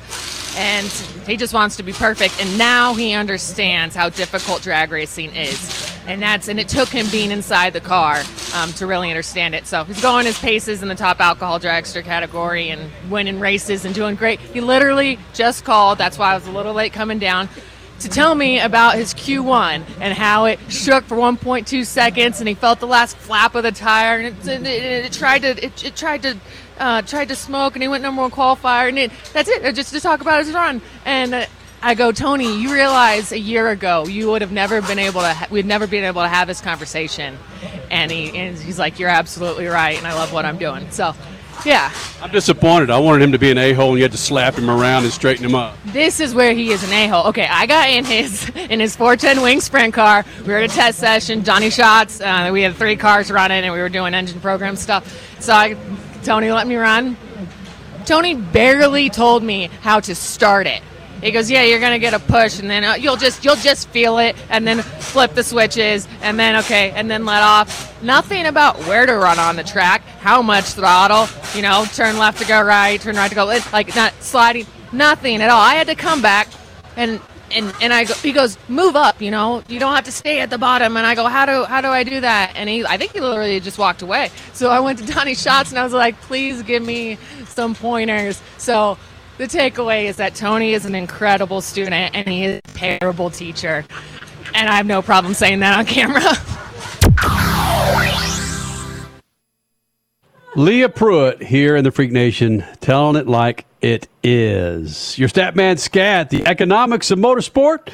[0.56, 0.88] and
[1.26, 2.40] he just wants to be perfect.
[2.40, 5.92] And now he understands how difficult drag racing is.
[6.06, 8.22] And that's and it took him being inside the car
[8.54, 9.66] um, to really understand it.
[9.66, 13.94] So he's going his paces in the top alcohol dragster category and winning races and
[13.94, 14.40] doing great.
[14.40, 15.98] He literally just called.
[15.98, 17.48] That's why I was a little late coming down
[18.00, 22.54] to tell me about his Q1 and how it shook for 1.2 seconds and he
[22.54, 25.96] felt the last flap of the tire and it, it, it, it tried to it,
[25.96, 26.36] tried to
[26.78, 30.00] uh, tried to smoke and he went number one qualifier and that's it just to
[30.00, 30.80] talk about his run.
[31.04, 31.46] And uh,
[31.82, 35.34] I go Tony you realize a year ago you would have never been able to
[35.34, 37.36] ha- we'd never been able to have this conversation.
[37.90, 40.88] And he and he's like you're absolutely right and I love what I'm doing.
[40.92, 41.14] So
[41.64, 42.90] yeah I'm disappointed.
[42.90, 45.04] I wanted him to be an a hole, and you had to slap him around
[45.04, 45.76] and straighten him up.
[45.86, 47.26] this is where he is an a-hole.
[47.28, 50.24] Okay, I got in his in his 410 wing sprint car.
[50.40, 52.20] We were at a test session, Johnny Shots.
[52.20, 55.40] Uh, we had three cars running, and we were doing engine program stuff.
[55.40, 55.76] So I,
[56.24, 57.16] Tony let me run.
[58.04, 60.82] Tony barely told me how to start it.
[61.20, 63.88] He goes, "Yeah, you're gonna get a push, and then uh, you'll just you'll just
[63.88, 68.02] feel it, and then flip the switches, and then okay, and then let off.
[68.02, 72.38] Nothing about where to run on the track, how much throttle, you know, turn left
[72.40, 75.60] to go right, turn right to go, it's like not sliding, nothing at all.
[75.60, 76.48] I had to come back,
[76.96, 77.20] and
[77.50, 80.40] and and I go, he goes, move up, you know, you don't have to stay
[80.40, 80.96] at the bottom.
[80.96, 82.52] And I go, how do how do I do that?
[82.54, 84.30] And he, I think he literally just walked away.
[84.52, 88.40] So I went to Donny Schatz, and I was like, please give me some pointers.
[88.58, 88.98] So
[89.38, 93.84] the takeaway is that Tony is an incredible student and he is a terrible teacher.
[94.54, 96.20] And I have no problem saying that on camera.
[100.56, 105.16] Leah Pruett here in the Freak Nation, telling it like it is.
[105.16, 107.90] Your Statman Scat, the economics of motorsport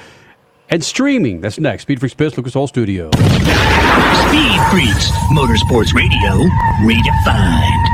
[0.71, 1.43] and streaming.
[1.43, 1.83] That's next.
[1.83, 3.11] Speed Freaks Biz, Lucas Oil Studio.
[3.11, 6.49] Speed Freaks, Motorsports Radio,
[6.81, 7.94] redefined.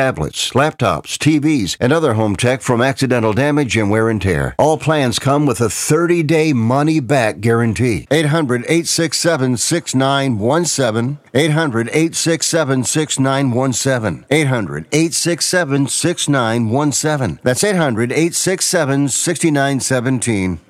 [0.00, 4.54] tablets, laptops, TVs, and other home tech from accidental damage and wear and tear.
[4.58, 8.06] All plans come with a 30 day money back guarantee.
[8.10, 11.18] 800 867 6917.
[11.34, 14.24] 800 867 6917.
[14.30, 17.40] 800 867 6917.
[17.42, 20.69] That's 800 867 6917.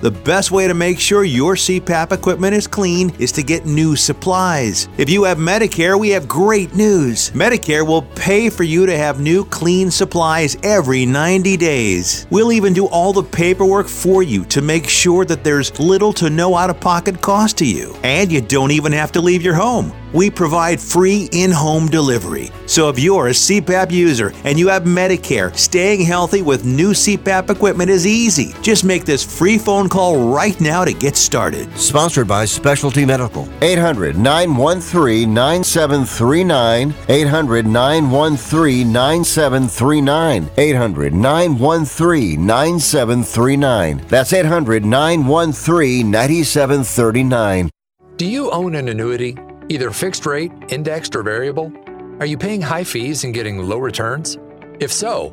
[0.00, 3.96] The best way to make sure your CPAP equipment is clean is to get new
[3.96, 4.88] supplies.
[4.96, 7.30] If you have Medicare, we have great news.
[7.32, 12.28] Medicare will pay for you to have new clean supplies every 90 days.
[12.30, 16.30] We'll even do all the paperwork for you to make sure that there's little to
[16.30, 17.96] no out of pocket cost to you.
[18.04, 19.92] And you don't even have to leave your home.
[20.12, 22.50] we provide free in home delivery.
[22.66, 27.50] So if you're a CPAP user and you have Medicare, staying healthy with new CPAP
[27.50, 28.54] equipment is easy.
[28.62, 31.76] Just make this free phone call right now to get started.
[31.78, 33.48] Sponsored by Specialty Medical.
[33.62, 36.94] 800 913 9739.
[37.08, 40.50] 800 913 9739.
[40.56, 44.04] 800 913 9739.
[44.08, 47.70] That's 800 913 9739.
[48.16, 49.36] Do you own an annuity,
[49.68, 51.72] either fixed rate, indexed, or variable?
[52.20, 54.36] Are you paying high fees and getting low returns?
[54.80, 55.32] If so,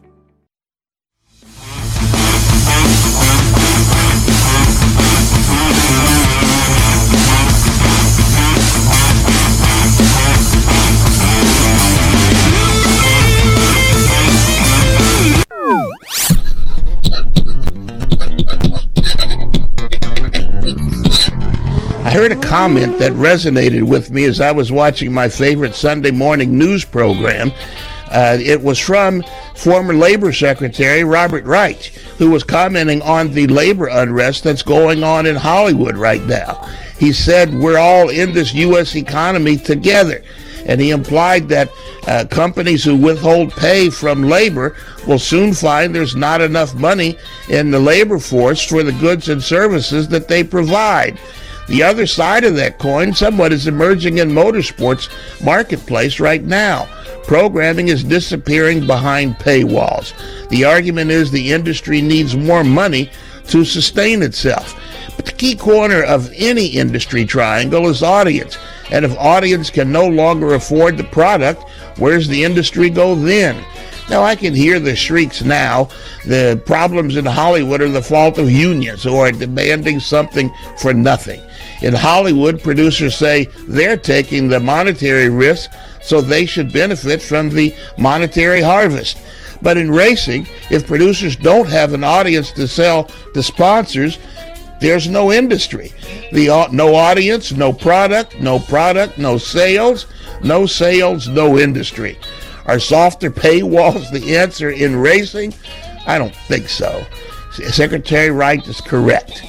[22.21, 26.55] Heard a comment that resonated with me as I was watching my favorite Sunday morning
[26.55, 27.51] news program.
[28.11, 29.23] Uh, it was from
[29.55, 31.85] former Labor Secretary Robert Reich,
[32.19, 36.63] who was commenting on the labor unrest that's going on in Hollywood right now.
[36.99, 38.95] He said, We're all in this U.S.
[38.95, 40.21] economy together.
[40.67, 41.71] And he implied that
[42.05, 44.75] uh, companies who withhold pay from labor
[45.07, 47.17] will soon find there's not enough money
[47.49, 51.17] in the labor force for the goods and services that they provide.
[51.67, 55.09] The other side of that coin somewhat is emerging in motorsports
[55.43, 56.87] marketplace right now.
[57.23, 60.13] Programming is disappearing behind paywalls.
[60.49, 63.09] The argument is the industry needs more money
[63.47, 64.75] to sustain itself.
[65.15, 68.57] But the key corner of any industry triangle is audience.
[68.91, 71.63] And if audience can no longer afford the product,
[71.97, 73.63] where's the industry go then?
[74.09, 75.89] Now, I can hear the shrieks now.
[76.25, 81.41] The problems in Hollywood are the fault of unions who are demanding something for nothing.
[81.81, 85.71] In Hollywood, producers say they're taking the monetary risk,
[86.01, 89.17] so they should benefit from the monetary harvest.
[89.61, 94.17] But in racing, if producers don't have an audience to sell to sponsors,
[94.79, 95.93] there's no industry.
[96.31, 100.07] The no audience, no product, no product, no sales,
[100.43, 102.17] no sales, no industry.
[102.71, 105.53] Are softer paywalls the answer in racing?
[106.07, 107.05] I don't think so.
[107.51, 109.43] Secretary Reich is correct.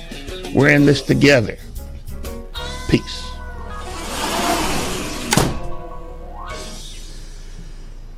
[0.53, 1.57] We're in this together.
[2.89, 3.31] Peace.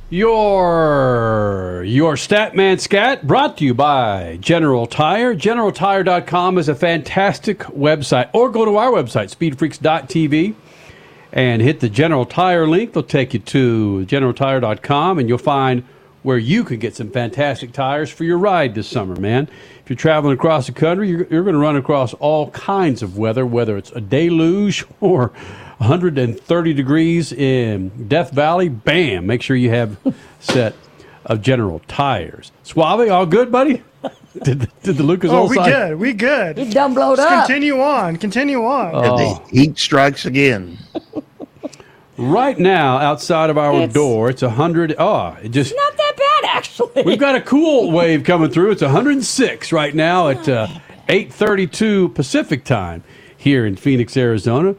[0.09, 5.35] Your your Statman Scat brought to you by General Tire.
[5.35, 8.31] GeneralTire.com is a fantastic website.
[8.33, 10.55] Or go to our website, speedfreaks.tv,
[11.35, 12.93] and hit the General Tire link.
[12.93, 15.83] They'll take you to GeneralTire.com, and you'll find
[16.23, 19.47] where you can get some fantastic tires for your ride this summer, man.
[19.83, 23.15] If you're traveling across the country, you're, you're going to run across all kinds of
[23.17, 25.27] weather, whether it's a deluge or
[25.77, 28.69] 130 degrees in Death Valley.
[28.69, 29.27] Bam!
[29.27, 30.73] Make sure you have a set
[31.25, 32.51] of General Tires.
[32.63, 33.83] Suave, all good, buddy?
[34.43, 35.95] Did the, did the Lucas Oh, Oil we side- good.
[35.99, 36.57] We good.
[36.57, 37.45] You done blowed Just up.
[37.47, 38.17] Continue on.
[38.17, 38.91] Continue on.
[38.93, 39.17] Oh.
[39.49, 40.77] The heat strikes again.
[42.17, 44.95] Right now, outside of our It's- door, it's 100.
[44.97, 45.73] Oh, it just.
[45.75, 47.03] Not that bad, actually.
[47.03, 48.71] We've got a cool wave coming through.
[48.71, 50.67] It's 106 right now at uh,
[51.09, 53.03] 8:32 Pacific time
[53.37, 54.75] here in Phoenix, Arizona.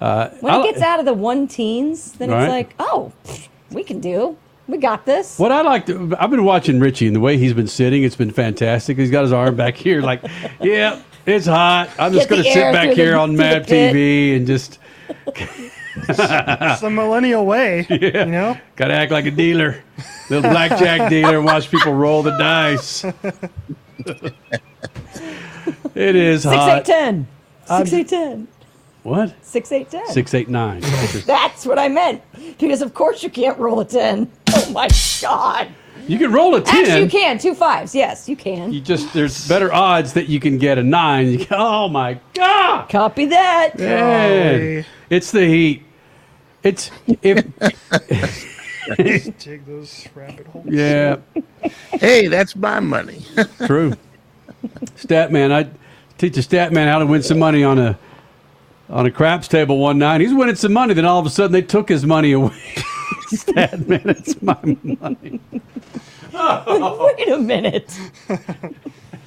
[0.00, 2.42] Uh, When I it gets out of the one teens, then Right.
[2.44, 4.36] it's like, oh, pfft, we can do.
[4.66, 5.38] We got this.
[5.38, 8.16] what I like to, I've been watching Richie and the way he's been sitting, it's
[8.16, 8.96] been fantastic.
[8.96, 10.22] He's got his arm back here, like,
[10.60, 11.90] yeah, it's hot.
[11.98, 13.42] I'm just Get going the to sit air back through the- here on through the
[13.42, 13.94] Mad pit.
[13.94, 14.78] TV and just
[15.96, 17.86] it's the millennial way.
[17.94, 18.58] You know?
[18.76, 19.82] got to act like a dealer,
[20.30, 23.04] little blackjack dealer, and watch people roll the dice.
[25.94, 26.78] It is Six, hot.
[26.78, 27.26] eight, ten.
[27.68, 28.48] I'm- Six, eight, ten.
[29.04, 29.34] What?
[29.42, 30.06] Six, eight, ten.
[30.08, 30.80] Six, eight, nine.
[31.26, 32.20] That's what I meant.
[32.58, 34.30] Because of course you can't roll a ten.
[34.50, 34.88] Oh my
[35.22, 35.68] god.
[36.08, 36.84] You can roll a ten.
[36.84, 37.94] Actually, you can two fives.
[37.94, 38.72] Yes, you can.
[38.72, 41.28] You just there's better odds that you can get a nine.
[41.28, 42.88] You can- oh my god!
[42.88, 43.78] Copy that.
[43.78, 45.83] Man, it's the heat.
[46.64, 46.90] It's
[47.22, 47.44] if
[49.38, 50.66] Dig those rabbit holes.
[50.68, 51.16] yeah,
[51.92, 53.24] Hey, that's my money.
[53.66, 53.94] true.
[54.96, 55.68] Stat man, I
[56.18, 57.98] teach a stat man how to win some money on a
[58.90, 60.20] on a craps table one night.
[60.20, 60.94] He's winning some money.
[60.94, 62.58] Then all of a sudden they took his money away.
[63.28, 65.40] stat man, it's my money.
[66.34, 67.98] Wait a minute.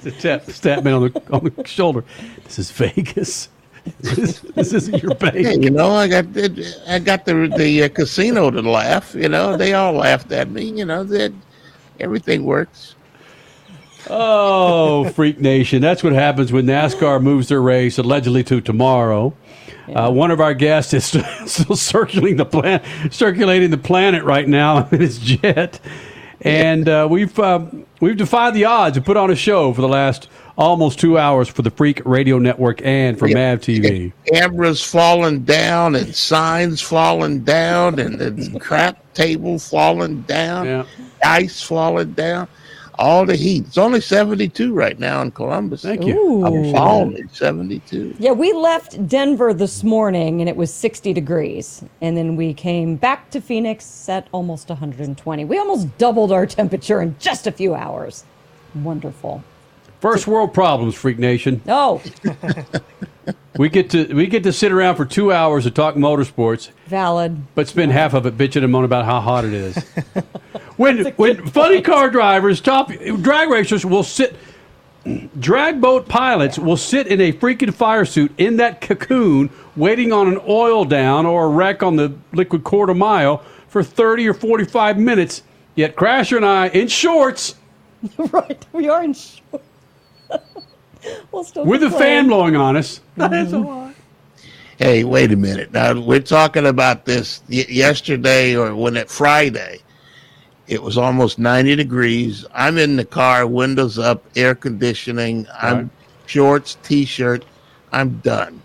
[0.02, 2.04] The tap Statman on the on the shoulder.
[2.44, 3.48] This is Vegas.
[4.00, 5.34] This, this isn't your bank.
[5.34, 9.14] Hey, you know, I got the, I got the the uh, casino to laugh.
[9.14, 10.64] You know, they all laughed at me.
[10.70, 11.32] You know that
[12.00, 12.94] everything works.
[14.10, 15.82] Oh, Freak Nation.
[15.82, 19.34] That's what happens when NASCAR moves their race allegedly to tomorrow.
[19.94, 21.04] Uh, one of our guests is
[21.46, 25.80] still circulating the planet, circulating the planet right now in his jet,
[26.42, 27.66] and uh, we've uh,
[28.00, 30.28] we've defied the odds and put on a show for the last
[30.58, 34.12] almost two hours for the Freak Radio Network and for Mav TV.
[34.26, 40.84] Cameras falling down and signs falling down and the crap table falling down,
[41.24, 42.48] ice falling down.
[43.00, 43.64] All the heat.
[43.68, 45.82] It's only 72 right now in Columbus.
[45.82, 46.44] Thank you.
[46.44, 46.72] I'm Ooh.
[46.72, 48.16] falling 72.
[48.18, 51.84] Yeah, we left Denver this morning and it was 60 degrees.
[52.00, 55.44] And then we came back to Phoenix at almost 120.
[55.44, 58.24] We almost doubled our temperature in just a few hours.
[58.74, 59.44] Wonderful.
[60.00, 61.60] First world problems, Freak Nation.
[61.66, 62.02] Oh,
[63.58, 66.70] We get to we get to sit around for two hours to talk motorsports.
[66.86, 67.42] valid.
[67.56, 69.76] but spend half of it bitching and moaning about how hot it is.
[70.76, 74.36] when when funny car drivers, top drag racers will sit,
[75.40, 80.28] drag boat pilots will sit in a freaking fire suit in that cocoon, waiting on
[80.28, 84.64] an oil down or a wreck on the liquid quarter mile for thirty or forty
[84.64, 85.42] five minutes.
[85.74, 87.56] Yet Crasher and I in shorts
[88.32, 89.62] right, we are in short.
[91.32, 92.00] We'll still with a complain.
[92.02, 93.00] fan blowing on us.
[93.16, 93.94] That's a lot.
[94.78, 95.72] Hey, wait a minute.
[95.72, 99.80] Now we're talking about this y- yesterday or when it Friday.
[100.68, 102.44] It was almost 90 degrees.
[102.52, 105.46] I'm in the car, windows up, air conditioning.
[105.58, 105.88] I'm Right.
[106.26, 107.44] shorts, t-shirt.
[107.90, 108.60] I'm done.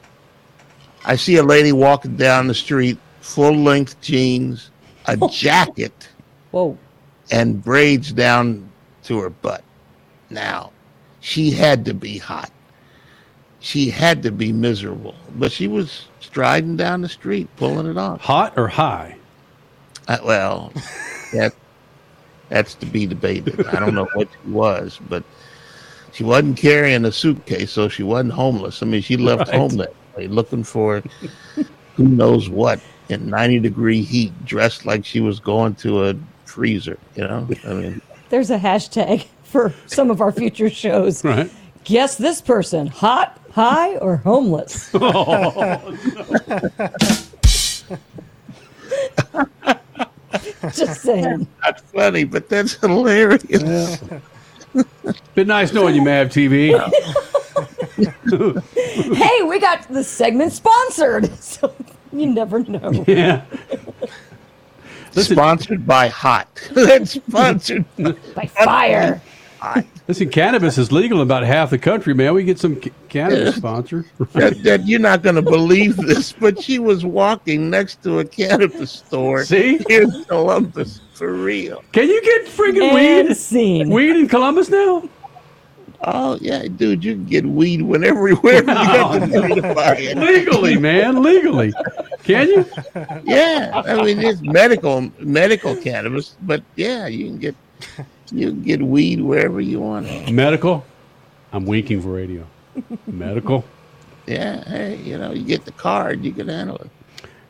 [1.06, 4.70] I see a lady walking down the street, full length jeans,
[5.06, 6.10] a jacket,
[6.52, 6.78] Whoa.
[7.32, 8.70] and braids down
[9.04, 9.64] to her butt.
[10.30, 10.72] Now,
[11.24, 12.52] she had to be hot.
[13.62, 18.20] She had to be miserable, but she was striding down the street, pulling it off.
[18.20, 19.16] Hot or high?
[20.10, 20.74] Uh, well,
[21.32, 21.54] that
[22.50, 23.66] that's to be debated.
[23.68, 25.24] I don't know what she was, but
[26.12, 28.84] she wasn't carrying a suitcase, so she wasn't homeless.
[28.84, 29.58] I mean, she left Right.
[29.58, 31.02] home that way, looking for
[31.96, 36.98] who knows what in 90 degree heat, dressed like she was going to a freezer.
[37.16, 38.02] You know, I mean.
[38.28, 41.24] There's a hashtag for some of our future shows.
[41.34, 41.50] Right.
[41.86, 44.90] Guess this person, hot, high, or homeless?
[45.02, 45.98] Oh,
[50.74, 51.46] Just saying.
[51.64, 54.02] Not funny, but that's hilarious.
[55.36, 56.72] Been nice knowing you, Mav TV.
[59.16, 61.32] hey, we got the segment sponsored.
[61.40, 61.74] So
[62.12, 63.04] you never know.
[63.08, 63.44] yeah.
[65.12, 66.48] Sponsored by Hot.
[66.72, 67.86] that's sponsored
[68.34, 69.22] By fire.
[70.08, 72.34] Listen, cannabis is legal in about half the country, man.
[72.34, 74.06] We get some ca- cannabis sponsor.
[74.34, 78.26] that, that you're not going to believe this, but she was walking next to a
[78.26, 79.80] cannabis store See?
[79.88, 81.84] here in Columbus for real.
[81.92, 83.36] Can you get freaking weed?
[83.36, 83.90] scene.
[83.90, 85.08] Weed in Columbus now?
[86.06, 90.14] Oh yeah, dude, you can get weed whenever, wherever you got to buy.
[90.18, 91.74] Legally, man, legally.
[92.24, 92.66] Can you?
[93.24, 97.56] Yeah, I mean it's medical medical cannabis, but yeah, you can get
[98.32, 100.32] you can get weed wherever you want it.
[100.32, 100.86] Medical?
[101.52, 102.48] I'm winking for radio.
[103.08, 103.64] Medical?
[104.26, 106.90] Yeah, hey, you know, you get the card, you can handle it.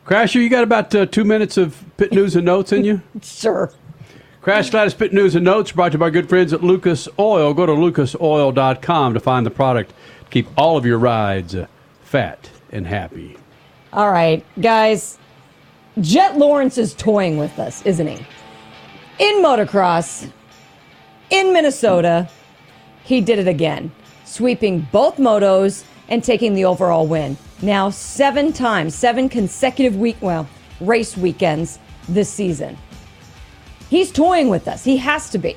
[0.04, 3.00] Crasher, you got about uh, two minutes of pit news and notes in you?
[3.22, 3.72] Sure.
[4.42, 7.54] Crash Gladys Pit News and Notes brought to you by good friends at Lucas Oil.
[7.54, 9.94] Go to lucasoil.com to find the product
[10.24, 11.66] to keep all of your rides uh,
[12.02, 13.38] fat and happy.
[13.94, 15.18] All right, guys.
[15.98, 18.18] Jett Lawrence is toying with us, isn't he?
[19.18, 20.30] In motocross,
[21.30, 22.28] in Minnesota,
[23.04, 23.92] he did it again,
[24.24, 27.36] sweeping both motos and taking the overall win.
[27.62, 30.48] Now, seven times, seven consecutive week, well,
[30.80, 31.78] race weekends
[32.08, 32.76] this season.
[33.88, 34.84] He's toying with us.
[34.84, 35.56] He has to be.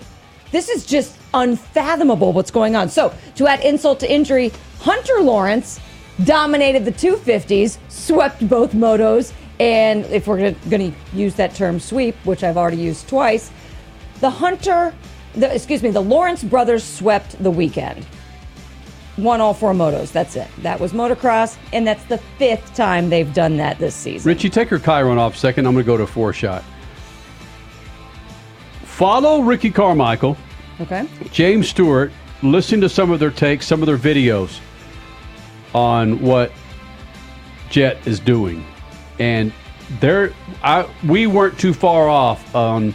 [0.52, 2.89] This is just unfathomable what's going on.
[2.89, 5.80] So, to add insult to injury, Hunter Lawrence
[6.23, 12.15] dominated the 250s, swept both motos, and if we're going to use that term sweep,
[12.26, 13.52] which I've already used twice,
[14.19, 14.94] The Hunter,
[15.34, 18.06] the, excuse me, the Lawrence brothers swept the weekend.
[19.18, 20.12] Won all four motos.
[20.12, 20.48] That's it.
[20.60, 24.30] That was motocross, and that's the fifth time they've done that this season.
[24.30, 25.66] Richie, take her Chiron off a second.
[25.66, 26.64] I'm going to go to four shot.
[28.84, 30.38] Follow Ricky Carmichael,
[30.80, 31.08] Okay.
[31.32, 32.12] James Stewart,
[32.44, 34.60] listen to some of their takes, some of their videos
[35.74, 36.52] on what
[37.70, 38.64] Jett is doing.
[39.20, 39.52] And
[39.99, 40.34] there,
[40.64, 42.94] I, we weren't too far off on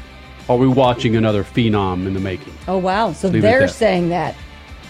[0.48, 2.52] are we watching another phenom in the making?
[2.68, 3.12] Oh wow!
[3.12, 3.70] So Leave they're that.
[3.70, 4.34] saying that.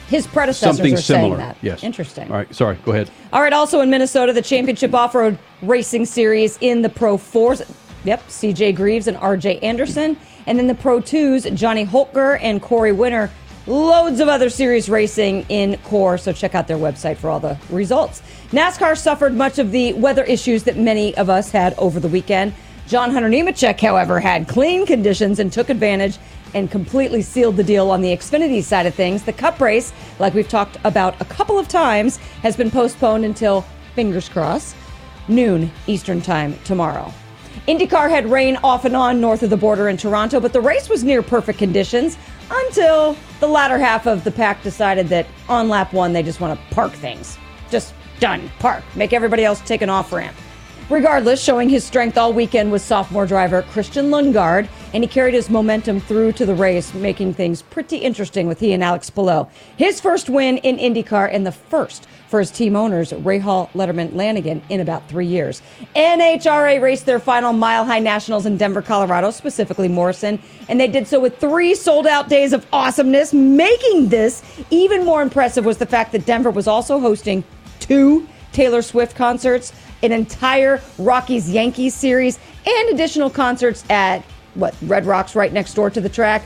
[0.08, 1.36] His predecessors Something are similar.
[1.36, 1.56] saying that.
[1.62, 1.82] Yes.
[1.82, 2.30] Interesting.
[2.30, 2.54] All right.
[2.54, 2.76] Sorry.
[2.84, 3.10] Go ahead.
[3.32, 7.62] All right, also in Minnesota, the championship off-road racing series in the Pro Fours.
[8.04, 10.18] Yep, CJ Greaves and RJ Anderson.
[10.46, 13.30] And then the Pro Twos, Johnny Holker and Corey Winter.
[13.66, 17.56] Loads of other series racing in core, so check out their website for all the
[17.70, 18.20] results.
[18.50, 22.52] NASCAR suffered much of the weather issues that many of us had over the weekend.
[22.86, 26.18] John Hunter Nemechek, however, had clean conditions and took advantage
[26.54, 29.22] and completely sealed the deal on the Xfinity side of things.
[29.22, 33.64] The Cup race, like we've talked about a couple of times, has been postponed until,
[33.94, 34.76] fingers crossed,
[35.28, 37.12] noon Eastern Time tomorrow.
[37.68, 40.88] IndyCar had rain off and on north of the border in Toronto, but the race
[40.88, 42.18] was near perfect conditions
[42.50, 46.58] until the latter half of the pack decided that on lap one they just want
[46.58, 47.38] to park things.
[47.70, 50.36] Just done, park, make everybody else take an off ramp.
[50.90, 55.48] Regardless, showing his strength all weekend was sophomore driver Christian Lundgaard, and he carried his
[55.48, 59.46] momentum through to the race, making things pretty interesting with he and Alex Palou.
[59.76, 64.60] His first win in IndyCar and the first for his team owners, Rahal Letterman Lanigan,
[64.70, 65.62] in about three years.
[65.94, 70.38] NHRA raced their final Mile High Nationals in Denver, Colorado, specifically Morrison,
[70.68, 73.32] and they did so with three sold out days of awesomeness.
[73.32, 77.44] Making this even more impressive was the fact that Denver was also hosting
[77.80, 79.72] two Taylor Swift concerts,
[80.02, 84.22] an entire Rockies Yankees series, and additional concerts at
[84.54, 86.44] what Red Rocks right next door to the track.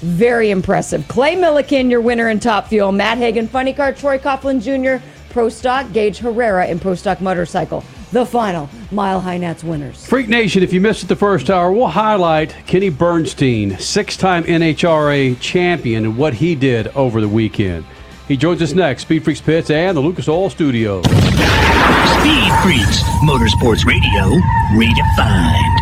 [0.00, 1.06] Very impressive.
[1.08, 2.92] Clay Millican, your winner in Top Fuel.
[2.92, 7.82] Matt Hagan, Funny Car, Troy Coughlin Jr., Pro Stock, Gaige Herrera, and Pro Stock Motorcycle.
[8.12, 10.06] The final Mile High Nats winners.
[10.06, 14.44] Freak Nation, if you missed it the first hour, we'll highlight Kenny Bernstein, six time
[14.44, 17.84] NHRA champion, and what he did over the weekend.
[18.28, 21.00] He joins us next, Speed Freaks Pits and the Lucas Oil Studio.
[21.00, 24.38] Speed Freaks, Motorsports Radio,
[24.76, 25.78] redefined.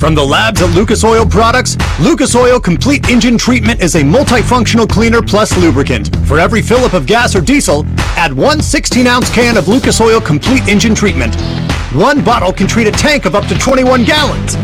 [0.00, 4.88] From the labs at Lucas Oil Products, Lucas Oil Complete Engine Treatment is a multifunctional
[4.88, 6.16] cleaner plus lubricant.
[6.26, 7.84] For every fill-up of gas or diesel,
[8.16, 11.34] add one 16-ounce can of Lucas Oil Complete Engine Treatment.
[11.92, 14.54] One bottle can treat a tank of up to 21 gallons.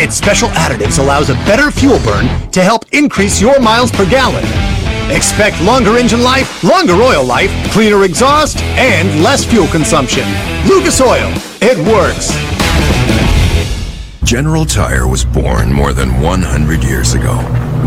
[0.00, 4.67] Its special additives allows a better fuel burn to help increase your miles per gallon.
[5.10, 10.24] Expect longer engine life, longer oil life, cleaner exhaust, and less fuel consumption.
[10.68, 12.28] Lucas Oil, it works.
[14.22, 17.34] General Tire was born more than 100 years ago,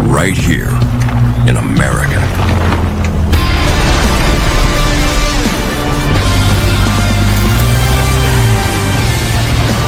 [0.10, 0.69] right here
[1.48, 2.19] in America.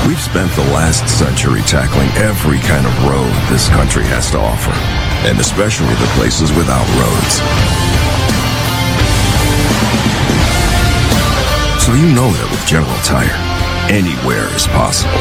[0.08, 4.70] We've spent the last century tackling every kind of road this country has to offer,
[5.26, 7.40] and especially the places without roads.
[11.84, 13.28] So you know that with General Tire,
[13.92, 15.12] anywhere is possible.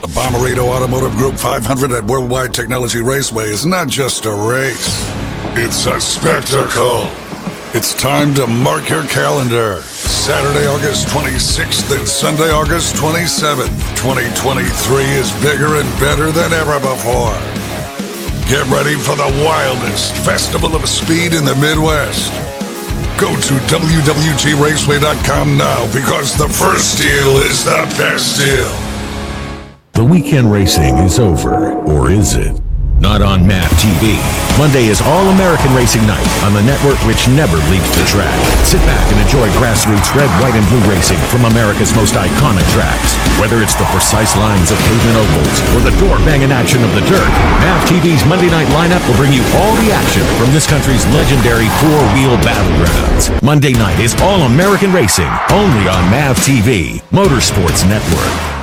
[0.00, 5.04] The Bommarito Automotive Group 500 at Worldwide Technology Raceway is not just a race,
[5.56, 7.08] it's a spectacle.
[7.74, 9.82] It's time to mark your calendar.
[9.82, 13.68] Saturday, August 26th and Sunday, August 27th.
[13.96, 17.65] 2023 is bigger and better than ever before.
[18.48, 22.30] Get ready for the wildest festival of speed in the Midwest.
[23.18, 28.70] Go to WWTRaceway.com now because the first deal is the best deal.
[29.94, 32.60] The weekend racing is over, or is it?
[33.06, 34.18] Not on MAV TV.
[34.58, 38.34] Monday is All American Racing Night on the network which never leaves the track.
[38.66, 43.14] Sit back and enjoy grassroots red, white, and blue racing from America's most iconic tracks.
[43.38, 47.06] Whether it's the precise lines of pavement ovals or the door banging action of the
[47.06, 47.30] dirt,
[47.62, 51.70] MAV TV's Monday night lineup will bring you all the action from this country's legendary
[51.78, 53.30] four wheel battlegrounds.
[53.38, 58.55] Monday night is All American Racing, only on MAV TV, Motorsports Network.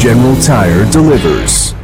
[0.00, 1.79] General Tire delivers.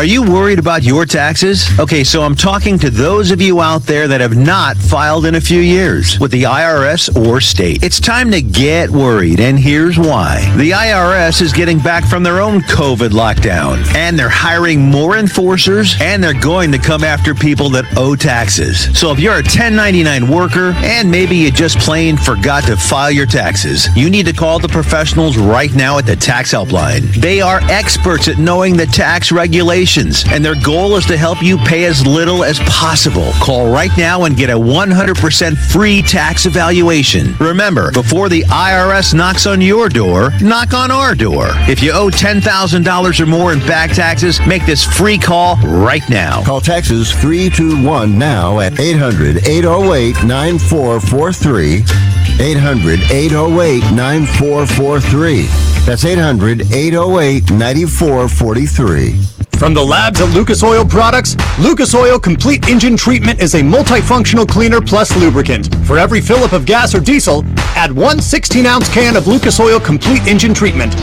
[0.00, 1.68] Are you worried about your taxes?
[1.78, 5.34] Okay, so I'm talking to those of you out there that have not filed in
[5.34, 7.82] a few years with the IRS or state.
[7.82, 10.50] It's time to get worried, and here's why.
[10.56, 15.94] The IRS is getting back from their own COVID lockdown, and they're hiring more enforcers,
[16.00, 18.98] and they're going to come after people that owe taxes.
[18.98, 23.26] So if you're a 1099 worker, and maybe you just plain forgot to file your
[23.26, 27.02] taxes, you need to call the professionals right now at the Tax Helpline.
[27.20, 31.58] They are experts at knowing the tax regulations, and their goal is to help you
[31.58, 33.32] pay as little as possible.
[33.42, 37.34] Call right now and get a 100% free tax evaluation.
[37.40, 41.48] Remember, before the IRS knocks on your door, knock on our door.
[41.68, 46.44] If you owe $10,000 or more in back taxes, make this free call right now.
[46.44, 51.82] Call Taxes 321 now at 800 808 9443.
[52.38, 55.46] 800 808 9443.
[55.84, 59.39] That's 800 808 9443.
[59.60, 64.48] From the labs at Lucas Oil Products, Lucas Oil Complete Engine Treatment is a multifunctional
[64.48, 65.68] cleaner plus lubricant.
[65.84, 67.44] For every fill up of gas or diesel,
[67.76, 70.94] add one 16 ounce can of Lucas Oil Complete Engine Treatment.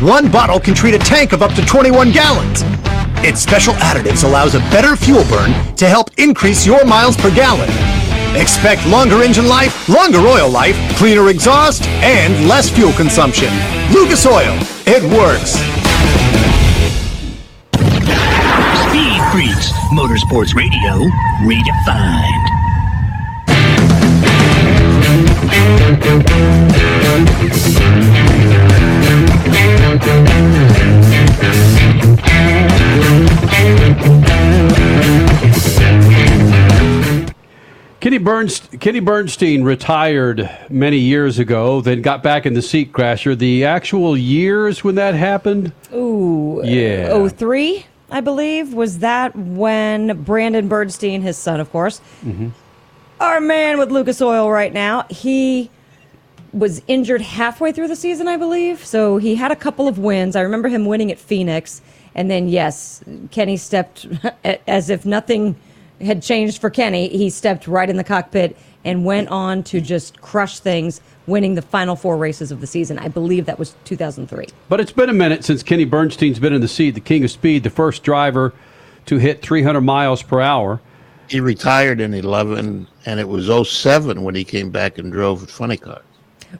[0.00, 2.62] One bottle can treat a tank of up to 21 gallons.
[3.22, 7.68] Its special additives allows a better fuel burn to help increase your miles per gallon.
[8.34, 13.52] Expect longer engine life, longer oil life, cleaner exhaust, and less fuel consumption.
[13.92, 14.56] Lucas Oil,
[14.86, 15.77] it works.
[19.90, 21.08] Motorsports Radio,
[21.42, 22.44] redefined.
[38.00, 43.36] Kenny, Burns, Kenny Bernstein retired many years ago, then got back in the seat crasher.
[43.36, 45.72] The actual years when that happened?
[45.92, 46.62] Ooh.
[46.64, 47.08] Yeah.
[47.10, 48.72] Oh three, I believe.
[48.74, 52.48] Was that when Brandon Bernstein, his son, of course, Mm-hmm.
[53.20, 55.70] our man with Lucas Oil right now, he
[56.52, 58.84] was injured halfway through the season, I believe.
[58.84, 60.34] So he had a couple of wins.
[60.36, 61.82] I remember him winning at Phoenix.
[62.14, 64.06] And then, yes, Kenny stepped
[64.66, 65.56] as if nothing
[66.00, 67.08] had changed for Kenny.
[67.08, 71.62] He stepped right in the cockpit and went on to just crush things, winning the
[71.62, 72.98] final four races of the season.
[72.98, 74.46] I believe that was 2003.
[74.68, 77.30] But it's been a minute since Kenny Bernstein's been in the seat, the king of
[77.30, 78.52] speed, the first driver
[79.06, 80.80] to hit 300 miles per hour.
[81.28, 85.76] He retired in 11, and it was 07 when he came back and drove funny
[85.76, 86.02] cars.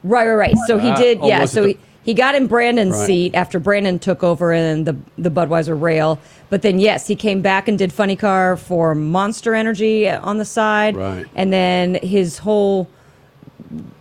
[0.04, 0.56] Right, right, right.
[0.66, 1.40] So he Uh, did, oh, yeah.
[1.42, 3.06] was So the- he, he got in Brandon's Right.
[3.06, 6.18] seat after Brandon took over in the the Budweiser rail.
[6.50, 10.44] But then, yes, he came back and did funny car for Monster Energy on the
[10.44, 10.96] side.
[10.96, 11.26] Right.
[11.34, 12.88] And then his whole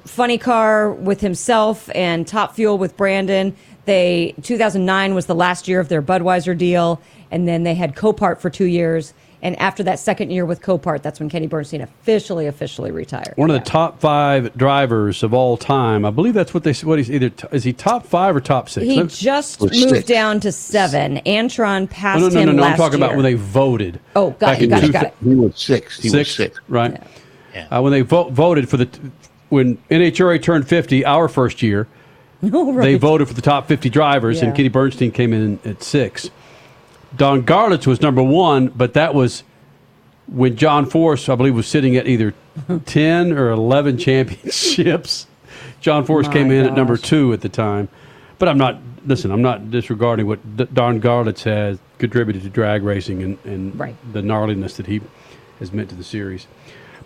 [0.06, 3.56] funny car with himself and Top Fuel with Brandon.
[3.86, 7.02] They 2009 was the last year of their Budweiser deal,
[7.32, 9.14] and then they had Copart for two years.
[9.48, 13.32] And after that second year with Copart, that's when Kenny Bernstein officially, officially retired.
[13.38, 16.04] One of the top five drivers of all time.
[16.04, 18.86] I believe that's what they what he's either is he top five or top six?
[18.86, 20.06] He Let- just Or moved six.
[20.06, 21.22] down to seven.
[21.26, 22.64] Antron Oh, passed no, no, him no, no.
[22.64, 24.02] I'm last talking about when they voted.
[24.18, 25.14] Oh, got it, in got it, got it.
[25.24, 25.98] He was six.
[26.02, 26.60] He was six, six.
[26.68, 27.02] right?
[27.72, 28.90] Uh, when they vo- voted for the
[29.48, 31.88] when NHRA turned 50, our first year,
[32.52, 32.84] Oh, right.
[32.84, 36.30] they voted for the top 50 drivers, and Kenny Bernstein came in at six.
[37.16, 39.44] Don Garlits was number one, but that was
[40.28, 42.34] when John Force, I believe, was sitting at either
[42.86, 45.28] 10 or 11 championships.
[45.80, 47.88] John Force My came in at number two at the time.
[48.40, 52.84] But I'm not, listen, I'm not disregarding what D- Don Garlits has contributed to drag
[52.84, 55.02] racing and, and the gnarliness that he
[55.60, 56.46] has meant to the series.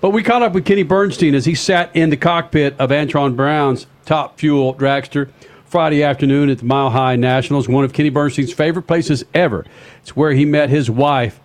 [0.01, 3.35] But we caught up with Kenny Bernstein as he sat in the cockpit of Antron
[3.35, 5.29] Brown's top fuel dragster
[5.71, 9.65] Friday afternoon at the Mile High Nationals, one of Kenny Bernstein's favorite places ever.
[10.01, 11.39] It's where he met his wife,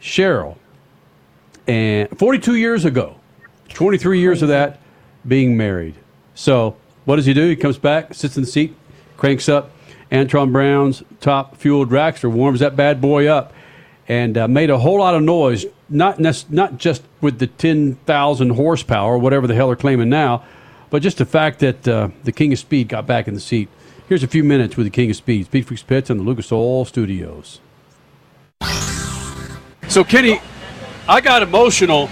[0.00, 0.56] Cheryl,
[1.66, 3.16] and 42 years ago,
[3.68, 4.80] 23 years of that
[5.28, 5.94] being married.
[6.34, 6.74] So,
[7.04, 7.50] what does he do?
[7.50, 8.74] He comes back, sits in the seat,
[9.18, 9.70] cranks up
[10.10, 13.52] Antron Brown's top fuel dragster, warms that bad boy up,
[14.08, 15.66] and uh, made a whole lot of noise.
[15.90, 20.44] Not not just with the 10,000 horsepower, whatever the hell they're claiming now,
[20.90, 23.68] but just the fact that uh, the King of Speed got back in the seat.
[24.08, 26.52] Here's a few minutes with the King of Speed, Speed Freaks Pits, and the Lucas
[26.52, 27.60] Oil Studios.
[29.88, 30.40] So, Kenny,
[31.08, 32.08] I got emotional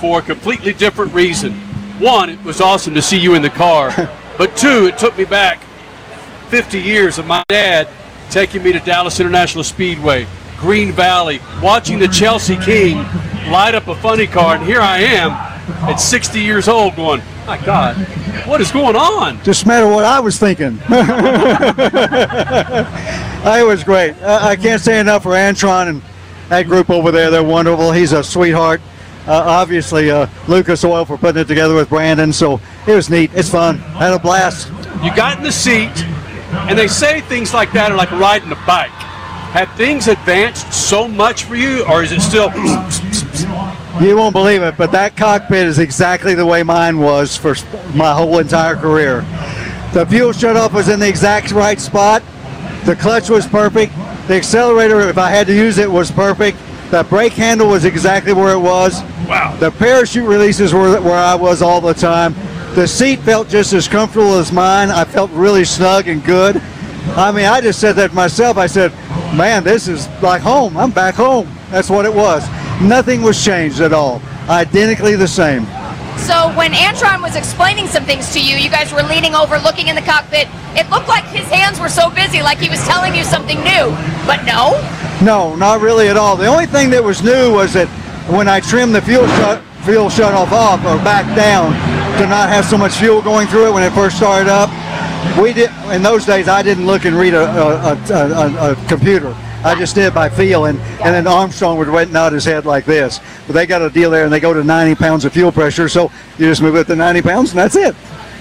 [0.00, 1.52] for a completely different reason.
[1.98, 3.92] One, it was awesome to see you in the car,
[4.38, 5.62] but two, it took me back
[6.48, 7.88] 50 years of my dad
[8.30, 10.26] taking me to Dallas International Speedway,
[10.58, 12.96] Green Valley, watching the Chelsea King
[13.50, 17.62] light up a funny car, and here I am at 60 years old going, My
[17.64, 17.96] God,
[18.46, 19.42] what is going on?
[19.42, 20.78] Just matter what I was thinking.
[23.44, 24.14] it was great.
[24.22, 26.02] I, I can't say enough for Antron and
[26.48, 27.30] that group over there.
[27.30, 27.92] They're wonderful.
[27.92, 28.80] He's a sweetheart.
[29.26, 32.32] Uh, obviously, uh, Lucas Oil for putting it together with Brandon.
[32.32, 33.30] So it was neat.
[33.34, 33.78] It's fun.
[33.78, 34.68] Had a blast.
[35.02, 36.04] You got in the seat,
[36.68, 38.90] and they say things like that are like riding a bike.
[38.90, 42.50] Have things advanced so much for you, or is it still?
[44.00, 47.54] You won't believe it, but that cockpit is exactly the way mine was for
[47.94, 49.20] my whole entire career.
[49.92, 52.22] The fuel shut off was in the exact right spot.
[52.84, 53.92] The clutch was perfect.
[54.26, 56.58] The accelerator, if I had to use it, was perfect.
[56.90, 59.02] The brake handle was exactly where it was.
[59.28, 59.56] Wow.
[59.58, 62.34] The parachute releases were where I was all the time.
[62.74, 64.90] The seat felt just as comfortable as mine.
[64.90, 66.60] I felt really snug and good.
[67.16, 68.56] I mean, I just said that myself.
[68.56, 68.92] I said,
[69.36, 70.76] man, this is like home.
[70.76, 71.48] I'm back home.
[71.70, 72.44] That's what it was.
[72.82, 74.20] Nothing was changed at all.
[74.48, 75.64] Identically the same.
[76.18, 79.88] So when Antron was explaining some things to you, you guys were leaning over, looking
[79.88, 80.48] in the cockpit.
[80.74, 83.90] It looked like his hands were so busy, like he was telling you something new.
[84.26, 84.80] But no.
[85.22, 86.36] No, not really at all.
[86.36, 87.88] The only thing that was new was that
[88.28, 91.72] when I trimmed the fuel shut fuel shut off off or back down
[92.18, 94.70] to not have so much fuel going through it when it first started up.
[95.38, 96.48] We did in those days.
[96.48, 99.36] I didn't look and read a, a, a, a, a computer.
[99.64, 102.84] I just did by feel, and, and then Armstrong would wait nod his head like
[102.84, 103.20] this.
[103.46, 105.88] But they got a deal there, and they go to 90 pounds of fuel pressure,
[105.88, 107.96] so you just move it to 90 pounds, and that's it.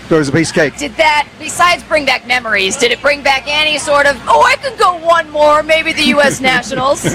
[0.09, 0.77] There's a piece of cake.
[0.77, 4.57] Did that, besides bring back memories, did it bring back any sort of, oh, I
[4.57, 6.41] could go one more, maybe the U.S.
[6.41, 7.05] Nationals?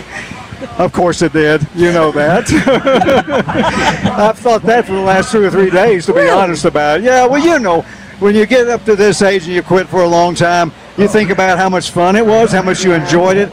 [0.79, 1.67] Of course it did.
[1.75, 2.51] You know that.
[4.19, 7.05] I've thought that for the last two or three days, to be honest about it.
[7.05, 7.83] Yeah, well, you know,
[8.19, 11.07] when you get up to this age and you quit for a long time, you
[11.07, 13.53] think about how much fun it was, how much you enjoyed it,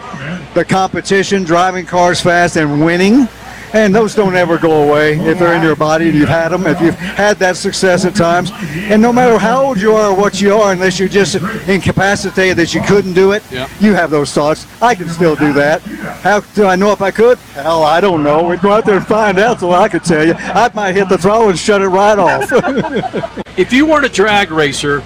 [0.56, 3.28] the competition, driving cars fast, and winning.
[3.74, 6.66] And those don't ever go away if they're in your body and you've had them,
[6.66, 8.52] if you've had that success at times.
[8.90, 11.36] And no matter how old you are or what you are, unless you're just
[11.68, 13.68] incapacitated that you couldn't do it, Yeah.
[13.82, 14.66] you have those thoughts.
[14.82, 15.82] I can still do that.
[16.22, 17.38] How do I know if I could?
[17.54, 18.44] Hell, I don't know.
[18.44, 20.36] We'd go out there and find out so I could tell you.
[20.38, 22.50] I might hit the throttle and shut it right off.
[23.58, 25.02] If you weren't a drag racer,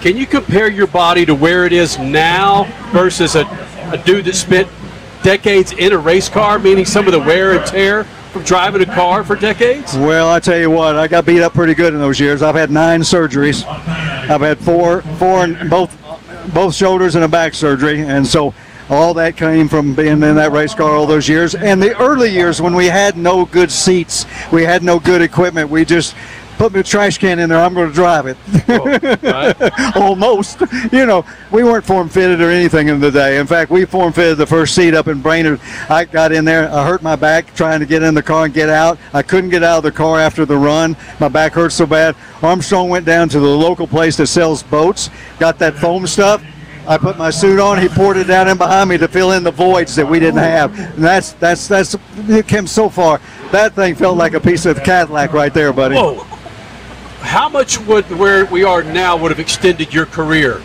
[0.00, 3.44] can you compare your body to where it is now versus a,
[3.92, 4.68] a dude that spent
[5.22, 8.86] decades in a race car, meaning some of the wear and tear from driving a
[8.86, 9.94] car for decades?
[9.94, 12.42] well, I tell you what, I got beat up pretty good in those years.
[12.42, 13.66] I've had nine surgeries.
[13.66, 15.96] I've had four, four in both,
[16.54, 18.54] both shoulders and a back surgery, and so
[18.88, 21.54] all that came from being in that race car all those years.
[21.54, 25.70] And the early years when we had no good seats, we had no good equipment.
[25.70, 26.14] We just
[26.62, 27.58] put me a trash can in there.
[27.58, 28.36] I'm going to drive it.
[29.96, 30.60] Almost.
[30.92, 33.38] You know, we weren't form fitted or anything in the day.
[33.38, 35.60] In fact, we form fitted the first seat up in Brainerd.
[35.90, 36.70] I got in there.
[36.70, 38.96] I hurt my back trying to get in the car and get out.
[39.12, 40.96] I couldn't get out of the car after the run.
[41.18, 42.14] My back hurt so bad.
[42.42, 45.10] Armstrong went down to the local place that sells boats,
[45.40, 46.44] got that foam stuff.
[46.86, 47.80] I put my suit on.
[47.80, 50.38] He poured it down in behind me to fill in the voids that we didn't
[50.38, 50.42] oh.
[50.42, 50.78] have.
[50.78, 51.96] And that's that's that's
[52.28, 53.20] it came so far.
[53.50, 55.96] That thing felt like a piece of Cadillac right there, buddy.
[55.96, 56.31] Whoa.
[57.22, 60.60] How much would where we are now would have extended your career?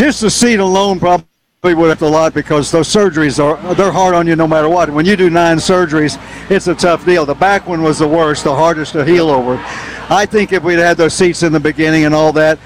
[0.00, 1.26] just the seat alone probably
[1.62, 4.88] would have a lot because those surgeries are they're hard on you no matter what.
[4.88, 6.18] When you do nine surgeries,
[6.50, 7.26] it's a tough deal.
[7.26, 9.62] The back one was the worst, the hardest to heal over.
[10.08, 12.58] I think if we'd had those seats in the beginning and all that,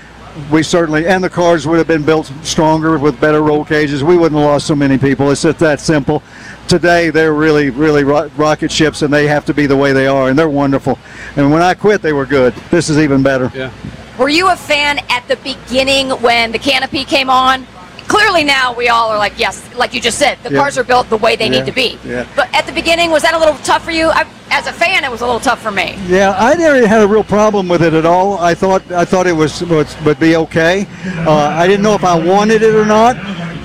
[0.51, 4.02] we certainly and the cars would have been built stronger with better roll cages.
[4.02, 5.31] We wouldn't have lost so many people.
[5.31, 6.23] It's just that simple.
[6.69, 10.06] Today they're really, really ro- rocket ships, and they have to be the way they
[10.06, 10.98] are, and they're wonderful.
[11.36, 12.55] And when I quit, they were good.
[12.70, 13.51] This is even better.
[13.55, 13.73] Yeah.
[14.19, 17.66] Were you a fan at the beginning when the canopy came on?
[18.09, 20.59] Clearly now we all are like, yes, like you just said, the Yeah.
[20.60, 21.51] cars are built the way they Yeah.
[21.59, 21.98] need to be.
[22.05, 22.24] Yeah.
[22.36, 24.09] But at the beginning, was that a little tough for you?
[24.10, 25.98] I, as a fan, it was a little tough for me.
[26.06, 28.39] Yeah, I never had a real problem with it at all.
[28.39, 30.86] I thought I thought it was would, would be okay.
[31.26, 33.16] Uh, I didn't know if I wanted it or not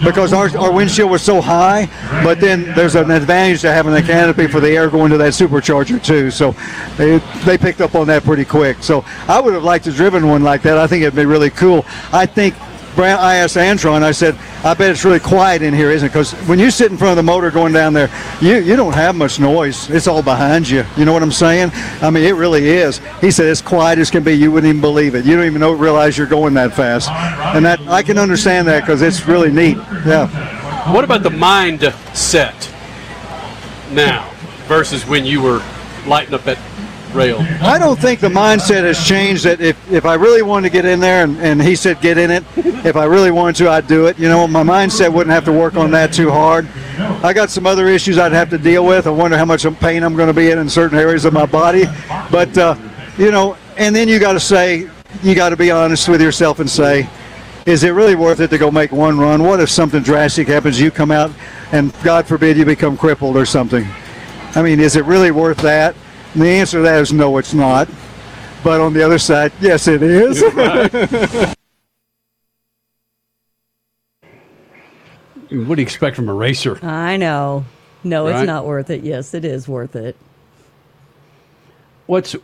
[0.04, 1.90] because our, our windshield was so high.
[2.24, 5.34] But then there's an advantage to having the canopy for the air going to that
[5.34, 6.32] supercharger too.
[6.32, 6.56] So
[6.98, 8.82] they, they picked up on that pretty quick.
[8.82, 10.78] So I would have liked to driven one like that.
[10.78, 11.86] I think it'd be really cool.
[12.14, 12.56] I think.
[12.98, 16.10] I asked Antron, I said, I bet it's really quiet in here, isn't it?
[16.10, 18.10] Because when you sit in front of the motor going down there,
[18.42, 19.90] you, you don't have much noise.
[19.90, 20.84] It's all behind you.
[20.98, 21.72] You know what I'm saying?
[22.02, 23.00] I mean, it really is.
[23.22, 24.34] He said, it's quiet as can be.
[24.34, 25.26] You wouldn't even believe it.
[25.26, 27.10] You don't even know, realize you're going that fast.
[27.56, 29.78] And that I can understand that because it's really neat.
[30.06, 30.94] Yeah.
[30.94, 31.82] What about the mind
[32.14, 32.70] set
[33.92, 34.30] now
[34.68, 35.64] versus when you were
[36.06, 36.58] lighting up that
[37.14, 37.40] rail?
[37.62, 40.86] I don't think the mindset has changed that if, if I really wanted to get
[40.86, 42.44] in there and, and he said get in it,
[42.86, 44.18] if I really wanted to, I'd do it.
[44.18, 46.68] You know, my mindset wouldn't have to work on that too hard.
[46.98, 49.08] I got some other issues I'd have to deal with.
[49.08, 51.46] I wonder how much pain I'm going to be in in certain areas of my
[51.46, 51.86] body.
[52.32, 52.76] But, uh,
[53.18, 54.90] you know, and then you got to say,
[55.24, 57.10] you got to be honest with yourself and say,
[57.66, 59.44] is it really worth it to go make one run?
[59.44, 60.80] What if something drastic happens?
[60.80, 61.32] You come out,
[61.72, 63.88] and God forbid you become crippled or something.
[64.56, 65.96] I mean, is it really worth that?
[66.40, 67.90] And the answer to that is no, it's not.
[68.64, 70.42] But on the other side, yes, it is.
[75.52, 76.80] What do you expect from a racer?
[76.86, 77.66] I know.
[78.04, 79.02] No, it's not worth it.
[79.04, 80.16] Yes, it is worth it.
[82.06, 82.36] What's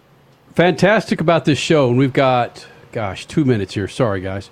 [0.56, 3.88] fantastic about this show, and we've got, gosh, two minutes here.
[3.88, 4.50] Sorry, guys.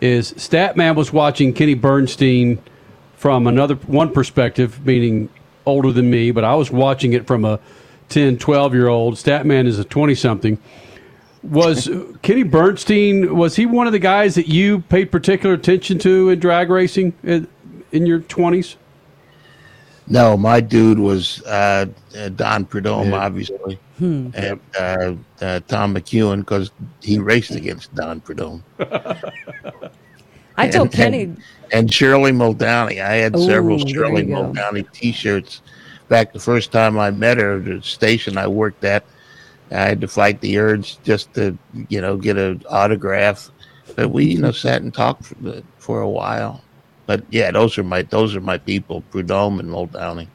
[0.00, 2.60] Is Statman was watching Kenny Bernstein
[3.16, 5.28] from another one perspective, meaning
[5.64, 7.60] older than me, but I was watching it from a
[8.12, 9.14] 10, 12 year old.
[9.14, 10.58] Statman is a 20 something.
[11.42, 11.90] Was
[12.22, 16.38] Kenny Bernstein, was he one of the guys that you paid particular attention to in
[16.38, 17.48] drag racing in,
[17.90, 18.76] in your 20s?
[20.06, 21.86] No, my dude was uh,
[22.16, 23.16] uh, Don Prudhomme, Yeah.
[23.24, 24.28] obviously, Hmm.
[24.34, 26.70] and uh, uh, Tom McEwen because
[27.00, 28.62] he raced against Don Prudhomme.
[30.56, 31.22] I told Kenny.
[31.22, 33.02] and, and Shirley Muldowney.
[33.02, 34.34] I had several Ooh, there Shirley you.
[34.34, 35.62] Muldowney T-shirts.
[36.12, 39.02] Back the first time I met her, the station I worked at,
[39.70, 41.56] I had to fight the urge just to,
[41.88, 43.50] you know, get an autograph.
[43.96, 46.62] But we, you know, sat and talked for, for a while.
[47.06, 50.26] But yeah, those are my those are my people, Prudhomme and Muldowney.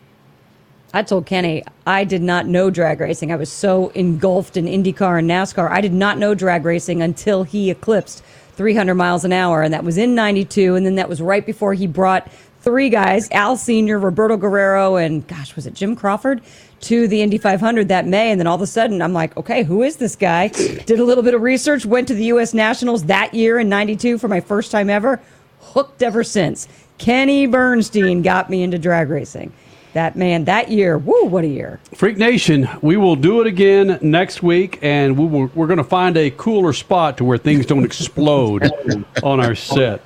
[0.95, 3.31] I told Kenny I did not know drag racing.
[3.31, 5.69] I was so engulfed in IndyCar and NASCAR.
[5.69, 8.23] I did not know drag racing until he eclipsed
[8.55, 10.73] 300 miles an hour, and that was in '92.
[10.73, 12.27] And then that was right before he brought
[12.61, 16.41] three guys: Al Senior, Roberto Guerrero, and gosh, was it Jim Crawford?
[16.81, 19.63] To the Indy 500 that May, and then all of a sudden I'm like, okay,
[19.63, 20.47] who is this guy?
[20.85, 22.53] Did a little bit of research, went to the U.S.
[22.53, 25.19] Nationals that year in '92 for my first time ever.
[25.59, 26.67] Hooked ever since.
[26.97, 29.53] Kenny Bernstein got me into drag racing.
[29.93, 31.79] That man, that year, woo, what a year.
[31.95, 35.83] Freak Nation, we will do it again next week, and we will, we're going to
[35.83, 38.71] find a cooler spot to where things don't explode
[39.23, 40.01] on our set.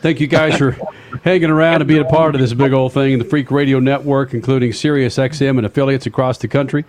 [0.00, 0.76] Thank you guys for
[1.24, 3.78] hanging around and being a part of this big old thing in the Freak Radio
[3.80, 6.84] Network, including Sirius XM and affiliates across the country.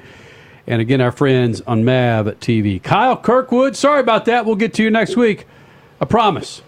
[0.67, 2.81] And again, our friends on MAV TV.
[2.81, 4.45] Kyle Kirkwood, sorry about that.
[4.45, 5.45] We'll get to you next week.
[5.99, 6.61] I promise.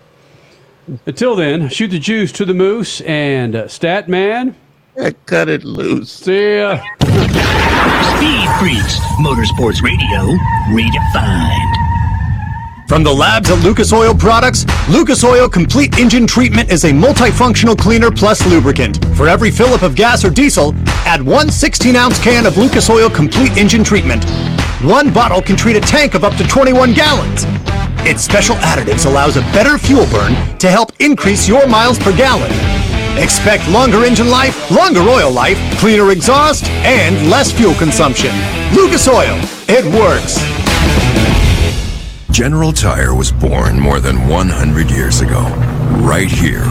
[1.06, 4.56] Until then, shoot the juice to the moose and uh, Stat Man.
[5.26, 6.12] Cut it loose.
[6.12, 6.78] See ya.
[7.04, 10.36] Speed Freaks, Motorsports Radio,
[10.70, 11.83] redefined.
[12.94, 17.76] From the labs at Lucas Oil Products, Lucas Oil Complete Engine Treatment is a multifunctional
[17.76, 19.04] cleaner plus lubricant.
[19.16, 22.92] For every fill up of gas or diesel, add one 16 ounce can of Lucas
[22.92, 24.24] Oil Complete Engine Treatment.
[24.84, 27.46] One bottle can treat a tank of up to 21 gallons.
[28.08, 32.52] Its special additives allows a better fuel burn to help increase your miles per gallon.
[33.18, 38.36] Expect longer engine life, longer oil life, cleaner exhaust, and less fuel consumption.
[38.76, 40.63] Lucas Oil, it works.
[42.34, 45.44] General Tire was born more than 100 years ago,
[46.02, 46.64] right here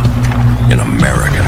[0.74, 1.38] in America.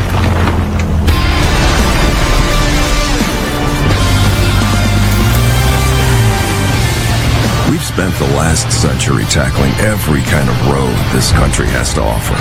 [7.69, 12.39] We've spent the last century tackling every kind of road this country has to offer,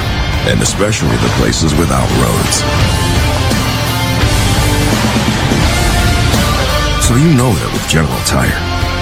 [0.48, 2.62] and especially the places without roads.
[7.04, 8.62] So you know that with General Tire,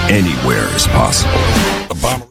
[0.10, 2.31] anywhere is possible.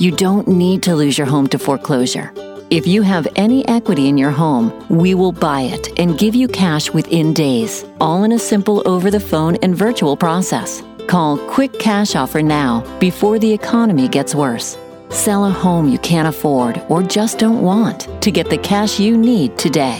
[0.00, 2.32] You don't need to lose your home to foreclosure.
[2.70, 6.46] If you have any equity in your home, we will buy it and give you
[6.46, 10.84] cash within days, all in a simple over the phone and virtual process.
[11.08, 14.78] Call Quick Cash Offer now before the economy gets worse.
[15.08, 19.16] Sell a home you can't afford or just don't want to get the cash you
[19.16, 19.98] need today.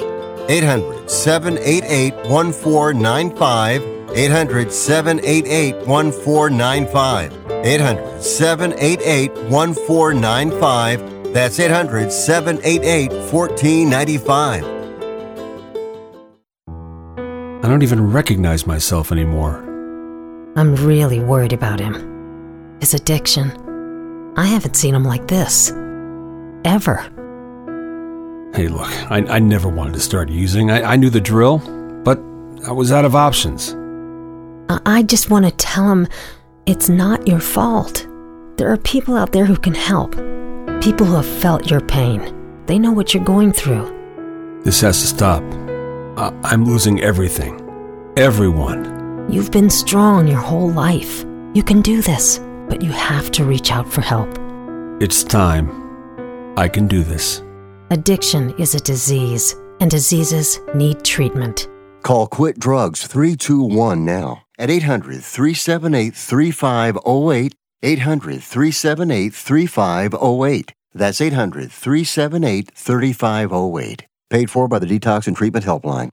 [0.48, 3.97] 800 788 1495.
[4.14, 7.32] 800 788 1495.
[7.64, 11.32] 800 788 1495.
[11.32, 14.64] That's 800 788 1495.
[17.64, 19.56] I don't even recognize myself anymore.
[20.56, 22.76] I'm really worried about him.
[22.80, 23.52] His addiction.
[24.36, 25.70] I haven't seen him like this.
[26.64, 26.96] Ever.
[28.54, 30.70] Hey, look, I, I never wanted to start using.
[30.70, 31.58] I, I knew the drill,
[32.04, 32.18] but
[32.66, 33.74] I was out of options.
[34.68, 36.08] I, I just want to tell him
[36.66, 38.06] it's not your fault.
[38.56, 40.12] There are people out there who can help.
[40.82, 42.34] People who have felt your pain.
[42.66, 44.60] They know what you're going through.
[44.64, 45.42] This has to stop.
[46.18, 47.64] I, I'm losing everything.
[48.16, 49.26] Everyone.
[49.30, 51.24] You've been strong your whole life.
[51.54, 54.28] You can do this, but you have to reach out for help.
[55.00, 55.68] It's time.
[56.58, 57.42] I can do this.
[57.90, 61.68] Addiction is a disease, and diseases need treatment.
[62.02, 67.54] Call Quit Drugs 321 now at 800 378 3508.
[67.80, 70.72] 800 378 3508.
[70.92, 74.06] That's 800 378 3508.
[74.30, 76.10] Paid for by the Detox and Treatment Helpline.